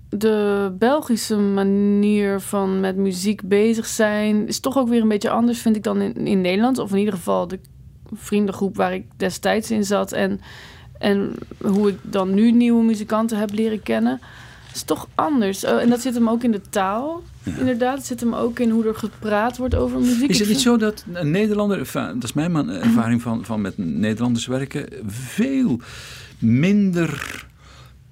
de 0.09 0.73
Belgische 0.79 1.37
manier 1.37 2.41
van 2.41 2.81
met 2.81 2.97
muziek 2.97 3.49
bezig 3.49 3.87
zijn 3.87 4.49
is 4.49 4.61
toch 4.61 4.77
ook 4.77 4.89
weer 4.89 5.01
een 5.01 5.09
beetje 5.09 5.31
anders, 5.31 5.61
vind 5.61 5.77
ik, 5.77 5.83
dan 5.83 6.01
in, 6.01 6.27
in 6.27 6.41
Nederland. 6.41 6.79
Of 6.79 6.91
in 6.91 6.99
ieder 6.99 7.15
geval 7.15 7.49
de 7.49 7.59
vriendengroep 8.13 8.77
waar 8.77 8.95
ik 8.95 9.05
destijds 9.17 9.71
in 9.71 9.85
zat. 9.85 10.13
En, 10.13 10.41
en 10.99 11.35
hoe 11.61 11.89
ik 11.89 11.99
dan 12.03 12.35
nu 12.35 12.51
nieuwe 12.53 12.85
muzikanten 12.85 13.39
heb 13.39 13.53
leren 13.53 13.83
kennen. 13.83 14.21
is 14.75 14.83
toch 14.83 15.09
anders. 15.15 15.65
Oh, 15.65 15.81
en 15.81 15.89
dat 15.89 16.01
zit 16.01 16.15
hem 16.15 16.29
ook 16.29 16.43
in 16.43 16.53
de 16.53 16.61
taal. 16.69 17.23
Inderdaad, 17.59 17.97
het 17.97 18.07
zit 18.07 18.21
hem 18.21 18.35
ook 18.35 18.59
in 18.59 18.71
hoe 18.71 18.87
er 18.87 18.95
gepraat 18.95 19.57
wordt 19.57 19.75
over 19.75 20.01
muziek. 20.01 20.31
Is 20.31 20.39
het 20.39 20.49
niet 20.49 20.61
zo 20.61 20.77
dat 20.77 21.05
een 21.13 21.31
Nederlander, 21.31 21.91
dat 21.93 22.23
is 22.23 22.33
mijn 22.33 22.71
ervaring 22.89 23.23
van, 23.23 23.45
van 23.45 23.61
met 23.61 23.79
Nederlanders 23.79 24.47
werken, 24.47 24.89
veel 25.07 25.81
minder 26.39 27.46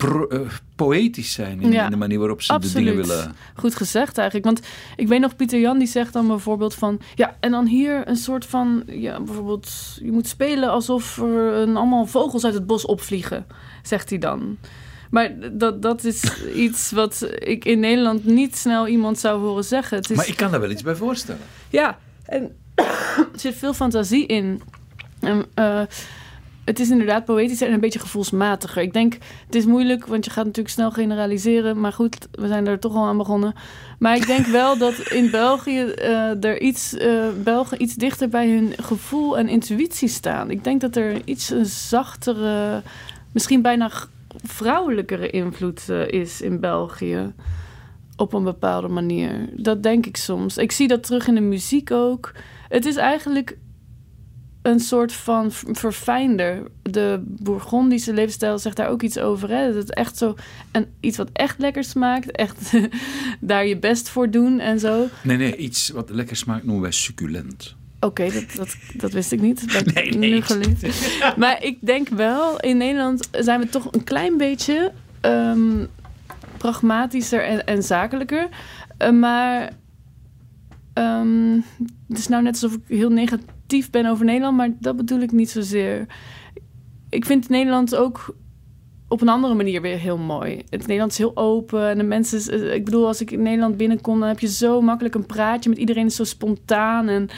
pro- 0.09 0.27
eh, 0.27 0.41
poëtisch 0.77 1.33
zijn 1.33 1.61
in, 1.61 1.73
Ja, 1.73 1.85
in 1.85 1.91
de 1.91 1.97
manier 1.97 2.19
waarop 2.19 2.43
ze 2.43 2.47
de 2.49 2.55
Absoluut. 2.55 2.77
dingen 2.77 2.97
willen. 3.07 3.35
Goed 3.55 3.75
gezegd 3.75 4.19
eigenlijk. 4.19 4.47
Want 4.47 4.61
ik 4.97 5.09
weet 5.09 5.21
nog, 5.21 5.37
Pieter 5.37 5.61
Jan 5.61 5.79
die 5.79 5.89
zegt 5.89 6.13
dan 6.13 6.27
bijvoorbeeld 6.27 6.75
van... 6.75 7.01
Ja, 7.15 7.37
en 7.41 7.51
dan 7.51 7.67
hier 7.67 8.09
een 8.09 8.17
soort 8.17 8.47
van... 8.47 8.83
Ja, 8.87 9.21
bijvoorbeeld, 9.21 9.71
je 10.03 10.13
moet 10.13 10.29
spelen 10.29 10.71
alsof 10.71 11.19
er 11.19 11.53
een, 11.53 11.77
allemaal 11.77 12.07
vogels 12.07 12.45
uit 12.45 12.55
het 12.55 12.67
bos 12.67 12.85
opvliegen. 12.85 13.47
Zegt 13.83 14.11
hij 14.11 14.19
dan. 14.19 14.57
Maar 15.11 15.31
dat, 15.53 15.83
dat 15.83 16.05
is 16.05 16.23
iets 16.55 16.91
wat 16.91 17.29
ik 17.39 17.65
in 17.65 17.81
Nederland 17.81 18.25
niet 18.25 18.57
snel 18.57 18.89
iemand 18.89 19.19
zou 19.19 19.41
horen 19.41 19.65
zeggen. 19.65 19.97
Het 19.97 20.11
is, 20.11 20.17
Maar 20.17 20.29
ik 20.29 20.37
kan 20.37 20.51
daar 20.51 20.61
wel 20.61 20.71
iets 20.71 20.83
bij 20.83 20.95
voorstellen. 20.95 21.43
Ja, 21.69 21.99
en 22.25 22.57
er 22.75 23.27
zit 23.35 23.55
veel 23.55 23.75
fantasie 23.75 24.27
in. 24.27 24.63
En, 25.21 25.45
eh, 25.55 25.81
het 26.65 26.81
is 26.81 26.91
inderdaad 26.91 27.25
poëtisch 27.25 27.61
en 27.61 27.73
een 27.73 27.81
beetje 27.81 27.99
gevoelsmatiger. 27.99 28.83
Ik 28.83 28.93
denk, 28.93 29.17
het 29.47 29.55
is 29.55 29.65
moeilijk, 29.65 30.07
want 30.07 30.25
je 30.25 30.31
gaat 30.31 30.45
natuurlijk 30.45 30.75
snel 30.75 30.91
generaliseren. 30.91 31.81
Maar 31.81 31.93
goed, 31.93 32.29
we 32.31 32.47
zijn 32.47 32.67
er 32.67 32.79
toch 32.79 32.95
al 32.95 33.07
aan 33.07 33.17
begonnen. 33.17 33.55
Maar 33.99 34.17
ik 34.17 34.27
denk 34.27 34.47
wel 34.47 34.79
dat 34.79 34.99
in 34.99 35.31
België 35.31 35.81
eh, 35.81 36.45
er 36.45 36.61
iets, 36.61 36.97
eh, 36.97 37.29
Belgen 37.43 37.83
iets 37.83 37.95
dichter 37.95 38.29
bij 38.29 38.51
hun 38.51 38.73
gevoel 38.83 39.39
en 39.39 39.49
intuïtie 39.49 40.09
staan. 40.09 40.51
Ik 40.51 40.65
denk 40.65 40.81
dat 40.81 40.97
er 40.97 41.21
iets 41.25 41.51
een 41.51 41.67
zachtere, 41.67 42.83
misschien 43.33 43.63
bijna 43.63 43.91
vrouwelijkere 44.43 45.31
invloed 45.31 45.89
eh, 45.89 46.09
is 46.09 46.41
in 46.41 46.61
België 46.61 47.33
op 48.17 48.33
een 48.33 48.45
bepaalde 48.45 48.89
manier. 48.89 49.49
Dat 49.53 49.83
denk 49.83 50.07
ik 50.07 50.17
soms. 50.17 50.57
Ik 50.57 50.73
zie 50.73 50.89
dat 50.89 51.03
terug 51.03 51.27
in 51.27 51.35
de 51.35 51.41
muziek 51.41 51.91
ook. 51.91 52.33
Het 52.69 52.87
is 52.87 52.97
eigenlijk 52.97 53.57
een 54.65 54.81
soort 54.81 55.13
van 55.13 55.53
verfijnder. 55.53 56.63
De 56.83 57.23
Bourgondische 57.27 58.13
levensstijl 58.13 58.59
zegt 58.59 58.77
daar 58.77 58.89
ook 58.89 59.03
iets 59.03 59.19
over. 59.19 59.49
Hè? 59.49 59.67
Dat 59.67 59.75
het 59.75 59.95
echt 59.95 60.17
zo 60.17 60.35
en 60.71 60.87
iets 61.01 61.17
wat 61.17 61.29
echt 61.33 61.59
lekker 61.59 61.85
smaakt. 61.85 62.31
Echt 62.31 62.73
daar 63.41 63.67
je 63.67 63.79
best 63.79 64.09
voor 64.09 64.31
doen 64.31 64.61
en 64.61 64.81
zo. 64.81 65.09
Nee, 65.23 65.37
nee, 65.37 65.57
iets 65.57 65.89
wat 65.89 66.11
lekker 66.11 66.37
smaakt 66.37 66.65
noemen 66.65 66.83
wij 66.83 66.93
succulent. 66.93 67.77
Oké, 68.01 68.31
dat, 68.33 68.57
dat, 68.57 68.77
dat 68.95 69.13
wist 69.13 69.33
ik 69.33 69.41
niet. 69.41 69.73
Dat 69.73 69.85
Nee, 69.95 70.11
nee, 70.11 70.43
nu. 70.59 70.77
Maar 71.37 71.63
ik 71.63 71.79
denk 71.81 72.09
wel, 72.09 72.61
in 72.61 72.77
Nederland 72.77 73.29
zijn 73.33 73.61
we 73.61 73.69
toch 73.69 73.89
een 73.93 74.05
klein 74.05 74.37
beetje 74.37 74.93
ehm, 75.21 75.87
pragmatischer 76.57 77.45
en, 77.45 77.67
en 77.67 77.83
zakelijker. 77.83 78.49
Eh, 78.97 79.11
maar 79.11 79.73
ehm, 80.93 81.61
het 82.09 82.19
is 82.19 82.29
nou 82.29 82.43
net 82.43 82.53
alsof 82.53 82.73
ik 82.73 82.81
heel 82.87 83.11
negatief 83.11 83.53
ben 83.91 84.07
over 84.07 84.25
Nederland, 84.25 84.57
maar 84.57 84.71
dat 84.81 84.97
bedoel 84.97 85.21
ik 85.21 85.33
niet 85.33 85.51
zozeer. 85.51 86.07
Ik 87.11 87.25
vind 87.25 87.49
Nederland 87.49 87.97
ook 87.97 88.35
op 89.09 89.21
een 89.21 89.29
andere 89.29 89.55
manier 89.55 89.81
weer 89.83 89.99
heel 89.99 90.19
mooi. 90.19 90.63
Het 90.71 90.81
Nederland 90.81 91.11
is 91.13 91.19
heel 91.19 91.37
open 91.37 91.89
en 91.89 91.99
de 91.99 92.05
mensen... 92.05 92.53
eh, 92.63 92.75
Ik 92.75 92.85
bedoel, 92.85 93.07
als 93.07 93.21
ik 93.21 93.31
in 93.31 93.43
Nederland 93.43 93.77
binnenkom... 93.77 94.19
dan 94.21 94.29
heb 94.29 94.41
je 94.41 94.49
zo 94.49 94.81
makkelijk 94.81 95.15
een 95.15 95.27
praatje 95.27 95.69
met 95.71 95.79
iedereen. 95.79 96.07
is 96.07 96.17
zo 96.17 96.25
spontaan 96.25 97.09
en 97.09 97.29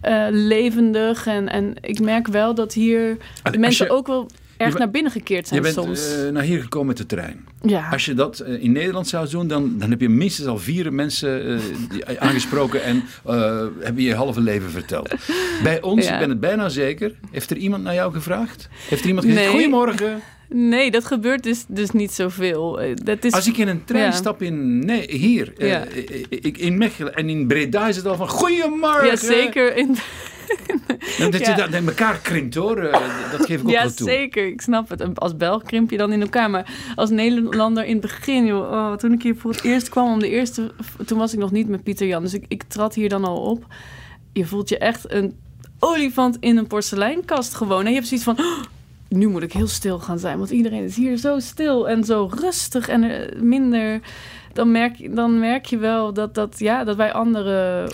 eh, 0.00 0.26
levendig. 0.30 1.26
En, 1.26 1.48
en 1.48 1.74
ik 1.80 2.00
merk 2.00 2.26
wel 2.28 2.54
dat 2.54 2.72
hier 2.72 3.16
de 3.50 3.58
mensen 3.58 3.86
je- 3.86 3.92
ook 3.92 4.06
wel 4.06 4.26
erg 4.64 4.72
je 4.72 4.78
naar 4.78 4.90
binnen 4.90 5.12
gekeerd 5.12 5.48
Je 5.48 5.48
zijn 5.48 5.62
bent 5.62 5.74
soms. 5.74 6.22
eh, 6.24 6.28
naar 6.30 6.42
hier 6.42 6.60
gekomen 6.62 6.86
met 6.86 6.96
de 6.96 7.06
trein. 7.06 7.44
ja. 7.62 7.88
Als 7.90 8.04
je 8.04 8.14
dat 8.14 8.38
eh, 8.38 8.62
in 8.62 8.72
Nederland 8.72 9.08
zou 9.08 9.28
doen, 9.28 9.48
dan, 9.48 9.74
dan 9.78 9.90
heb 9.90 10.00
je 10.00 10.08
minstens 10.08 10.48
al 10.48 10.58
vier 10.58 10.92
mensen 10.92 11.46
eh, 11.48 11.58
die- 11.90 12.18
aangesproken 12.20 12.82
en 12.82 13.02
eh 13.26 13.64
heb 13.80 13.96
je 13.98 14.02
je 14.04 14.14
halve 14.14 14.40
leven 14.40 14.70
verteld. 14.70 15.14
Bij 15.62 15.82
ons, 15.82 16.06
Ja. 16.06 16.12
ik 16.12 16.18
ben 16.18 16.28
het 16.28 16.40
bijna 16.40 16.68
zeker, 16.68 17.14
heeft 17.30 17.50
er 17.50 17.56
iemand 17.56 17.82
naar 17.82 17.94
jou 17.94 18.12
gevraagd? 18.12 18.68
Heeft 18.88 19.02
er 19.02 19.08
iemand 19.08 19.26
gezegd, 19.26 19.44
Nee. 19.44 19.54
goedemorgen, 19.54 20.20
Nee, 20.52 20.90
dat 20.90 21.04
gebeurt 21.04 21.42
dus, 21.42 21.64
dus 21.68 21.90
niet 21.90 22.12
zoveel. 22.12 22.80
Eh, 22.80 22.94
Dat 23.04 23.24
is, 23.24 23.32
als 23.32 23.46
ik 23.46 23.56
in 23.56 23.68
een 23.68 23.84
trein 23.84 24.04
Ja. 24.04 24.10
stap 24.10 24.42
in, 24.42 24.78
nee, 24.78 25.06
hier, 25.10 25.52
eh, 25.56 25.68
Ja. 25.68 25.84
ik, 26.28 26.58
in 26.58 26.78
Mechelen 26.78 27.14
en 27.14 27.28
in 27.28 27.46
Breda 27.46 27.88
is 27.88 27.96
het 27.96 28.06
al 28.06 28.16
van, 28.16 28.28
goedemorgen. 28.28 29.06
ja, 29.06 29.16
zeker. 29.16 29.76
In, 29.76 29.96
dat 31.30 31.32
je 31.32 31.38
Ja. 31.38 31.54
dat 31.54 31.72
in 31.74 31.86
elkaar 31.88 32.18
krimpt 32.18 32.54
hoor, 32.54 32.78
eh, 32.78 33.00
dat 33.30 33.46
geef 33.46 33.60
ik 33.60 33.64
ook 33.66 33.70
ja, 33.72 33.82
wel 33.82 33.92
toe. 33.94 34.08
zeker. 34.08 34.46
Ik 34.46 34.60
snap 34.60 34.88
het. 34.88 35.18
Als 35.20 35.36
Belg 35.36 35.62
krimp 35.62 35.90
je 35.90 35.96
dan 35.96 36.12
in 36.12 36.20
elkaar. 36.20 36.50
Maar 36.50 36.92
als 36.94 37.10
Nederlander 37.10 37.84
in 37.84 37.92
het 37.92 38.00
begin... 38.00 38.46
Joh, 38.46 38.70
oh, 38.70 38.92
toen 38.94 39.12
ik 39.12 39.22
hier 39.22 39.36
voor 39.36 39.50
het 39.50 39.62
eerst 39.64 39.88
kwam 39.88 40.12
om 40.12 40.18
de 40.18 40.28
eerste... 40.28 40.72
Toen 41.06 41.18
was 41.18 41.32
ik 41.32 41.38
nog 41.38 41.50
niet 41.50 41.68
met 41.68 41.82
Pieter 41.82 42.06
Jan. 42.06 42.22
Dus 42.22 42.34
ik, 42.34 42.44
ik 42.48 42.62
trad 42.62 42.94
hier 42.94 43.08
dan 43.08 43.24
al 43.24 43.36
op. 43.36 43.66
Je 44.32 44.46
voelt 44.46 44.68
je 44.68 44.78
echt 44.78 45.12
een 45.12 45.36
olifant 45.78 46.36
in 46.40 46.56
een 46.56 46.66
porseleinkast 46.66 47.54
gewoon. 47.54 47.80
En 47.84 47.88
je 47.88 47.94
hebt 47.94 48.06
zoiets 48.06 48.26
van... 48.26 48.36
"Oh, 49.12 49.18
nu 49.18 49.28
moet 49.28 49.42
ik 49.42 49.52
heel 49.52 49.66
stil 49.66 49.98
gaan 49.98 50.18
zijn. 50.18 50.38
Want 50.38 50.50
iedereen 50.50 50.84
is 50.84 50.96
hier 50.96 51.16
zo 51.16 51.38
stil 51.38 51.88
en 51.88 52.04
zo 52.04 52.30
rustig 52.40 52.88
en 52.88 53.02
eh, 53.02 53.40
minder... 53.40 54.00
Dan 54.52 54.70
merk, 54.70 54.96
je- 54.96 55.10
dan 55.10 55.38
merk 55.38 55.64
je 55.66 55.78
wel 55.78 56.12
dat, 56.12 56.34
dat, 56.34 56.58
ja, 56.58 56.84
dat 56.84 56.96
wij 56.96 57.12
andere 57.12 57.88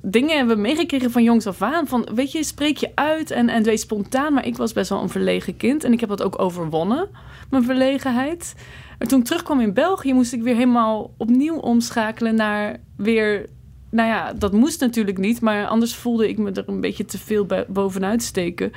dingen 0.00 0.36
hebben 0.36 0.60
meegekregen 0.60 1.10
van 1.10 1.22
jongs 1.22 1.46
af 1.46 1.62
aan. 1.62 1.86
Van, 1.86 2.08
weet 2.14 2.32
je, 2.32 2.44
spreek 2.44 2.76
je 2.76 2.90
uit 2.94 3.30
en, 3.30 3.48
en 3.48 3.62
wees 3.62 3.80
spontaan. 3.80 4.32
Maar 4.32 4.46
ik 4.46 4.56
was 4.56 4.72
best 4.72 4.88
wel 4.90 5.02
een 5.02 5.08
verlegen 5.08 5.56
kind. 5.56 5.84
En 5.84 5.92
ik 5.92 6.00
heb 6.00 6.08
dat 6.08 6.22
ook 6.22 6.38
overwonnen, 6.38 7.08
mijn 7.50 7.64
verlegenheid. 7.64 8.54
Maar 8.98 9.08
toen 9.08 9.18
ik 9.18 9.24
terugkwam 9.24 9.60
in 9.60 9.74
België, 9.74 10.14
moest 10.14 10.32
ik 10.32 10.42
weer 10.42 10.54
helemaal 10.54 11.14
opnieuw 11.16 11.56
omschakelen 11.56 12.34
naar 12.34 12.80
weer... 12.96 13.46
Nou 13.90 14.08
ja, 14.08 14.32
dat 14.32 14.52
moest 14.52 14.80
natuurlijk 14.80 15.18
niet. 15.18 15.40
Maar 15.40 15.66
anders 15.66 15.94
voelde 15.94 16.28
ik 16.28 16.38
me 16.38 16.50
er 16.50 16.64
een 16.66 16.80
beetje 16.80 17.04
te 17.04 17.18
veel 17.18 17.46
bovenuit 17.68 18.22
steken. 18.22 18.72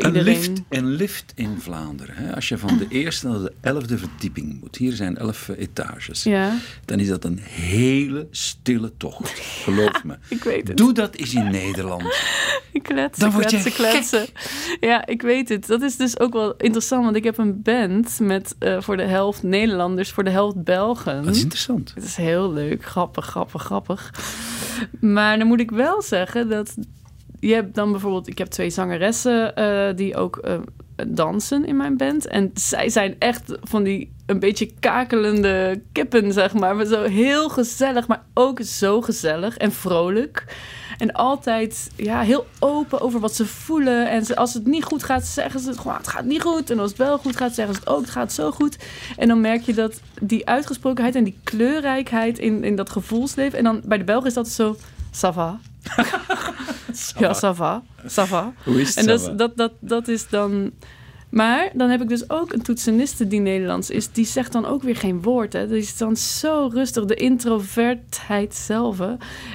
Een 0.00 0.06
iedereen. 0.06 0.24
lift, 0.24 0.62
een 0.68 0.86
lift 0.86 1.32
in 1.34 1.56
Vlaanderen. 1.60 2.14
Hè? 2.16 2.34
Als 2.34 2.48
je 2.48 2.58
van 2.58 2.78
de 2.78 2.86
eerste 2.88 3.28
naar 3.28 3.38
de 3.38 3.52
elfde 3.60 3.98
verdieping 3.98 4.60
moet. 4.60 4.76
Hier 4.76 4.92
zijn 4.92 5.16
elf 5.16 5.48
etages. 5.48 6.22
Ja, 6.22 6.56
Dan 6.84 6.98
is 7.00 7.08
dat 7.08 7.24
een 7.24 7.38
hele 7.38 8.26
stille 8.30 8.92
tocht. 8.96 9.38
Geloof 9.40 10.04
me. 10.04 10.16
ik 10.28 10.42
weet 10.44 10.68
het. 10.68 10.76
Doe 10.76 10.92
dat 10.92 11.14
eens 11.14 11.34
in 11.34 11.50
Nederland. 11.50 12.16
Kletsen, 12.82 13.22
Dan 13.24 13.30
word 13.32 13.50
je 13.50 13.56
kletsen, 13.62 13.72
kletsen. 13.72 14.26
Ja, 14.80 15.06
ik 15.06 15.22
weet 15.22 15.48
het. 15.48 15.66
Dat 15.66 15.82
is 15.82 15.96
dus 15.96 16.18
ook 16.20 16.32
wel 16.32 16.54
interessant, 16.56 17.04
want 17.04 17.16
ik 17.16 17.24
heb 17.24 17.38
een 17.38 17.62
band 17.62 18.18
met 18.20 18.54
eh, 18.58 18.80
voor 18.80 18.96
de 18.96 19.02
helft 19.02 19.42
Nederlanders, 19.42 20.10
voor 20.10 20.24
de 20.24 20.30
helft 20.30 20.64
Belgen. 20.64 21.24
Dat 21.24 21.34
is 21.34 21.42
interessant. 21.42 21.92
Het 21.94 22.04
is 22.04 22.16
heel 22.16 22.52
leuk, 22.52 22.84
grappig, 22.84 23.26
grappig, 23.26 23.62
grappig. 23.62 24.10
Maar 25.00 25.38
dan 25.38 25.46
moet 25.46 25.60
ik 25.60 25.70
wel 25.70 26.02
zeggen 26.02 26.48
dat 26.48 26.74
je 27.42 27.54
hebt 27.54 27.74
dan 27.74 27.90
bijvoorbeeld, 27.90 28.28
ik 28.28 28.38
heb 28.38 28.48
twee 28.48 28.70
zangeressen 28.70 29.56
eh, 29.56 29.96
die 29.96 30.16
ook 30.16 30.36
eh, 30.36 30.58
dansen 31.08 31.64
in 31.64 31.76
mijn 31.76 31.96
band. 31.96 32.26
En 32.26 32.50
zij 32.54 32.88
zijn 32.88 33.16
echt 33.18 33.58
van 33.60 33.82
die 33.82 34.12
een 34.26 34.38
beetje 34.38 34.70
kakelende 34.80 35.82
kippen, 35.92 36.32
zeg 36.32 36.54
maar. 36.54 36.76
Maar 36.76 36.84
zo 36.84 37.02
heel 37.02 37.48
gezellig, 37.48 38.06
maar 38.06 38.22
ook 38.34 38.60
zo 38.60 39.00
gezellig 39.00 39.56
en 39.56 39.72
vrolijk. 39.72 40.44
En 40.98 41.12
altijd 41.12 41.90
ja, 41.96 42.20
heel 42.20 42.46
open 42.58 43.00
over 43.00 43.20
wat 43.20 43.34
ze 43.34 43.46
voelen. 43.46 44.10
En 44.10 44.36
als 44.36 44.54
het 44.54 44.66
niet 44.66 44.84
goed 44.84 45.02
gaat, 45.02 45.24
zeggen 45.24 45.60
ze 45.60 45.68
het 45.68 45.78
gewoon, 45.78 45.96
het 45.96 46.08
gaat 46.08 46.24
niet 46.24 46.42
goed. 46.42 46.70
En 46.70 46.78
als 46.78 46.88
het 46.88 46.98
wel 46.98 47.18
goed 47.18 47.36
gaat, 47.36 47.54
zeggen 47.54 47.74
ze 47.74 47.80
het 47.80 47.88
ook, 47.88 48.00
het 48.00 48.10
gaat 48.10 48.32
zo 48.32 48.50
goed. 48.50 48.78
En 49.16 49.28
dan 49.28 49.40
merk 49.40 49.62
je 49.62 49.74
dat 49.74 50.00
die 50.20 50.46
uitgesprokenheid 50.46 51.14
en 51.14 51.24
die 51.24 51.38
kleurrijkheid 51.44 52.38
in, 52.38 52.64
in 52.64 52.76
dat 52.76 52.90
gevoelsleven. 52.90 53.58
En 53.58 53.64
dan 53.64 53.82
bij 53.84 53.98
de 53.98 54.04
Belgen 54.04 54.26
is 54.26 54.34
dat 54.34 54.48
zo, 54.48 54.76
ça 55.10 55.32
va. 55.34 55.58
Ja, 57.18 57.32
ça 57.34 57.52
va, 57.52 57.82
ça 58.06 58.24
va. 58.24 58.52
Hoe 58.64 58.80
is 58.80 58.88
het 58.88 58.96
En 58.96 59.06
dat, 59.06 59.38
dat, 59.38 59.56
dat, 59.56 59.72
dat 59.80 60.08
is 60.08 60.28
dan... 60.28 60.72
Maar 61.28 61.70
dan 61.74 61.90
heb 61.90 62.02
ik 62.02 62.08
dus 62.08 62.30
ook 62.30 62.52
een 62.52 62.62
toetseniste 62.62 63.26
die 63.26 63.40
Nederlands 63.40 63.90
is. 63.90 64.12
Die 64.12 64.24
zegt 64.24 64.52
dan 64.52 64.66
ook 64.66 64.82
weer 64.82 64.96
geen 64.96 65.22
woord. 65.22 65.52
Hè. 65.52 65.68
Die 65.68 65.78
is 65.78 65.96
dan 65.96 66.16
zo 66.16 66.68
rustig. 66.72 67.04
De 67.04 67.14
introvertheid 67.14 68.54
zelf. 68.54 68.98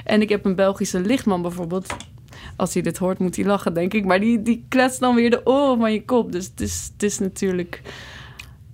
En 0.04 0.20
ik 0.20 0.28
heb 0.28 0.44
een 0.44 0.54
Belgische 0.54 1.00
lichtman 1.00 1.42
bijvoorbeeld. 1.42 1.96
Als 2.56 2.72
hij 2.74 2.82
dit 2.82 2.98
hoort, 2.98 3.18
moet 3.18 3.36
hij 3.36 3.44
lachen, 3.44 3.74
denk 3.74 3.94
ik. 3.94 4.04
Maar 4.04 4.20
die, 4.20 4.42
die 4.42 4.64
kletst 4.68 5.00
dan 5.00 5.14
weer 5.14 5.30
de 5.30 5.46
oren 5.46 5.78
van 5.78 5.92
je 5.92 6.04
kop. 6.04 6.32
Dus 6.32 6.44
het 6.44 6.60
is, 6.60 6.90
het 6.92 7.02
is 7.02 7.18
natuurlijk 7.18 7.82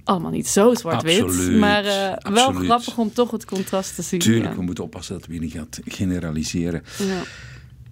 allemaal 0.04 0.30
niet 0.30 0.48
zo 0.48 0.74
zwart-wit. 0.74 1.50
Maar 1.58 1.84
eh, 1.84 2.32
wel 2.32 2.52
grappig 2.52 2.98
om 2.98 3.12
toch 3.12 3.30
het 3.30 3.44
contrast 3.44 3.94
te 3.94 4.02
zien. 4.02 4.18
Tuurlijk, 4.18 4.50
ja. 4.50 4.56
we 4.56 4.62
moeten 4.62 4.84
oppassen 4.84 5.18
dat 5.18 5.26
we 5.26 5.34
niet 5.36 5.52
gaan 5.52 5.68
generaliseren. 5.84 6.82
Ja. 6.98 7.22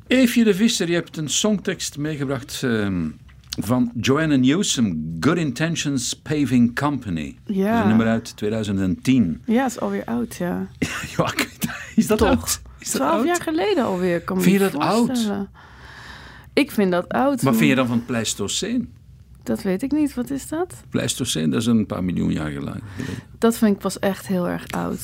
Eefje 0.06 0.44
de 0.44 0.54
Visser, 0.54 0.88
je 0.88 0.94
hebt 0.94 1.16
een 1.16 1.28
songtekst 1.28 1.98
meegebracht 1.98 2.60
ehm, 2.62 3.08
van 3.60 3.92
Joanna 4.00 4.36
Newsom, 4.36 5.16
Good 5.20 5.36
Intentions 5.36 6.14
Paving 6.14 6.74
Company. 6.74 7.36
Dat 7.44 7.56
is 7.56 7.62
Ja. 7.62 7.82
een 7.82 7.88
nummer 7.88 8.06
uit 8.06 8.36
2010. 8.36 9.42
ja, 9.46 9.66
is 9.66 9.80
alweer 9.80 10.04
oud, 10.04 10.36
ja. 10.36 10.68
Ja, 11.16 11.32
is 11.96 12.06
dat 12.06 12.18
Toch? 12.18 12.28
oud? 12.28 12.60
Is 12.78 12.90
dat 12.90 13.00
Twaalf 13.00 13.16
oud? 13.16 13.26
jaar 13.26 13.40
geleden 13.42 13.84
alweer. 13.84 14.20
Kan 14.20 14.40
Vind 14.42 14.52
je 14.52 14.58
dat 14.70 14.76
oud? 14.76 15.28
Ik 16.52 16.70
vind 16.70 16.90
dat 16.92 17.08
oud. 17.08 17.42
Wat 17.42 17.56
vind 17.56 17.68
je 17.68 17.74
dan 17.74 17.86
van 17.86 17.96
het 17.96 18.06
Pleistocene? 18.06 18.84
Dat 19.42 19.62
weet 19.62 19.82
ik 19.82 19.92
niet. 19.92 20.14
Wat 20.14 20.30
is 20.30 20.48
dat? 20.48 20.74
Pleistocene, 20.88 21.48
dat 21.48 21.60
is 21.60 21.66
een 21.66 21.86
paar 21.86 22.04
miljoen 22.04 22.32
jaar 22.32 22.50
geleden. 22.50 22.82
Dat 23.38 23.58
vind 23.58 23.74
ik 23.74 23.78
pas 23.78 23.98
echt 23.98 24.26
heel 24.26 24.48
erg 24.48 24.70
oud. 24.70 25.00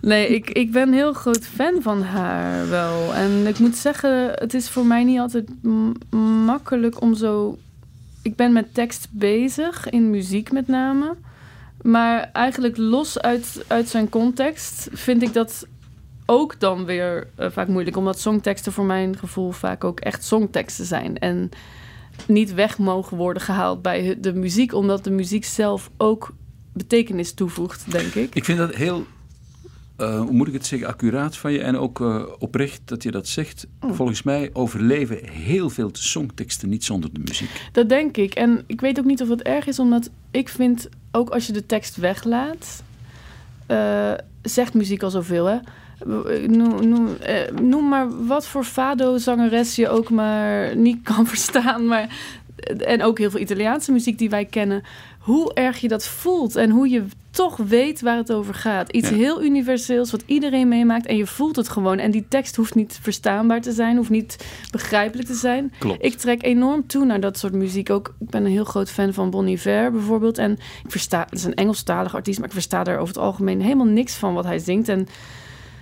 Nee, 0.00 0.28
ik, 0.28 0.50
ik 0.50 0.72
ben 0.72 0.88
een 0.88 0.94
heel 0.94 1.12
groot 1.12 1.46
fan 1.46 1.82
van 1.82 2.02
haar 2.02 2.68
wel. 2.68 3.14
En 3.14 3.46
ik 3.46 3.58
moet 3.58 3.76
zeggen, 3.76 4.30
het 4.34 4.54
is 4.54 4.68
voor 4.68 4.86
mij 4.86 5.04
niet 5.04 5.18
altijd 5.18 5.48
makkelijk 6.44 7.00
om 7.00 7.14
zo... 7.14 7.58
Ik 8.22 8.36
ben 8.36 8.52
met 8.52 8.74
tekst 8.74 9.08
bezig, 9.10 9.90
in 9.90 10.10
muziek 10.10 10.52
met 10.52 10.68
name. 10.68 11.14
Maar 11.82 12.30
eigenlijk 12.32 12.76
los 12.76 13.20
uit, 13.20 13.64
uit 13.66 13.88
zijn 13.88 14.08
context 14.08 14.88
vind 14.92 15.22
ik 15.22 15.32
dat 15.32 15.66
ook 16.26 16.60
dan 16.60 16.84
weer 16.84 17.26
eh, 17.34 17.50
vaak 17.50 17.68
moeilijk. 17.68 17.96
Omdat 17.96 18.20
songteksten 18.20 18.72
voor 18.72 18.84
mijn 18.84 19.18
gevoel 19.18 19.50
vaak 19.50 19.84
ook 19.84 20.00
echt 20.00 20.24
songteksten 20.24 20.84
zijn. 20.84 21.18
En 21.18 21.50
niet 22.26 22.54
weg 22.54 22.78
mogen 22.78 23.16
worden 23.16 23.42
gehaald 23.42 23.82
bij 23.82 24.16
de 24.20 24.32
muziek. 24.32 24.74
Omdat 24.74 25.04
de 25.04 25.10
muziek 25.10 25.44
zelf 25.44 25.90
ook 25.96 26.34
betekenis 26.72 27.32
toevoegt, 27.32 27.90
denk 27.90 28.14
ik. 28.14 28.34
Ik 28.34 28.44
vind 28.44 28.58
dat 28.58 28.74
heel, 28.74 29.06
eh, 29.96 30.20
hoe 30.20 30.32
moet 30.32 30.48
ik 30.48 30.52
het 30.52 30.66
zeggen, 30.66 30.88
accuraat 30.88 31.36
van 31.36 31.52
je 31.52 31.60
en 31.60 31.76
ook 31.76 32.00
eh, 32.00 32.22
oprecht 32.38 32.80
dat 32.84 33.02
je 33.02 33.10
dat 33.10 33.28
zegt. 33.28 33.66
Oh. 33.80 33.92
Volgens 33.92 34.22
mij 34.22 34.50
overleven 34.52 35.28
heel 35.28 35.70
veel 35.70 35.90
songteksten 35.92 36.68
niet 36.68 36.84
zonder 36.84 37.12
de 37.12 37.20
muziek. 37.24 37.68
Dat 37.72 37.88
denk 37.88 38.16
ik. 38.16 38.34
En 38.34 38.64
ik 38.66 38.80
weet 38.80 38.98
ook 38.98 39.04
niet 39.04 39.22
of 39.22 39.28
het 39.28 39.42
erg 39.42 39.66
is, 39.66 39.78
omdat 39.78 40.10
ik 40.30 40.48
vind, 40.48 40.88
ook 41.10 41.30
als 41.30 41.46
je 41.46 41.52
de 41.52 41.66
tekst 41.66 41.96
weglaat, 41.96 42.82
eh, 43.66 44.12
zegt 44.42 44.74
muziek 44.74 45.02
al 45.02 45.10
zoveel, 45.10 45.46
hè? 45.46 45.58
Noem, 46.46 46.88
noem, 46.88 47.16
eh, 47.16 47.50
noem 47.60 47.88
maar 47.88 48.26
wat 48.26 48.46
voor 48.46 48.64
fado-zangeres 48.64 49.76
je 49.76 49.88
ook 49.88 50.10
maar 50.10 50.76
niet 50.76 51.02
kan 51.14 51.26
verstaan. 51.26 51.86
Maar, 51.86 52.16
en 52.78 53.02
ook 53.02 53.18
heel 53.18 53.30
veel 53.30 53.40
Italiaanse 53.40 53.92
muziek 53.92 54.18
die 54.18 54.30
wij 54.30 54.44
kennen. 54.44 54.82
Hoe 55.18 55.54
erg 55.54 55.78
je 55.78 55.88
dat 55.88 56.06
voelt 56.06 56.56
en 56.56 56.70
hoe 56.70 56.88
je 56.88 57.04
toch 57.30 57.56
weet 57.56 58.00
waar 58.00 58.16
het 58.16 58.32
over 58.32 58.54
gaat. 58.54 58.90
Iets 58.90 59.08
Ja. 59.08 59.16
heel 59.16 59.42
universeels 59.42 60.10
wat 60.10 60.22
iedereen 60.26 60.68
meemaakt 60.68 61.06
en 61.06 61.16
je 61.16 61.26
voelt 61.26 61.56
het 61.56 61.68
gewoon. 61.68 61.98
En 61.98 62.10
die 62.10 62.24
tekst 62.28 62.56
hoeft 62.56 62.74
niet 62.74 62.98
verstaanbaar 63.02 63.60
te 63.60 63.72
zijn, 63.72 63.96
hoeft 63.96 64.10
niet 64.10 64.44
begrijpelijk 64.70 65.28
te 65.28 65.34
zijn. 65.34 65.72
Klopt. 65.78 66.04
Ik 66.04 66.14
trek 66.14 66.42
enorm 66.42 66.86
toe 66.86 67.04
naar 67.04 67.20
dat 67.20 67.38
soort 67.38 67.52
muziek. 67.52 67.90
Ook, 67.90 68.14
ik 68.20 68.30
ben 68.30 68.44
een 68.44 68.50
heel 68.50 68.64
groot 68.64 68.90
fan 68.90 69.12
van 69.12 69.30
Bon 69.30 69.46
Iver 69.46 69.92
bijvoorbeeld. 69.92 70.38
En 70.38 70.52
ik 70.84 70.90
versta, 70.90 71.20
het 71.20 71.38
is 71.38 71.44
een 71.44 71.54
Engelstalig 71.54 72.14
artiest, 72.14 72.38
maar 72.38 72.48
ik 72.48 72.54
versta 72.54 72.84
daar 72.84 72.98
over 72.98 73.14
het 73.14 73.22
algemeen 73.22 73.60
helemaal 73.60 73.86
niks 73.86 74.14
van 74.14 74.34
wat 74.34 74.44
hij 74.44 74.58
zingt. 74.58 74.88
En 74.88 75.06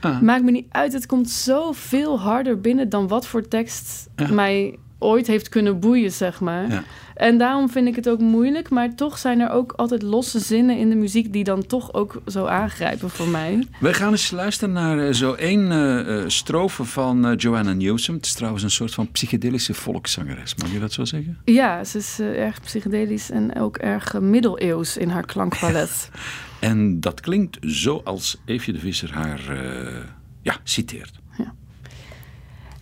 Ah. 0.00 0.20
maakt 0.20 0.44
me 0.44 0.50
niet 0.50 0.66
uit, 0.70 0.92
het 0.92 1.06
komt 1.06 1.30
zo 1.30 1.72
veel 1.72 2.20
harder 2.20 2.60
binnen 2.60 2.88
dan 2.88 3.08
wat 3.08 3.26
voor 3.26 3.48
tekst 3.48 4.08
Ja. 4.16 4.32
mij 4.32 4.78
ooit 4.98 5.26
heeft 5.26 5.48
kunnen 5.48 5.80
boeien, 5.80 6.12
zeg 6.12 6.40
maar. 6.40 6.70
Ja. 6.70 6.82
En 7.14 7.38
daarom 7.38 7.70
vind 7.70 7.88
ik 7.88 7.96
het 7.96 8.08
ook 8.08 8.18
moeilijk, 8.18 8.70
maar 8.70 8.94
toch 8.94 9.18
zijn 9.18 9.40
er 9.40 9.50
ook 9.50 9.72
altijd 9.72 10.02
losse 10.02 10.38
zinnen 10.38 10.76
in 10.78 10.88
de 10.88 10.94
muziek 10.94 11.32
die 11.32 11.44
dan 11.44 11.66
toch 11.66 11.94
ook 11.94 12.22
zo 12.26 12.46
aangrijpen 12.46 13.10
voor 13.10 13.28
mij. 13.28 13.66
Wij 13.80 13.94
gaan 13.94 14.10
eens 14.10 14.30
luisteren 14.30 14.74
naar 14.74 14.98
eh, 15.06 15.12
zo 15.12 15.32
één 15.32 15.72
eh, 15.72 16.24
strofe 16.26 16.84
van 16.84 17.34
Joanna 17.36 17.72
Newsom. 17.72 18.14
Het 18.14 18.26
is 18.26 18.34
trouwens 18.34 18.62
een 18.62 18.70
soort 18.70 18.94
van 18.94 19.10
psychedelische 19.10 19.74
volkszangeres, 19.74 20.54
mag 20.54 20.72
je 20.72 20.78
dat 20.80 20.92
zo 20.92 21.04
zeggen? 21.04 21.38
Ja, 21.44 21.84
ze 21.84 21.98
is 21.98 22.20
erg 22.20 22.60
psychedelisch 22.60 23.30
en 23.30 23.56
ook 23.60 23.76
erg 23.76 24.20
middeleeuws 24.20 24.96
in 24.96 25.08
haar 25.08 25.26
klankpalet. 25.26 26.08
En 26.60 27.00
dat 27.00 27.20
klinkt 27.20 27.58
zo 27.60 28.00
als 28.04 28.40
Eefje 28.44 28.72
de 28.72 28.78
Visser 28.78 29.12
haar 29.12 29.48
eh, 29.48 30.04
ja, 30.42 30.56
citeert. 30.62 31.18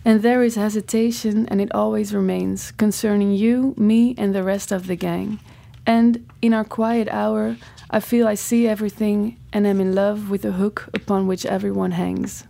And 0.03 0.21
there 0.21 0.45
is 0.45 0.55
hesitation, 0.55 1.47
and 1.47 1.59
it 1.59 1.71
always 1.71 2.11
remains, 2.11 2.71
concerning 2.75 3.35
you, 3.37 3.73
me, 3.75 4.13
and 4.15 4.33
the 4.33 4.43
rest 4.43 4.71
of 4.71 4.85
the 4.85 4.95
gang. 4.97 5.39
And 5.83 6.17
in 6.39 6.53
our 6.53 6.67
quiet 6.67 7.09
hour, 7.09 7.55
I 7.95 7.99
feel 8.01 8.31
I 8.31 8.35
see 8.35 8.67
everything 8.67 9.37
and 9.49 9.65
am 9.65 9.79
in 9.79 9.93
love 9.93 10.19
with 10.29 10.41
the 10.41 10.51
hook 10.51 10.87
upon 10.93 11.27
which 11.27 11.45
everyone 11.45 11.91
hangs. 11.95 12.45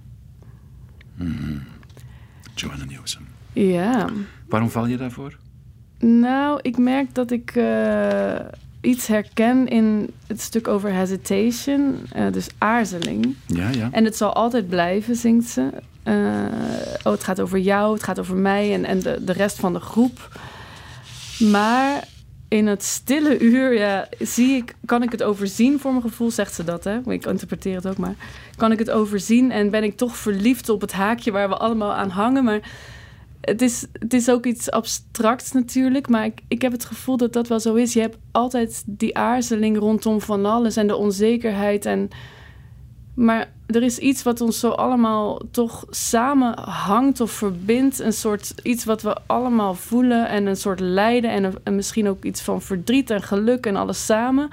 Joanna 2.56 2.86
Newsom. 2.86 3.24
Ja, 3.54 4.10
Waarom 4.48 4.70
val 4.70 4.86
je 4.88 4.98
daarvoor? 4.98 5.38
nou, 6.00 6.60
ik 6.62 6.78
merk 6.78 7.14
dat 7.14 7.32
ik 7.32 7.56
eh, 7.56 8.36
iets 8.82 9.08
herken 9.08 9.68
in 9.68 10.14
het 10.28 10.42
stuk 10.42 10.68
over 10.68 10.94
hesitation, 10.94 12.00
eh, 12.12 12.32
dus 12.32 12.48
aarzeling. 12.58 13.36
Ja, 13.46 13.70
ja. 13.70 13.90
En 13.92 14.06
het 14.06 14.18
zal 14.18 14.34
altijd 14.34 14.70
blijven, 14.70 15.16
zingt 15.16 15.50
ze. 15.50 15.70
Oh, 17.04 17.12
het 17.12 17.24
gaat 17.24 17.42
over 17.42 17.60
jou, 17.60 17.94
het 17.94 18.04
gaat 18.04 18.20
over 18.20 18.36
mij 18.36 18.74
en, 18.74 18.86
en 18.86 19.00
de, 19.00 19.18
de 19.24 19.34
rest 19.34 19.60
van 19.60 19.74
de 19.74 19.80
groep. 19.80 20.40
Maar 21.40 22.04
in 22.48 22.68
het 22.68 22.84
stille 22.84 23.40
uur, 23.40 23.74
ja, 23.74 24.08
zie 24.20 24.56
ik, 24.56 24.76
kan 24.86 25.04
ik 25.04 25.12
het 25.12 25.24
overzien 25.24 25.80
voor 25.80 25.92
mijn 25.92 26.04
gevoel, 26.04 26.32
zegt 26.32 26.54
ze 26.54 26.64
dat, 26.64 26.84
hè? 26.84 27.00
Ik 27.12 27.26
interpreteer 27.26 27.76
het 27.76 27.88
ook 27.88 27.98
maar. 27.98 28.16
Kan 28.56 28.72
ik 28.72 28.80
het 28.80 28.90
overzien 28.90 29.52
en 29.52 29.70
ben 29.70 29.84
ik 29.84 29.98
toch 29.98 30.18
verliefd 30.18 30.70
op 30.70 30.82
het 30.82 30.92
haakje 30.92 31.32
waar 31.32 31.50
we 31.50 31.58
allemaal 31.58 31.94
aan 31.94 32.10
hangen. 32.10 32.44
Maar 32.44 32.60
het 33.42 33.62
is, 33.62 33.86
het 33.94 34.14
is 34.14 34.30
ook 34.30 34.46
iets 34.46 34.72
abstracts 34.72 35.52
natuurlijk, 35.52 36.10
maar 36.10 36.26
ik, 36.26 36.42
ik 36.48 36.62
heb 36.62 36.72
het 36.72 36.86
gevoel 36.86 37.18
dat 37.18 37.34
dat 37.34 37.48
wel 37.48 37.60
zo 37.60 37.74
is. 37.74 37.94
Je 37.94 38.02
hebt 38.02 38.18
altijd 38.32 38.84
die 38.86 39.18
aarzeling 39.18 39.78
rondom 39.78 40.22
van 40.22 40.46
alles 40.46 40.76
en 40.76 40.88
de 40.88 40.96
onzekerheid 40.96 41.86
en... 41.86 42.10
Maar 43.14 43.52
er 43.66 43.84
is 43.84 43.98
iets 43.98 44.24
wat 44.24 44.42
ons 44.42 44.60
zo 44.60 44.70
allemaal 44.70 45.42
toch 45.52 45.86
samenhangt 45.90 47.22
of 47.22 47.32
verbindt. 47.32 48.00
Een 48.00 48.14
soort 48.14 48.54
iets 48.64 48.86
wat 48.86 49.02
we 49.02 49.18
allemaal 49.26 49.74
voelen 49.74 50.30
en 50.30 50.46
een 50.46 50.56
soort 50.56 50.80
lijden 50.80 51.32
en, 51.32 51.54
en 51.64 51.76
misschien 51.76 52.10
ook 52.10 52.24
iets 52.24 52.42
van 52.42 52.62
verdriet 52.62 53.10
en 53.10 53.22
geluk 53.22 53.66
en 53.66 53.76
alles 53.76 54.06
samen. 54.06 54.50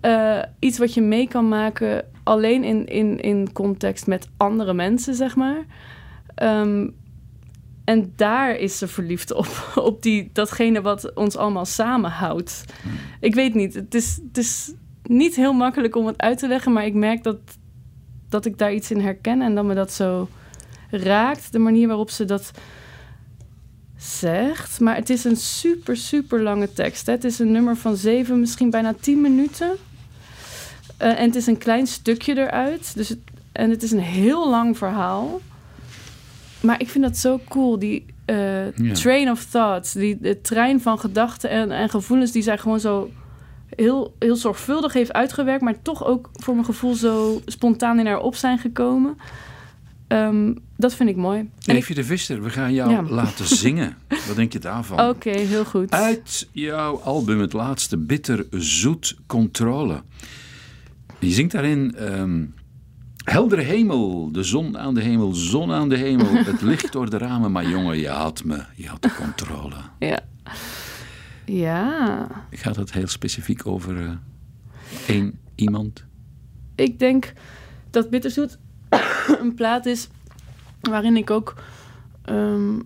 Eh, 0.00 0.38
iets 0.58 0.78
wat 0.78 0.94
je 0.94 1.00
mee 1.00 1.28
kan 1.28 1.48
maken 1.48 2.04
alleen 2.22 2.64
in, 2.64 2.86
in, 2.86 3.20
in 3.20 3.52
context 3.52 4.06
met 4.06 4.28
andere 4.36 4.74
mensen, 4.74 5.14
zeg 5.14 5.36
maar. 5.36 5.64
Ehm, 6.34 6.88
en 7.84 8.12
daar 8.16 8.56
is 8.56 8.78
ze 8.78 8.88
verliefd 8.88 9.32
op, 9.32 9.72
op 9.88 10.02
die, 10.02 10.30
datgene 10.32 10.80
wat 10.80 11.14
ons 11.14 11.36
allemaal 11.36 11.64
samenhoudt. 11.64 12.64
Ik 13.20 13.34
weet 13.34 13.54
niet, 13.54 13.74
het 13.74 13.94
is, 13.94 14.20
het 14.28 14.38
is 14.38 14.72
niet 15.02 15.36
heel 15.36 15.52
makkelijk 15.52 15.96
om 15.96 16.06
het 16.06 16.20
uit 16.20 16.38
te 16.38 16.48
leggen, 16.48 16.72
maar 16.72 16.86
ik 16.86 16.94
merk 16.94 17.22
dat, 17.22 17.38
dat 18.28 18.44
ik 18.44 18.58
daar 18.58 18.72
iets 18.72 18.90
in 18.90 19.00
herken 19.00 19.42
en 19.42 19.54
dat 19.54 19.64
me 19.64 19.74
dat 19.74 19.92
zo 19.92 20.28
raakt. 20.90 21.52
De 21.52 21.58
manier 21.58 21.86
waarop 21.86 22.10
ze 22.10 22.24
dat 22.24 22.50
zegt. 23.96 24.80
Maar 24.80 24.94
het 24.94 25.10
is 25.10 25.24
een 25.24 25.36
super, 25.36 25.96
super 25.96 26.42
lange 26.42 26.72
tekst. 26.72 27.06
Hè. 27.06 27.12
Het 27.12 27.24
is 27.24 27.38
een 27.38 27.52
nummer 27.52 27.76
van 27.76 27.96
zeven, 27.96 28.40
misschien 28.40 28.70
bijna 28.70 28.94
tien 29.00 29.20
minuten. 29.20 29.70
Eh, 30.96 31.18
en 31.18 31.26
het 31.26 31.36
is 31.36 31.46
een 31.46 31.58
klein 31.58 31.86
stukje 31.86 32.38
eruit. 32.38 32.94
Dus 32.94 33.08
het, 33.08 33.18
en 33.52 33.70
het 33.70 33.82
is 33.82 33.90
een 33.90 33.98
heel 33.98 34.50
lang 34.50 34.78
verhaal. 34.78 35.40
Maar 36.62 36.80
ik 36.80 36.88
vind 36.88 37.04
dat 37.04 37.16
zo 37.16 37.40
cool. 37.48 37.78
Die 37.78 38.04
eh, 38.24 38.76
Ja. 38.76 38.92
train 38.94 39.30
of 39.30 39.44
thoughts. 39.44 39.92
Die 39.92 40.18
de 40.20 40.40
trein 40.40 40.80
van 40.80 40.98
gedachten 40.98 41.50
en, 41.50 41.70
en 41.70 41.88
gevoelens 41.90 42.32
die 42.32 42.42
zij 42.42 42.58
gewoon 42.58 42.80
zo 42.80 43.10
heel, 43.76 44.14
heel 44.18 44.36
zorgvuldig 44.36 44.92
heeft 44.92 45.12
uitgewerkt. 45.12 45.62
Maar 45.62 45.82
toch 45.82 46.04
ook 46.04 46.28
voor 46.32 46.54
mijn 46.54 46.66
gevoel 46.66 46.94
zo 46.94 47.40
spontaan 47.46 47.98
in 47.98 48.06
haar 48.06 48.20
op 48.20 48.34
zijn 48.34 48.58
gekomen. 48.58 49.16
Ehm, 50.08 50.54
dat 50.76 50.94
vind 50.94 51.08
ik 51.08 51.16
mooi. 51.16 51.50
En 51.66 51.76
Eefje 51.76 51.94
de 51.94 52.04
Visser, 52.04 52.42
we 52.42 52.50
gaan 52.50 52.72
jou 52.74 52.90
Ja. 52.90 53.02
laten 53.02 53.46
zingen. 53.64 53.96
Wat 54.26 54.36
denk 54.36 54.52
je 54.52 54.58
daarvan? 54.58 55.08
Oké, 55.08 55.30
heel 55.30 55.64
goed. 55.64 55.90
Uit 55.90 56.48
jouw 56.52 57.00
album, 57.00 57.40
het 57.40 57.52
laatste, 57.52 57.96
Bitter 57.96 58.46
Zoet 58.50 59.16
Controle. 59.26 60.02
Je 61.18 61.30
zingt 61.30 61.52
daarin... 61.52 61.94
ehm, 61.96 62.44
Heldere 63.24 63.62
hemel, 63.62 64.32
de 64.32 64.42
zon 64.42 64.78
aan 64.78 64.94
de 64.94 65.00
hemel, 65.00 65.34
zon 65.34 65.72
aan 65.72 65.88
de 65.88 65.96
hemel. 65.96 66.34
Het 66.44 66.60
licht 66.60 66.92
door 66.92 67.10
de 67.10 67.18
ramen, 67.18 67.52
maar 67.52 67.68
jongen, 67.68 67.98
je 67.98 68.08
had 68.08 68.44
me, 68.44 68.64
je 68.76 68.88
had 68.88 69.02
de 69.02 69.14
controle. 69.14 69.76
Ja. 69.98 70.20
Ja. 71.44 72.26
Gaat 72.50 72.76
het 72.76 72.92
heel 72.92 73.06
specifiek 73.06 73.66
over 73.66 74.00
eh, 74.00 74.10
één 75.06 75.38
iemand? 75.54 76.04
Ik 76.74 76.98
denk 76.98 77.32
dat 77.90 78.10
Bitterzoet 78.10 78.58
een 79.40 79.54
plaat 79.54 79.86
is 79.86 80.08
waarin 80.80 81.16
ik 81.16 81.30
ook 81.30 81.54
ehm, 82.24 82.80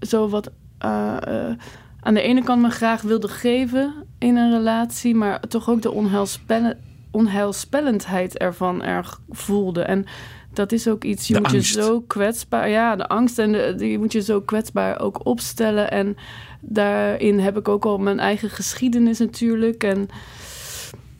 zo 0.00 0.28
wat 0.28 0.50
eh, 0.78 1.16
eh, 1.20 1.56
aan 2.00 2.14
de 2.14 2.22
ene 2.22 2.42
kant 2.42 2.62
me 2.62 2.70
graag 2.70 3.02
wilde 3.02 3.28
geven 3.28 3.94
in 4.18 4.36
een 4.36 4.50
relatie, 4.50 5.14
maar 5.14 5.40
toch 5.40 5.68
ook 5.68 5.82
de 5.82 5.90
onheilspellen, 5.90 6.78
onheilspellendheid 7.12 8.38
ervan 8.38 8.82
erg 8.82 9.20
voelde. 9.30 9.82
En 9.82 10.04
dat 10.52 10.72
is 10.72 10.88
ook 10.88 11.04
iets, 11.04 11.26
je 11.26 11.34
De 11.34 11.40
moet 11.40 11.52
angst. 11.52 11.74
je 11.74 11.82
zo 11.82 12.00
kwetsbaar, 12.00 12.68
ja, 12.68 12.96
de 12.96 13.06
angst 13.08 13.38
en 13.38 13.52
de, 13.52 13.74
die- 13.76 13.90
je 13.90 13.98
moet 13.98 14.12
je 14.12 14.20
zo 14.22 14.40
kwetsbaar 14.40 15.00
ook 15.00 15.26
opstellen. 15.26 15.90
En 15.90 16.16
daarin 16.60 17.38
heb 17.38 17.56
ik 17.58 17.68
ook 17.68 17.84
al 17.84 17.98
mijn 17.98 18.18
eigen 18.20 18.50
geschiedenis 18.50 19.18
natuurlijk. 19.18 19.84
En 19.84 20.08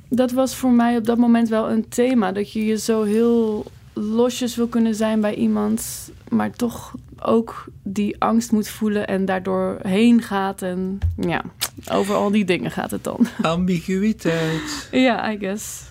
dat 0.08 0.30
was 0.32 0.54
voor 0.56 0.70
mij 0.72 0.96
op 0.96 1.04
dat 1.04 1.18
moment 1.18 1.48
wel 1.48 1.70
een 1.70 1.88
thema. 1.88 2.32
Dat 2.32 2.52
je 2.52 2.64
je 2.64 2.78
zo 2.78 3.02
heel 3.02 3.64
losjes 3.92 4.56
wil 4.56 4.66
kunnen 4.66 4.94
zijn 4.94 5.20
bij 5.20 5.34
iemand, 5.34 6.10
maar 6.28 6.50
toch 6.50 6.94
ook 7.24 7.64
die 7.82 8.16
angst 8.18 8.52
moet 8.52 8.68
voelen 8.68 9.06
en 9.06 9.24
daardoor 9.24 9.78
heen 9.82 10.22
gaat. 10.22 10.62
En 10.62 10.98
ja, 11.16 11.42
over 11.90 12.14
al 12.14 12.30
die 12.30 12.44
dingen 12.44 12.70
gaat 12.70 12.90
het 12.90 13.04
dan. 13.04 13.26
Ambiguïteit. 13.42 14.88
Ja, 14.90 15.32
I 15.32 15.38
guess. 15.38 15.82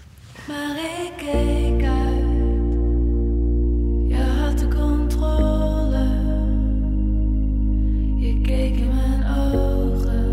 Maar 0.48 0.76
ik 0.78 1.12
keek 1.18 1.84
uit. 1.84 2.20
Je 4.08 4.24
had 4.40 4.60
de 4.60 4.68
controle. 4.68 6.10
Je 8.16 8.42
keek 8.42 8.76
in 8.76 8.92
mijn 8.96 9.26
ogen. 9.38 10.30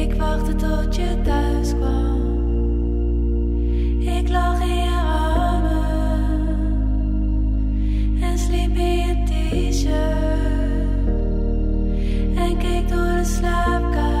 Ik 0.00 0.14
wachtte 0.14 0.54
tot 0.54 0.96
je 0.96 1.20
thuis 1.24 1.45
t-shirt. 9.86 11.08
En 12.36 12.56
keek 12.58 12.88
door 12.88 13.16
de 13.16 13.24
slaapkamer. 13.24 14.15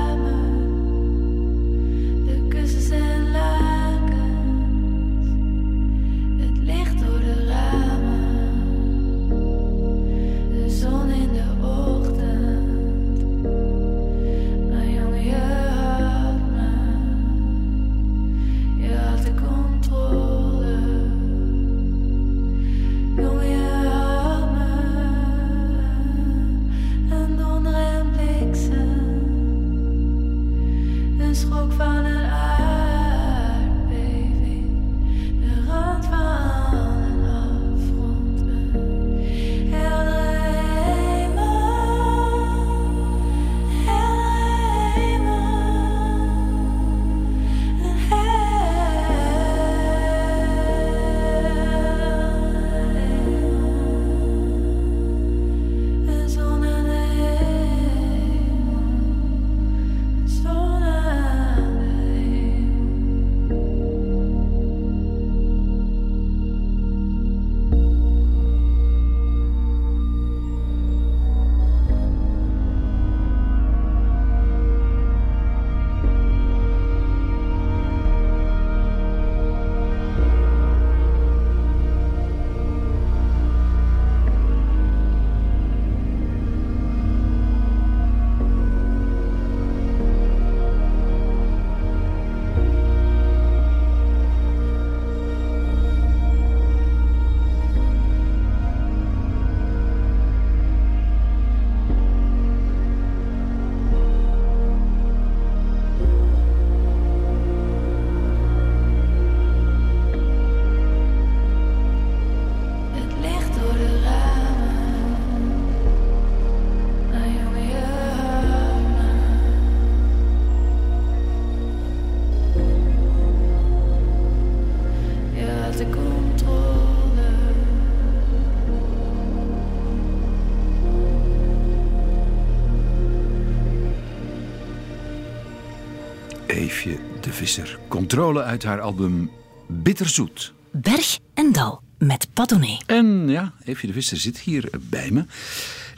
Controle 138.16 138.42
uit 138.42 138.64
haar 138.64 138.80
album 138.80 139.30
Bitterzoet. 139.66 140.52
Berg 140.70 141.18
en 141.34 141.52
Dal 141.52 141.82
met 141.98 142.28
Padone. 142.32 142.80
En 142.86 143.28
ja, 143.28 143.52
Eefje 143.64 143.86
de 143.86 143.92
Visser 143.92 144.16
zit 144.16 144.38
hier 144.38 144.70
bij 144.80 145.10
me. 145.10 145.24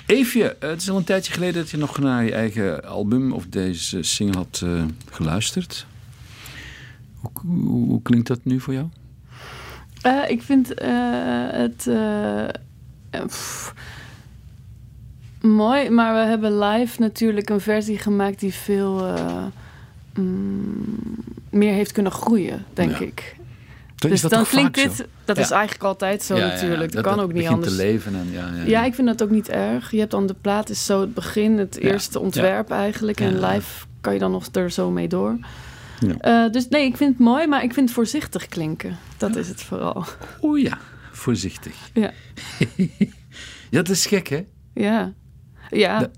Eefje, 0.06 0.56
het 0.60 0.80
is 0.80 0.90
al 0.90 0.96
een 0.96 1.04
tijdje 1.04 1.32
geleden 1.32 1.54
dat 1.54 1.70
je 1.70 1.76
nog 1.76 1.98
naar 1.98 2.24
je 2.24 2.32
eigen 2.32 2.84
album 2.84 3.32
of 3.32 3.46
deze 3.46 4.02
single 4.02 4.36
had 4.36 4.60
eh, 4.64 4.84
geluisterd. 5.10 5.86
Hoe, 7.20 7.30
hoe, 7.34 7.86
hoe 7.86 8.02
klinkt 8.02 8.26
dat 8.26 8.40
nu 8.42 8.60
voor 8.60 8.74
jou? 8.74 8.86
Eh, 10.02 10.30
ik 10.30 10.42
vind 10.42 10.74
eh, 10.74 10.90
het 11.50 11.86
eh, 11.86 12.44
eh, 12.44 12.50
pff, 13.26 13.74
mooi, 15.40 15.90
maar 15.90 16.14
we 16.14 16.28
hebben 16.28 16.58
live 16.58 17.00
natuurlijk 17.00 17.50
een 17.50 17.60
versie 17.60 17.98
gemaakt 17.98 18.40
die 18.40 18.54
veel 18.54 19.06
eh, 19.06 19.44
mm, 20.14 21.36
meer 21.50 21.72
heeft 21.72 21.92
kunnen 21.92 22.12
groeien, 22.12 22.64
denk 22.72 22.98
Ja. 22.98 23.04
ik. 23.06 23.36
Dus 23.96 24.20
dan 24.20 24.44
klinkt 24.44 24.74
dit, 24.74 24.94
zo? 24.94 25.04
dat 25.24 25.36
Ja. 25.36 25.42
is 25.42 25.50
eigenlijk 25.50 25.84
altijd 25.84 26.22
zo 26.22 26.34
Ja, 26.34 26.40
ja, 26.40 26.46
ja. 26.46 26.52
natuurlijk. 26.54 26.92
Dat, 26.92 27.02
kan 27.04 27.20
ook 27.20 27.32
niet 27.32 27.46
anders. 27.46 27.70
te 27.76 27.76
leven 27.82 28.14
en 28.14 28.28
ja, 28.32 28.50
ja, 28.56 28.62
Ja, 28.64 28.84
ik 28.84 28.94
vind 28.94 29.06
dat 29.06 29.22
ook 29.22 29.30
niet 29.30 29.48
erg. 29.48 29.90
Je 29.90 29.98
hebt 29.98 30.10
dan 30.10 30.26
de 30.26 30.34
plaat 30.40 30.70
is 30.70 30.84
zo 30.86 31.00
het 31.00 31.14
begin, 31.14 31.58
het 31.58 31.78
Ja. 31.80 31.88
eerste 31.90 32.18
ontwerp 32.20 32.70
eigenlijk. 32.70 33.20
En 33.20 33.38
Ja. 33.40 33.48
live 33.52 33.86
kan 34.00 34.12
je 34.12 34.18
dan 34.18 34.30
nog 34.30 34.46
er 34.52 34.70
zo 34.70 34.90
mee 34.90 35.08
door. 35.08 35.38
Ja. 36.00 36.44
Eh, 36.46 36.52
dus 36.52 36.68
nee, 36.68 36.84
ik 36.86 36.96
vind 36.96 37.10
het 37.10 37.18
mooi, 37.26 37.46
maar 37.46 37.62
ik 37.62 37.72
vind 37.72 37.86
het 37.86 37.94
voorzichtig 37.94 38.46
klinken. 38.46 38.98
Dat 39.16 39.36
is 39.36 39.48
het 39.48 39.62
vooral. 39.62 40.04
Oeh 40.42 40.62
ja, 40.62 40.78
voorzichtig. 41.12 41.74
Ja. 41.92 42.10
Ja, 43.70 43.82
dat 43.82 43.88
is 43.88 44.06
gek 44.06 44.28
hè? 44.28 44.44
Ja. 44.74 45.12
Ja. 45.70 45.98
De- 45.98 46.10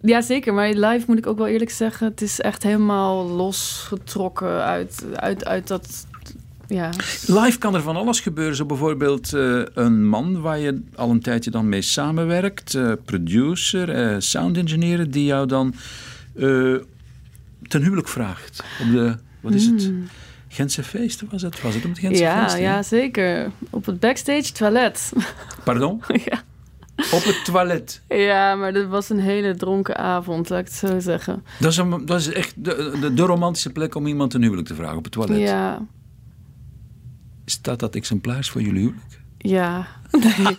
Ja, 0.00 0.20
zeker. 0.20 0.54
Maar 0.54 0.68
live 0.68 1.04
moet 1.06 1.18
ik 1.18 1.26
ook 1.26 1.38
wel 1.38 1.46
eerlijk 1.46 1.70
zeggen... 1.70 2.06
het 2.06 2.22
is 2.22 2.40
echt 2.40 2.62
helemaal 2.62 3.26
losgetrokken 3.26 4.64
uit, 4.64 5.04
uit, 5.14 5.44
uit 5.44 5.66
dat... 5.68 6.06
Ja. 6.66 6.90
Live 7.26 7.58
kan 7.58 7.74
er 7.74 7.82
van 7.82 7.96
alles 7.96 8.20
gebeuren. 8.20 8.56
Zo 8.56 8.64
bijvoorbeeld 8.64 9.32
eh, 9.32 9.62
een 9.74 10.06
man 10.08 10.40
waar 10.40 10.58
je 10.58 10.82
al 10.94 11.10
een 11.10 11.20
tijdje 11.20 11.50
dan 11.50 11.68
mee 11.68 11.82
samenwerkt. 11.82 12.74
eh, 12.74 12.92
producer, 13.04 13.90
eh 13.90 14.16
sound 14.18 14.56
engineer. 14.56 15.10
Die 15.10 15.24
jou 15.24 15.46
dan 15.46 15.74
ten 17.68 17.82
huwelijk 17.82 18.08
vraagt. 18.08 18.64
Op 18.80 18.92
de, 18.92 19.16
wat 19.40 19.54
is 19.54 19.66
het? 19.66 19.90
Gentse 20.48 20.82
feest 20.82 21.22
was 21.30 21.42
het? 21.42 21.62
Was 21.62 21.74
het 21.74 21.84
op 21.84 21.90
het 21.90 21.98
Gentse 21.98 22.24
Hmm. 22.24 22.32
Ja, 22.32 22.48
feest? 22.48 22.58
ja, 22.62 22.82
zeker. 22.82 23.50
Op 23.70 23.86
het 23.86 24.00
backstage 24.00 24.52
toilet. 24.52 25.12
Pardon? 25.64 26.02
ja. 26.30 26.42
Op 26.98 27.24
het 27.24 27.44
toilet. 27.44 28.02
ja, 28.08 28.54
maar 28.54 28.72
dat 28.72 28.86
was 28.86 29.10
een 29.10 29.20
hele 29.20 29.54
dronken 29.56 29.96
avond, 29.96 30.48
laat 30.48 30.58
ik 30.60 30.64
het 30.64 30.74
zo 30.74 30.98
zeggen. 30.98 31.44
Dat 31.60 31.70
is, 31.70 31.76
een, 31.76 32.06
dat 32.06 32.20
is 32.20 32.32
echt 32.32 32.64
de, 32.64 32.96
de, 33.00 33.14
de 33.14 33.22
romantische 33.22 33.70
plek 33.70 33.94
om 33.94 34.06
iemand 34.06 34.30
ten 34.30 34.42
huwelijk 34.42 34.68
te 34.68 34.74
vragen. 34.74 34.96
Op 34.96 35.04
het 35.04 35.12
toilet. 35.12 35.38
Ja, 35.38 35.86
Staat 37.44 37.78
dat 37.78 37.94
exemplaars 37.94 38.50
voor 38.50 38.60
jullie 38.62 38.80
huwelijk? 38.80 39.20
Ja, 39.38 39.86
nee, 40.38 40.56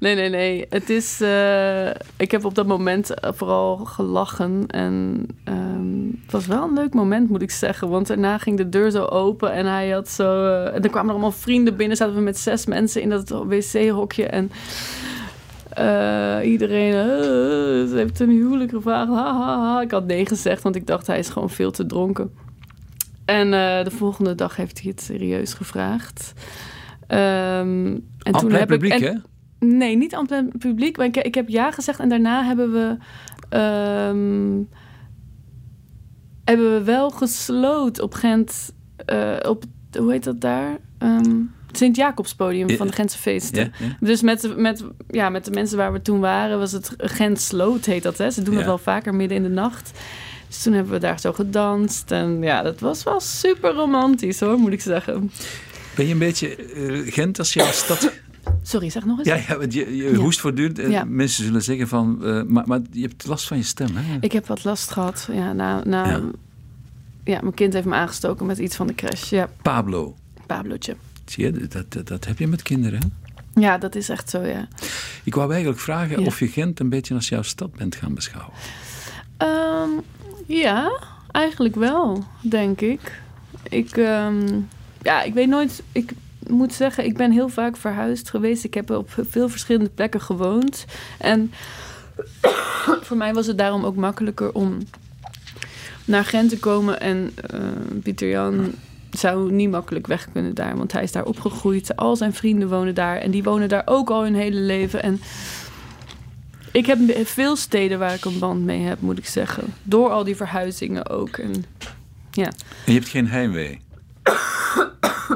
nee, 0.00 0.14
nee. 0.14 0.28
nee. 0.28 0.66
Het 0.68 0.90
is, 0.90 1.20
eh, 1.20 1.88
ik 2.16 2.30
heb 2.30 2.44
op 2.44 2.54
dat 2.54 2.66
moment 2.66 3.14
eh, 3.14 3.32
vooral 3.34 3.76
gelachen. 3.76 4.64
En 4.66 5.26
ehm, 5.44 6.06
het 6.22 6.32
was 6.32 6.46
wel 6.46 6.62
een 6.62 6.74
leuk 6.74 6.94
moment, 6.94 7.28
moet 7.30 7.42
ik 7.42 7.50
zeggen. 7.50 7.88
Want 7.88 8.06
daarna 8.06 8.38
ging 8.38 8.56
de 8.56 8.68
deur 8.68 8.90
zo 8.90 9.04
open 9.04 9.52
en 9.52 9.66
hij 9.66 9.90
had 9.90 10.08
zo... 10.08 10.44
eh, 10.46 10.74
en 10.74 10.82
er 10.82 10.90
kwamen 10.90 11.08
er 11.08 11.14
allemaal 11.14 11.32
vrienden 11.32 11.76
binnen. 11.76 11.96
Zaten 11.96 12.14
we 12.14 12.20
met 12.20 12.38
zes 12.38 12.66
mensen 12.66 13.02
in 13.02 13.08
dat 13.08 13.28
wc-hokje. 13.28 14.26
En 14.26 14.50
eh, 15.74 16.38
iedereen 16.50 16.92
ze 17.88 17.92
heeft 17.94 18.20
een 18.20 18.30
huwelijk 18.30 18.70
gevraagd. 18.70 19.08
Ha, 19.08 19.34
ha, 19.34 19.58
ha. 19.58 19.80
Ik 19.80 19.90
had 19.90 20.06
nee 20.06 20.26
gezegd, 20.26 20.62
want 20.62 20.76
ik 20.76 20.86
dacht 20.86 21.06
hij 21.06 21.18
is 21.18 21.28
gewoon 21.28 21.50
veel 21.50 21.70
te 21.70 21.86
dronken. 21.86 22.30
En 23.24 23.44
eh, 23.54 23.84
de 23.84 23.90
volgende 23.90 24.34
dag 24.34 24.56
heeft 24.56 24.80
hij 24.80 24.90
het 24.90 25.00
serieus 25.00 25.54
gevraagd. 25.54 26.32
Ehm, 27.06 27.98
en 28.18 28.32
toen 28.32 28.52
heb 28.52 28.72
ik 28.72 28.84
en- 28.84 29.02
hè? 29.02 29.14
Nee, 29.66 29.96
niet 29.96 30.14
aan 30.14 30.26
het 30.28 30.58
publiek. 30.58 30.96
Maar 30.96 31.06
ik, 31.06 31.16
ik 31.16 31.34
heb 31.34 31.48
ja 31.48 31.70
gezegd 31.70 31.98
en 31.98 32.08
daarna 32.08 32.44
hebben 32.44 32.72
we... 32.72 32.96
ehm, 33.48 34.62
hebben 36.44 36.72
we 36.72 36.82
wel 36.84 37.10
gesloot 37.10 38.00
op 38.00 38.14
Gent... 38.14 38.74
op, 39.46 39.64
hoe 39.98 40.10
heet 40.10 40.24
dat 40.24 40.40
daar? 40.40 40.78
Ehm 40.98 41.42
Sint-Jacobspodium 41.72 42.68
Ja. 42.68 42.76
van 42.76 42.86
de 42.86 42.92
Gentse 42.92 43.18
feesten. 43.18 43.72
Ja, 43.78 43.86
ja. 43.86 43.96
Dus 44.00 44.22
met, 44.22 44.40
de- 44.40 44.54
met, 44.56 44.84
ja, 45.10 45.28
met 45.28 45.44
de 45.44 45.50
mensen 45.50 45.76
waar 45.76 45.92
we 45.92 46.02
toen 46.02 46.20
waren, 46.20 46.58
was 46.58 46.72
het 46.72 46.90
Gent 46.98 47.40
Sloot 47.40 47.84
heet 47.84 48.02
dat. 48.02 48.18
Hè? 48.18 48.30
Ze 48.30 48.42
doen 48.42 48.56
het 48.56 48.64
wel 48.64 48.78
vaker 48.78 49.14
midden 49.14 49.36
in 49.36 49.42
de 49.42 49.48
nacht. 49.48 49.90
Dus 50.48 50.62
toen 50.62 50.72
hebben 50.72 50.92
we 50.92 50.98
daar 50.98 51.20
zo 51.20 51.32
gedanst. 51.32 52.10
En 52.10 52.42
ja, 52.42 52.62
dat 52.62 52.80
was 52.80 53.02
wel 53.02 53.20
super 53.20 53.72
romantisch 53.72 54.40
hoor, 54.40 54.58
moet 54.58 54.72
ik 54.72 54.80
zeggen. 54.80 55.30
Ben 55.96 56.06
je 56.06 56.12
een 56.12 56.18
beetje 56.18 56.56
eh, 56.56 57.12
Gent 57.12 57.38
als 57.38 57.52
jouw 57.52 57.70
stad? 57.72 58.12
Sorry, 58.62 58.90
zeg 58.90 59.04
nog 59.04 59.18
eens. 59.18 59.26
Ja, 59.28 59.34
ja 59.48 59.58
want 59.58 59.72
je, 59.72 59.96
je 59.96 60.10
Ja. 60.10 60.16
hoest 60.16 60.40
voortdurend. 60.40 60.78
en 60.78 60.90
Ja. 60.90 61.04
Mensen 61.04 61.44
zullen 61.44 61.62
zeggen 61.62 61.88
van... 61.88 62.24
eh, 62.24 62.42
maar, 62.42 62.66
maar 62.66 62.80
je 62.92 63.00
hebt 63.02 63.26
last 63.26 63.46
van 63.46 63.56
je 63.56 63.62
stem, 63.62 63.88
hè? 63.92 64.16
Ik 64.20 64.32
heb 64.32 64.46
wat 64.46 64.64
last 64.64 64.90
gehad. 64.90 65.28
Ja, 65.32 65.52
na, 65.52 65.82
na, 65.84 66.06
Ja. 66.08 66.20
ja. 67.24 67.38
mijn 67.40 67.54
kind 67.54 67.72
heeft 67.72 67.86
me 67.86 67.94
aangestoken 67.94 68.46
met 68.46 68.58
iets 68.58 68.76
van 68.76 68.86
de 68.86 68.94
crash. 68.94 69.30
Ja, 69.30 69.48
Pablo. 69.62 70.14
Pablootje. 70.46 70.96
Zie 71.30 71.44
je, 71.44 71.66
dat, 71.66 71.92
dat, 71.92 72.08
dat 72.08 72.24
heb 72.24 72.38
je 72.38 72.46
met 72.46 72.62
kinderen, 72.62 73.00
hè? 73.00 73.06
Ja, 73.60 73.78
dat 73.78 73.94
is 73.94 74.08
echt 74.08 74.30
zo, 74.30 74.42
ja. 74.42 74.68
Ik 75.24 75.34
wou 75.34 75.50
eigenlijk 75.50 75.80
vragen 75.80 76.20
Ja. 76.20 76.26
of 76.26 76.38
je 76.38 76.48
Gent 76.48 76.80
een 76.80 76.88
beetje 76.88 77.14
als 77.14 77.28
jouw 77.28 77.42
stad 77.42 77.72
bent 77.72 77.96
gaan 77.96 78.14
beschouwen. 78.14 78.52
Ehm, 79.36 79.88
ja, 80.46 81.00
eigenlijk 81.30 81.74
wel, 81.74 82.24
denk 82.40 82.80
ik. 82.80 83.20
Ik, 83.68 83.96
ehm, 83.96 84.60
ja, 85.02 85.22
ik 85.22 85.34
weet 85.34 85.48
nooit. 85.48 85.82
Ik 85.92 86.12
moet 86.46 86.74
zeggen, 86.74 87.04
ik 87.04 87.16
ben 87.16 87.30
heel 87.32 87.48
vaak 87.48 87.76
verhuisd 87.76 88.30
geweest. 88.30 88.64
Ik 88.64 88.74
heb 88.74 88.90
op 88.90 89.10
veel 89.28 89.48
verschillende 89.48 89.90
plekken 89.90 90.20
gewoond. 90.20 90.84
En 91.18 91.52
voor 93.06 93.16
mij 93.16 93.34
was 93.34 93.46
het 93.46 93.58
daarom 93.58 93.84
ook 93.84 93.96
makkelijker 93.96 94.52
om 94.52 94.78
naar 96.04 96.24
Gent 96.24 96.48
te 96.50 96.58
komen. 96.58 97.00
En 97.00 97.30
eh, 97.36 97.60
Pieter 98.02 98.28
Jan 98.28 98.72
zou 99.10 99.52
niet 99.52 99.70
makkelijk 99.70 100.06
weg 100.06 100.28
kunnen 100.32 100.54
daar, 100.54 100.76
want 100.76 100.92
hij 100.92 101.02
is 101.02 101.12
daar 101.12 101.24
opgegroeid. 101.24 101.96
Al 101.96 102.16
zijn 102.16 102.32
vrienden 102.32 102.68
wonen 102.68 102.94
daar 102.94 103.16
en 103.16 103.30
die 103.30 103.42
wonen 103.42 103.68
daar 103.68 103.82
ook 103.84 104.10
al 104.10 104.22
hun 104.22 104.34
hele 104.34 104.60
leven. 104.60 105.02
En 105.02 105.20
ik 106.72 106.86
heb 106.86 106.98
veel 107.24 107.56
steden 107.56 107.98
waar 107.98 108.14
ik 108.14 108.24
een 108.24 108.38
band 108.38 108.64
mee 108.64 108.80
heb, 108.80 109.00
moet 109.00 109.18
ik 109.18 109.26
zeggen. 109.26 109.64
Door 109.82 110.10
al 110.10 110.24
die 110.24 110.36
verhuizingen 110.36 111.08
ook. 111.08 111.36
En, 111.36 111.64
ja. 112.30 112.44
En 112.86 112.92
je 112.92 112.98
hebt 112.98 113.08
geen 113.08 113.28
heimwee 113.28 113.80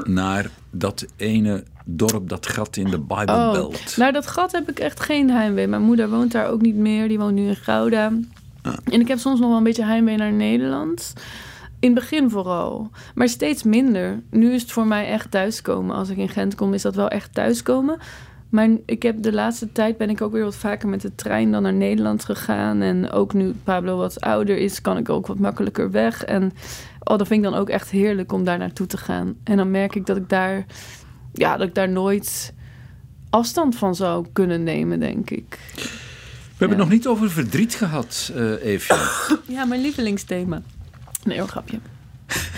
naar 0.03 0.49
dat 0.71 1.05
ene 1.15 1.63
dorp, 1.85 2.29
dat 2.29 2.47
gat 2.47 2.77
in 2.77 2.89
de 2.89 2.99
Bible 2.99 3.35
Oh, 3.35 3.51
Belt. 3.51 3.97
naar 3.97 4.13
dat 4.13 4.27
gat 4.27 4.51
heb 4.51 4.69
ik 4.69 4.79
echt 4.79 4.99
geen 4.99 5.29
heimwee. 5.29 5.67
Mijn 5.67 5.81
moeder 5.81 6.09
woont 6.09 6.31
daar 6.31 6.47
ook 6.49 6.61
niet 6.61 6.75
meer. 6.75 7.07
Die 7.07 7.19
woont 7.19 7.35
nu 7.35 7.47
in 7.47 7.55
Gouda. 7.55 8.11
En 8.83 8.99
ik 8.99 9.07
heb 9.07 9.19
soms 9.19 9.39
nog 9.39 9.47
wel 9.49 9.57
een 9.57 9.63
beetje 9.63 9.85
heimwee 9.85 10.17
naar 10.17 10.31
Nederland. 10.33 11.13
In 11.85 11.91
het 11.95 11.99
begin 11.99 12.29
vooral. 12.29 12.89
Maar 13.15 13.29
steeds 13.29 13.63
minder. 13.63 14.21
Nu 14.29 14.53
is 14.53 14.61
het 14.61 14.71
voor 14.71 14.87
mij 14.87 15.07
echt 15.07 15.31
thuiskomen. 15.31 15.95
Als 15.95 16.09
ik 16.09 16.17
in 16.17 16.29
Gent 16.29 16.55
kom, 16.55 16.73
is 16.73 16.81
dat 16.81 16.95
wel 16.95 17.07
echt 17.07 17.33
thuiskomen. 17.33 17.97
Maar 18.49 18.69
ik 18.85 19.03
heb 19.03 19.21
de 19.23 19.33
laatste 19.33 19.71
tijd 19.71 19.97
ben 19.97 20.09
ik 20.09 20.21
ook 20.21 20.31
weer 20.31 20.43
wat 20.43 20.55
vaker 20.55 20.87
met 20.89 21.01
de 21.01 21.15
trein 21.15 21.51
dan 21.51 21.61
naar 21.63 21.73
Nederland 21.73 22.25
gegaan. 22.25 22.81
En 22.81 23.11
ook 23.11 23.33
nu 23.33 23.53
Pablo 23.63 23.97
wat 23.97 24.21
ouder 24.21 24.57
is, 24.57 24.81
kan 24.81 24.97
ik 24.97 25.09
ook 25.09 25.27
wat 25.27 25.39
makkelijker 25.39 25.91
weg. 25.91 26.23
En 26.23 26.51
oh, 27.03 27.17
dat 27.17 27.27
vind 27.27 27.43
ik 27.45 27.51
dan 27.51 27.59
ook 27.59 27.69
echt 27.69 27.89
heerlijk 27.89 28.31
om 28.31 28.43
daar 28.43 28.57
naartoe 28.57 28.87
te 28.87 28.97
gaan. 28.97 29.35
En 29.43 29.57
dan 29.57 29.71
merk 29.71 29.95
ik 29.95 30.05
dat 30.05 30.17
ik 30.17 30.29
daar, 30.29 30.65
ja, 31.33 31.57
dat 31.57 31.67
ik 31.67 31.75
daar 31.75 31.89
nooit 31.89 32.53
afstand 33.29 33.75
van 33.75 33.95
zou 33.95 34.25
kunnen 34.33 34.63
nemen, 34.63 34.99
denk 34.99 35.29
ik. 35.29 35.59
We 35.75 35.81
hebben 36.57 36.67
Ja. 36.67 36.67
het 36.67 36.77
nog 36.77 36.89
niet 36.89 37.07
over 37.07 37.31
verdriet 37.31 37.75
gehad, 37.75 38.31
eh 38.35 38.63
Eefje. 38.65 38.95
Ja, 39.47 39.65
mijn 39.65 39.81
lievelingsthema. 39.81 40.61
Nee, 41.25 41.39
een 41.39 41.47
grapje. 41.47 41.79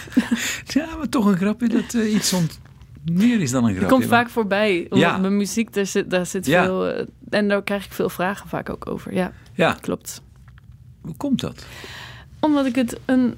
ja, 0.78 0.96
maar 0.98 1.10
toch 1.10 1.26
een 1.26 1.38
grapje 1.38 1.68
dat 1.68 1.94
eh, 1.94 2.14
iets 2.14 2.34
ont... 2.34 2.60
meer 3.12 3.42
is 3.42 3.52
dan 3.52 3.64
een 3.64 3.70
Het 3.70 3.78
grapje. 3.78 3.96
komt 3.96 4.08
vaak 4.10 4.30
voorbij. 4.30 4.88
Ja. 4.90 5.18
mijn 5.18 5.38
muziek, 5.38 5.74
daar 5.74 5.86
zit, 5.86 6.10
daar 6.10 6.26
zit 6.26 6.46
Ja. 6.46 6.64
veel... 6.64 6.88
eh, 6.88 7.06
en 7.30 7.48
daar 7.48 7.64
krijg 7.64 7.86
ik 7.86 7.92
veel 7.92 8.10
vragen 8.10 8.50
vaak 8.50 8.70
ook 8.70 8.88
over. 8.90 9.14
Ja, 9.14 9.32
Ja, 9.54 9.78
klopt. 9.82 10.22
hoe 11.02 11.16
komt 11.18 11.42
dat? 11.42 11.66
Omdat 12.40 12.66
ik 12.66 12.76
het 12.76 13.00
een. 13.06 13.36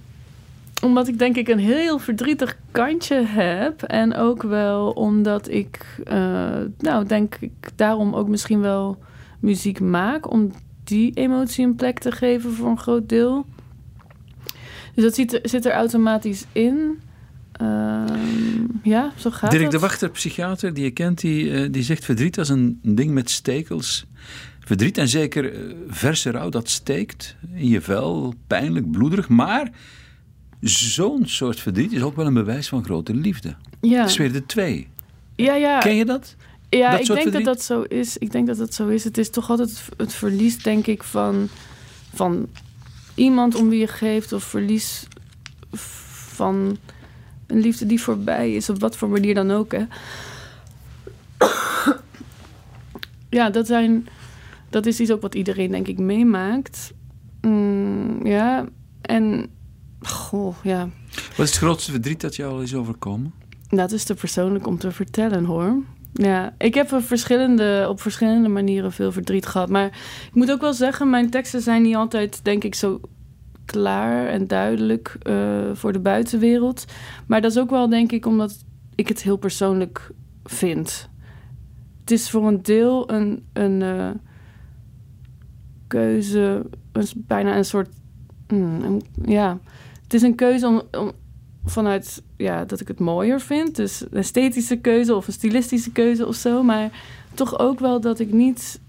Omdat 0.84 1.07
ik 1.07 1.19
denk 1.19 1.36
ik 1.36 1.47
een 1.47 1.59
heel 1.59 1.99
verdrietig 1.99 2.57
kantje 2.71 3.21
heb. 3.25 3.84
En 3.84 4.15
ook 4.15 4.43
wel 4.43 4.89
omdat 4.89 5.49
ik. 5.49 5.99
eh, 6.03 6.49
nou, 6.77 7.05
denk 7.05 7.36
ik 7.39 7.51
daarom 7.75 8.13
ook 8.15 8.27
misschien 8.27 8.59
wel 8.61 8.97
muziek 9.39 9.80
maak. 9.80 10.32
Om 10.32 10.51
die 10.84 11.13
emotie 11.13 11.65
een 11.65 11.75
plek 11.75 11.99
te 11.99 12.11
geven 12.11 12.53
voor 12.53 12.69
een 12.69 12.80
groot 12.80 13.09
deel. 13.09 13.45
Dus 15.00 15.08
dat 15.08 15.16
zit 15.18 15.34
er, 15.34 15.50
zit 15.50 15.66
er 15.66 15.72
automatisch 15.72 16.45
in. 16.52 17.00
Ehm, 17.52 18.66
ja, 18.84 19.12
zo 19.18 19.30
gaat 19.32 19.52
Dirk 19.52 19.64
het. 19.64 19.72
de 19.72 19.80
Wachter, 19.80 20.10
psychiater, 20.10 20.74
die 20.74 20.84
je 20.84 20.91
kent, 20.91 21.20
die, 21.22 21.52
eh, 21.52 21.72
die 21.72 21.84
zegt 21.84 22.06
verdriet 22.06 22.38
als 22.39 22.50
een 22.50 22.80
ding 22.84 23.12
met 23.12 23.30
stekels. 23.30 24.06
Verdriet 24.60 24.97
en 24.97 25.08
zeker 25.08 25.54
eh, 25.54 25.60
verse 25.88 26.32
rouw, 26.32 26.50
dat 26.50 26.70
steekt 26.70 27.36
in 27.54 27.68
je 27.68 27.82
vel, 27.82 28.34
pijnlijk, 28.47 28.91
bloederig. 28.91 29.28
Maar 29.30 29.72
zo'n 30.62 31.26
soort 31.26 31.60
verdriet 31.60 31.91
is 31.91 32.02
ook 32.02 32.16
wel 32.16 32.26
een 32.26 32.34
bewijs 32.34 32.68
van 32.70 32.84
grote 32.84 33.14
liefde. 33.16 33.56
Ja, 33.82 34.00
Dat 34.02 34.10
is 34.10 34.18
weer 34.18 34.32
de 34.32 34.45
twee. 34.45 34.88
ja, 35.36 35.56
ja. 35.56 35.80
Ken 35.80 35.95
je 35.95 36.06
dat? 36.06 36.36
Ja, 36.70 36.91
Dat 36.91 37.00
ik 37.00 37.06
denk 37.06 37.20
verdriet? 37.22 37.45
dat 37.45 37.56
dat 37.56 37.64
zo 37.64 37.82
is. 37.82 38.18
Ik 38.18 38.32
denk 38.32 38.47
dat 38.47 38.58
dat 38.58 38.74
zo 38.74 38.88
is. 38.88 39.04
Het 39.04 39.18
is 39.18 39.30
toch 39.30 39.50
altijd 39.50 39.70
het- 39.70 39.97
het 39.97 40.14
verlies, 40.14 40.64
denk 40.64 40.88
ik, 40.88 41.04
van, 41.04 41.47
van 42.14 42.47
iemand 43.20 43.55
om 43.55 43.70
wie 43.70 43.80
je 43.80 43.88
geeft, 43.88 44.34
of 44.34 44.43
verlies 44.43 45.07
van 45.72 46.78
een 47.47 47.59
liefde 47.59 47.86
die 47.86 48.01
voorbij 48.01 48.53
is, 48.53 48.70
op 48.70 48.80
wat 48.80 48.97
voor 48.97 49.09
manier 49.09 49.34
dan 49.34 49.51
ook. 49.51 49.72
Hè. 49.72 49.84
Ja, 53.30 53.49
dat, 53.49 53.67
zijn, 53.67 54.07
dat 54.70 54.86
is 54.86 54.99
iets 54.99 55.11
ook 55.11 55.22
wat 55.22 55.36
iedereen, 55.36 55.72
denk 55.72 55.88
ik, 55.88 55.97
meemaakt. 55.97 56.93
Mm, 57.41 58.26
ja, 58.26 58.65
en 59.01 59.49
goh, 60.01 60.55
ja. 60.63 60.89
Wat 61.09 61.45
is 61.45 61.49
het 61.49 61.57
grootste 61.57 61.91
verdriet 61.91 62.22
dat 62.22 62.36
jou 62.36 62.51
al 62.51 62.61
is 62.61 62.76
overkomen? 62.76 63.34
Dat 63.70 63.91
is 63.91 64.03
te 64.03 64.13
persoonlijk 64.13 64.67
om 64.67 64.78
te 64.78 64.91
vertellen 64.91 65.45
hoor. 65.45 65.76
Ja, 66.14 66.53
ik 66.57 66.74
heb 66.74 66.91
op 66.93 67.03
verschillende, 67.03 67.86
op 67.89 68.01
verschillende 68.01 68.49
manieren 68.49 68.91
veel 68.91 69.12
verdriet 69.12 69.45
gehad. 69.45 69.70
Maar 69.70 69.86
ik 70.28 70.34
moet 70.34 70.51
ook 70.51 70.62
wel 70.62 70.74
zeggen, 70.74 71.10
mijn 71.10 71.30
teksten 71.30 71.62
zijn 71.62 71.82
niet 71.82 71.95
altijd, 71.95 72.43
denk 72.43 72.64
ik, 72.64 72.76
zo 72.76 73.01
klaar 73.66 74.28
en 74.28 74.47
duidelijk 74.47 75.16
eh, 75.22 75.70
voor 75.74 75.93
de 75.93 75.99
buitenwereld. 75.99 76.86
Maar 77.28 77.41
dat 77.41 77.51
is 77.51 77.60
ook 77.60 77.70
wel, 77.70 77.89
denk 77.89 78.12
ik, 78.12 78.26
omdat 78.26 78.66
ik 78.95 79.07
het 79.07 79.24
heel 79.24 79.38
persoonlijk 79.38 80.12
vind. 80.43 81.10
Het 81.99 82.12
is 82.12 82.30
voor 82.30 82.47
een 82.47 82.62
deel 82.62 83.12
een, 83.12 83.45
een 83.53 83.82
eh, 83.82 84.10
keuze, 85.88 86.66
bijna 87.16 87.57
een 87.57 87.66
soort. 87.66 87.89
mm, 88.47 89.01
ja, 89.26 89.60
het 90.03 90.14
is 90.14 90.22
een 90.22 90.36
keuze 90.36 90.68
om, 90.68 90.82
om 90.99 91.12
vanuit 91.70 92.22
ja, 92.38 92.65
dat 92.65 92.80
ik 92.80 92.88
het 92.88 92.99
mooier 92.99 93.41
vind. 93.41 93.76
Dus 93.76 94.01
een 94.01 94.17
esthetische 94.17 94.76
keuze 94.76 95.15
of 95.15 95.28
een 95.28 95.34
stilistische 95.34 95.91
keuze 95.91 96.28
of 96.28 96.36
zo. 96.36 96.63
Maar 96.63 96.89
toch 97.34 97.59
ook 97.59 97.80
wel 97.80 98.01
dat 98.01 98.20
ik 98.20 98.32
niet 98.32 98.80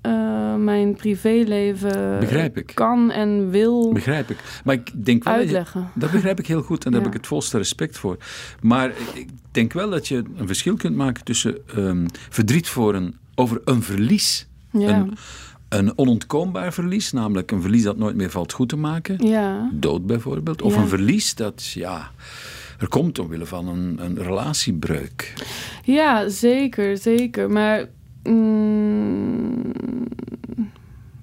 eh, 0.00 0.54
mijn 0.54 0.94
privéleven 0.94 2.18
Begrijp 2.20 2.56
ik. 2.56 2.70
kan 2.74 3.10
en 3.10 3.50
wil 3.50 3.92
Begrijp 3.92 4.30
ik. 4.30 4.60
Maar 4.64 4.74
ik 4.74 5.04
denk 5.04 5.24
wel... 5.24 5.34
uitleggen. 5.34 5.90
Dat 5.94 6.10
begrijp 6.10 6.38
ik 6.38 6.46
heel 6.46 6.62
goed 6.62 6.84
en 6.84 6.90
daar 6.90 7.00
Ja. 7.00 7.06
heb 7.06 7.14
ik 7.14 7.20
het 7.20 7.28
volste 7.30 7.56
respect 7.58 7.98
voor. 7.98 8.16
Maar 8.60 8.92
ik 9.14 9.28
denk 9.50 9.72
wel 9.72 9.90
dat 9.90 10.08
je 10.08 10.24
een 10.36 10.46
verschil 10.46 10.76
kunt 10.76 10.96
maken 10.96 11.24
tussen 11.24 11.56
ehm, 11.74 12.06
verdriet 12.28 12.68
voor 12.68 12.94
een, 12.94 13.16
over 13.34 13.60
een 13.64 13.82
verlies. 13.82 14.46
Ja, 14.72 14.98
Een, 14.98 15.16
een 15.68 15.98
onontkoombaar 15.98 16.72
verlies, 16.72 17.12
namelijk 17.12 17.50
een 17.50 17.60
verlies 17.60 17.82
dat 17.82 17.96
nooit 17.96 18.16
meer 18.16 18.30
valt 18.30 18.52
goed 18.52 18.68
te 18.68 18.76
maken. 18.76 19.26
ja, 19.26 19.70
Dood 19.72 20.06
bijvoorbeeld. 20.06 20.62
Of 20.62 20.74
Ja. 20.74 20.80
een 20.80 20.88
verlies 20.88 21.34
dat 21.34 21.66
ja, 21.66 22.10
er 22.78 22.88
komt 22.88 23.18
omwille 23.18 23.46
van 23.46 23.68
een, 23.68 23.96
een 24.04 24.18
relatiebreuk. 24.22 25.32
ja, 25.84 26.28
zeker, 26.28 26.96
zeker. 26.98 27.50
Maar 27.50 27.84
mm, 28.22 29.72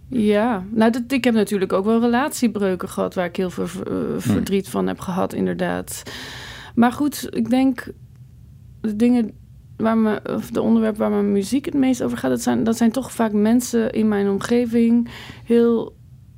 ja, 0.09 0.65
nou, 0.71 0.91
dat, 0.91 1.01
ik 1.07 1.23
heb 1.23 1.33
natuurlijk 1.33 1.73
ook 1.73 1.85
wel 1.85 1.99
relatiebreuken 1.99 2.89
gehad 2.89 3.13
waar 3.13 3.25
ik 3.25 3.35
heel 3.35 3.49
veel 3.49 3.67
ver- 3.67 3.87
Hmm. 3.91 4.15
eh, 4.15 4.21
verdriet 4.21 4.69
van 4.69 4.87
heb 4.87 4.99
gehad, 4.99 5.33
inderdaad. 5.33 6.03
Maar 6.75 6.91
goed, 6.91 7.27
ik 7.29 7.49
denk 7.49 7.87
de 8.81 8.95
dingen 8.95 9.31
waar 9.84 10.21
of 10.36 10.49
de 10.51 10.61
onderwerpen 10.61 10.99
waar 10.99 11.09
mijn 11.09 11.31
muziek 11.31 11.65
het 11.65 11.73
meest 11.73 12.03
over 12.03 12.17
gaat, 12.17 12.29
dat 12.29 12.41
zijn, 12.41 12.63
dat 12.63 12.77
zijn 12.77 12.91
toch 12.91 13.11
vaak 13.11 13.31
mensen 13.31 13.91
in 13.91 14.07
mijn 14.07 14.29
omgeving 14.29 15.09
heel 15.45 15.95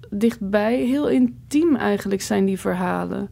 dichtbij, 0.09 0.75
heel 0.75 1.09
intiem 1.09 1.75
eigenlijk 1.75 2.21
zijn 2.21 2.45
die 2.45 2.59
verhalen. 2.59 3.29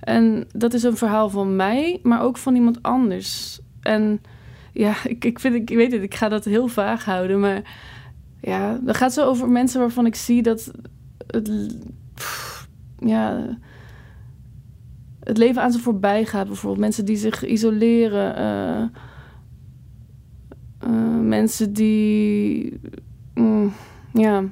En 0.00 0.46
dat 0.52 0.74
is 0.74 0.82
een 0.82 0.96
verhaal 0.96 1.30
van 1.30 1.56
mij, 1.56 2.00
maar 2.02 2.22
ook 2.22 2.36
van 2.36 2.54
iemand 2.54 2.82
anders. 2.82 3.60
En 3.80 4.20
ja, 4.72 4.94
ik, 5.14 5.24
ik, 5.24 5.38
vind, 5.38 5.54
ik, 5.54 5.76
weet 5.76 5.92
het, 5.92 6.02
ik 6.02 6.14
ga 6.14 6.28
dat 6.28 6.44
heel 6.44 6.68
vaag 6.68 7.04
houden. 7.04 7.40
Maar 7.40 7.76
ja, 8.40 8.78
dat 8.82 8.96
gaat 8.96 9.12
zo 9.12 9.26
over 9.26 9.48
mensen 9.48 9.80
waarvan 9.80 10.06
ik 10.06 10.14
zie 10.14 10.42
dat 10.42 10.70
het, 11.26 11.76
ja, 12.98 13.58
het 15.20 15.38
leven 15.38 15.62
aan 15.62 15.72
ze 15.72 15.78
voorbij 15.78 16.24
gaat. 16.24 16.46
Bijvoorbeeld 16.46 16.80
mensen 16.80 17.04
die 17.04 17.16
zich 17.16 17.44
isoleren. 17.46 18.36
eh, 18.36 19.00
mensen 21.22 21.72
die. 21.72 22.80
mm, 23.34 23.72
ja. 24.12 24.44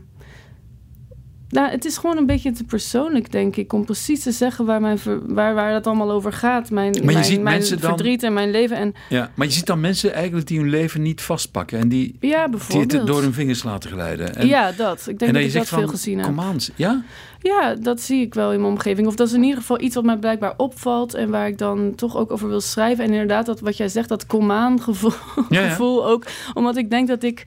Nou, 1.50 1.70
het 1.70 1.84
is 1.84 1.96
gewoon 1.98 2.16
een 2.16 2.26
beetje 2.26 2.52
te 2.52 2.64
persoonlijk, 2.64 3.32
denk 3.32 3.56
ik, 3.56 3.72
om 3.72 3.84
precies 3.84 4.22
te 4.22 4.32
zeggen 4.32 4.64
waar, 4.64 4.80
mijn 4.80 4.98
waar, 5.26 5.54
waar 5.54 5.72
dat 5.72 5.86
allemaal 5.86 6.10
over 6.10 6.32
gaat. 6.32 6.70
Mijn, 6.70 6.92
je 6.92 7.02
mijn, 7.02 7.24
ziet 7.24 7.40
mijn 7.42 7.56
mensen 7.56 7.80
dan- 7.80 7.90
verdriet 7.90 8.22
en 8.22 8.32
mijn 8.32 8.50
leven. 8.50 8.76
En 8.76 8.94
Ja, 9.08 9.30
maar 9.34 9.46
je 9.46 9.52
ziet 9.52 9.66
dan 9.66 9.80
mensen 9.80 10.12
eigenlijk 10.14 10.46
die 10.46 10.58
hun 10.58 10.68
leven 10.70 11.02
niet 11.02 11.20
vastpakken 11.20 11.78
en 11.78 11.88
die, 11.88 12.16
ja, 12.20 12.48
die 12.48 12.80
het 12.80 13.06
door 13.06 13.22
hun 13.22 13.32
vingers 13.32 13.62
laten 13.62 13.90
glijden. 13.90 14.34
En, 14.34 14.46
ja, 14.46 14.72
dat. 14.72 14.98
Ik 15.08 15.18
denk 15.18 15.20
en 15.20 15.32
dat 15.32 15.42
ik 15.46 15.52
dat 15.52 15.68
veel 15.68 15.88
gezien 15.88 16.18
heb. 16.18 16.38
aan, 16.38 16.56
ja? 16.76 17.02
Ja, 17.40 17.74
dat 17.74 18.00
zie 18.00 18.20
ik 18.20 18.34
wel 18.34 18.52
in 18.52 18.60
mijn 18.60 18.72
omgeving. 18.72 19.06
Of 19.06 19.14
dat 19.14 19.26
is 19.28 19.32
in 19.32 19.42
ieder 19.42 19.58
geval 19.60 19.80
iets 19.80 19.94
wat 19.94 20.04
mij 20.04 20.16
blijkbaar 20.16 20.54
opvalt 20.56 21.14
en 21.14 21.30
waar 21.30 21.48
ik 21.48 21.58
dan 21.58 21.92
toch 21.94 22.16
ook 22.16 22.30
over 22.30 22.48
wil 22.48 22.60
schrijven. 22.60 23.04
En 23.04 23.10
inderdaad, 23.10 23.46
dat 23.46 23.60
wat 23.60 23.76
jij 23.76 23.88
zegt, 23.88 24.08
dat 24.08 24.26
komaan 24.26 24.82
gevoel, 24.82 25.12
Ja, 25.48 25.60
ja. 25.60 25.68
gevoel 25.68 26.06
ook. 26.06 26.24
Omdat 26.54 26.76
ik 26.76 26.90
denk 26.90 27.08
dat 27.08 27.22
ik 27.22 27.44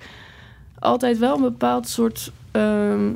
altijd 0.79 1.17
wel 1.17 1.35
een 1.35 1.41
bepaald 1.41 1.87
soort 1.87 2.31
ehm, 2.51 3.09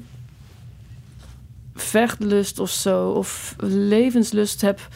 vechtlust 1.76 2.60
of 2.60 2.70
zo, 2.70 3.10
of 3.10 3.56
levenslust 3.60 4.62
heb 4.62 4.88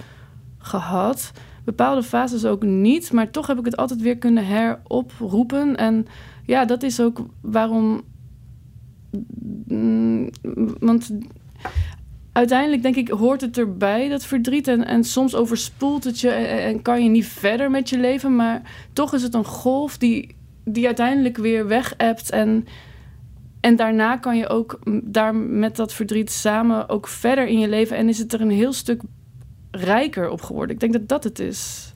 gehad. 0.58 1.32
Bepaalde 1.64 2.04
fases 2.04 2.46
ook 2.46 2.64
niet, 2.64 3.12
maar 3.12 3.32
toch 3.32 3.48
heb 3.48 3.60
ik 3.60 3.66
het 3.66 3.78
altijd 3.78 4.02
weer 4.02 4.18
kunnen 4.18 4.46
heroproepen. 4.46 5.76
En 5.76 6.06
ja, 6.46 6.66
dat 6.66 6.84
is 6.84 7.00
ook 7.00 7.26
waarom. 7.42 8.02
Mm, 9.68 10.30
want 10.80 11.12
uiteindelijk 12.32 12.82
denk 12.82 12.96
ik, 12.96 13.10
hoort 13.10 13.42
het 13.42 13.58
erbij, 13.58 14.10
dat 14.10 14.26
verdriet. 14.26 14.68
En, 14.68 14.86
en 14.86 15.04
soms 15.04 15.36
overspoelt 15.36 16.04
het 16.04 16.20
je 16.20 16.30
en, 16.30 16.82
kan 16.82 17.04
je 17.04 17.10
niet 17.10 17.28
verder 17.28 17.72
met 17.72 17.90
je 17.90 18.00
leven. 18.00 18.36
Maar 18.36 18.62
toch 18.94 19.14
is 19.14 19.24
het 19.24 19.34
een 19.34 19.46
golf 19.46 19.98
die, 19.98 20.36
die 20.64 20.86
uiteindelijk 20.86 21.38
weer 21.38 21.68
weg 21.68 21.94
hebt. 21.98 22.30
En, 22.30 22.68
en 23.60 23.76
daarna 23.76 24.18
kan 24.18 24.38
je 24.38 24.48
ook 24.48 24.80
daar 25.04 25.36
met 25.36 25.76
dat 25.76 25.94
verdriet 25.94 26.32
samen 26.32 26.90
ook 26.90 27.08
verder 27.08 27.48
in 27.48 27.60
je 27.60 27.68
leven. 27.68 27.98
En 27.98 28.10
is 28.10 28.18
het 28.18 28.34
er 28.34 28.42
een 28.42 28.50
heel 28.50 28.74
stuk 28.74 29.02
rijker 29.72 30.30
op 30.30 30.42
geworden. 30.42 30.76
Ik 30.76 30.80
denk 30.80 30.94
dat 30.94 31.08
dat 31.08 31.24
het 31.24 31.40
is. 31.40 31.89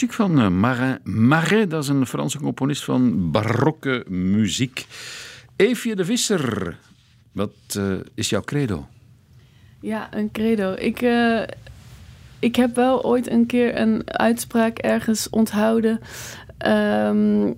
Muziek 0.00 0.18
van 0.18 0.40
eh, 0.40 0.48
Marin 0.48 0.98
Marais, 1.04 1.68
dat 1.68 1.82
is 1.82 1.88
een 1.88 2.06
Franse 2.06 2.38
componist 2.38 2.84
van 2.84 3.30
barokke 3.30 4.04
muziek. 4.08 4.86
Eefje 5.56 5.96
de 5.96 6.04
Visser, 6.04 6.78
wat 7.32 7.50
eh, 7.76 7.92
is 8.14 8.28
jouw 8.28 8.40
credo? 8.40 8.86
Ja, 9.80 10.08
een 10.14 10.30
credo. 10.32 10.74
Ik, 10.78 11.02
eh, 11.02 11.42
ik 12.38 12.56
heb 12.56 12.74
wel 12.74 13.04
ooit 13.04 13.30
een 13.30 13.46
keer 13.46 13.80
een 13.80 14.02
uitspraak 14.06 14.78
ergens 14.78 15.30
onthouden. 15.30 16.00
Ehm, 16.58 17.52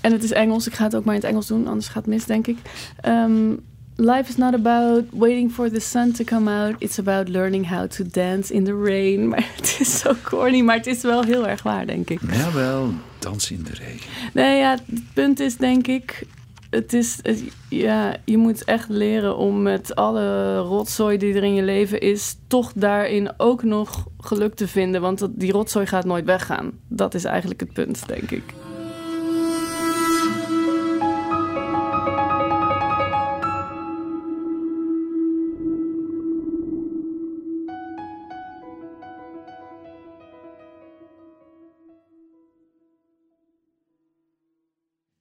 en 0.00 0.12
het 0.12 0.22
is 0.22 0.32
Engels. 0.32 0.66
Ik 0.66 0.74
ga 0.74 0.84
het 0.84 0.96
ook 0.96 1.04
maar 1.04 1.14
in 1.14 1.20
het 1.20 1.30
Engels 1.30 1.46
doen, 1.46 1.66
anders 1.66 1.88
gaat 1.88 2.04
het 2.04 2.14
mis, 2.14 2.24
denk 2.24 2.46
ik. 2.46 2.58
Ehm, 3.00 3.52
Life 3.96 4.28
is 4.28 4.36
not 4.36 4.54
about 4.54 5.04
waiting 5.12 5.50
for 5.52 5.70
the 5.70 5.80
sun 5.80 6.12
to 6.12 6.24
come 6.24 6.48
out. 6.50 6.74
It's 6.78 6.98
about 6.98 7.28
learning 7.28 7.68
how 7.70 7.86
to 7.88 8.04
dance 8.10 8.52
in 8.54 8.64
the 8.64 8.74
rain. 8.84 9.28
Maar 9.28 9.50
het 9.56 9.76
is 9.80 9.98
zo 9.98 10.12
corny, 10.22 10.60
maar 10.60 10.76
het 10.76 10.86
is 10.86 11.02
wel 11.02 11.22
heel 11.24 11.48
erg 11.48 11.62
waar, 11.62 11.86
denk 11.86 12.10
ik. 12.10 12.20
Jawel, 12.32 12.88
dansen 13.18 13.56
in 13.56 13.62
de 13.62 13.70
regen. 13.74 14.10
Nee, 14.32 14.58
ja, 14.58 14.70
het 14.70 15.02
punt 15.14 15.40
is 15.40 15.56
denk 15.56 15.86
ik... 15.86 16.26
Het 16.70 16.92
is, 16.92 17.18
het- 17.22 17.42
ja, 17.68 18.16
je 18.24 18.36
moet 18.36 18.64
echt 18.64 18.88
leren 18.88 19.36
om 19.36 19.62
met 19.62 19.94
alle 19.94 20.58
rotzooi 20.58 21.18
die 21.18 21.34
er 21.34 21.44
in 21.44 21.54
je 21.54 21.62
leven 21.62 22.00
is... 22.00 22.36
toch 22.46 22.72
daarin 22.74 23.30
ook 23.36 23.62
nog 23.62 24.06
geluk 24.20 24.54
te 24.54 24.68
vinden. 24.68 25.00
Want 25.00 25.26
die 25.30 25.52
rotzooi 25.52 25.86
gaat 25.86 26.04
nooit 26.04 26.24
weggaan. 26.24 26.70
Dat 26.88 27.14
is 27.14 27.24
eigenlijk 27.24 27.60
het 27.60 27.72
punt, 27.72 28.06
denk 28.06 28.30
ik. 28.30 28.42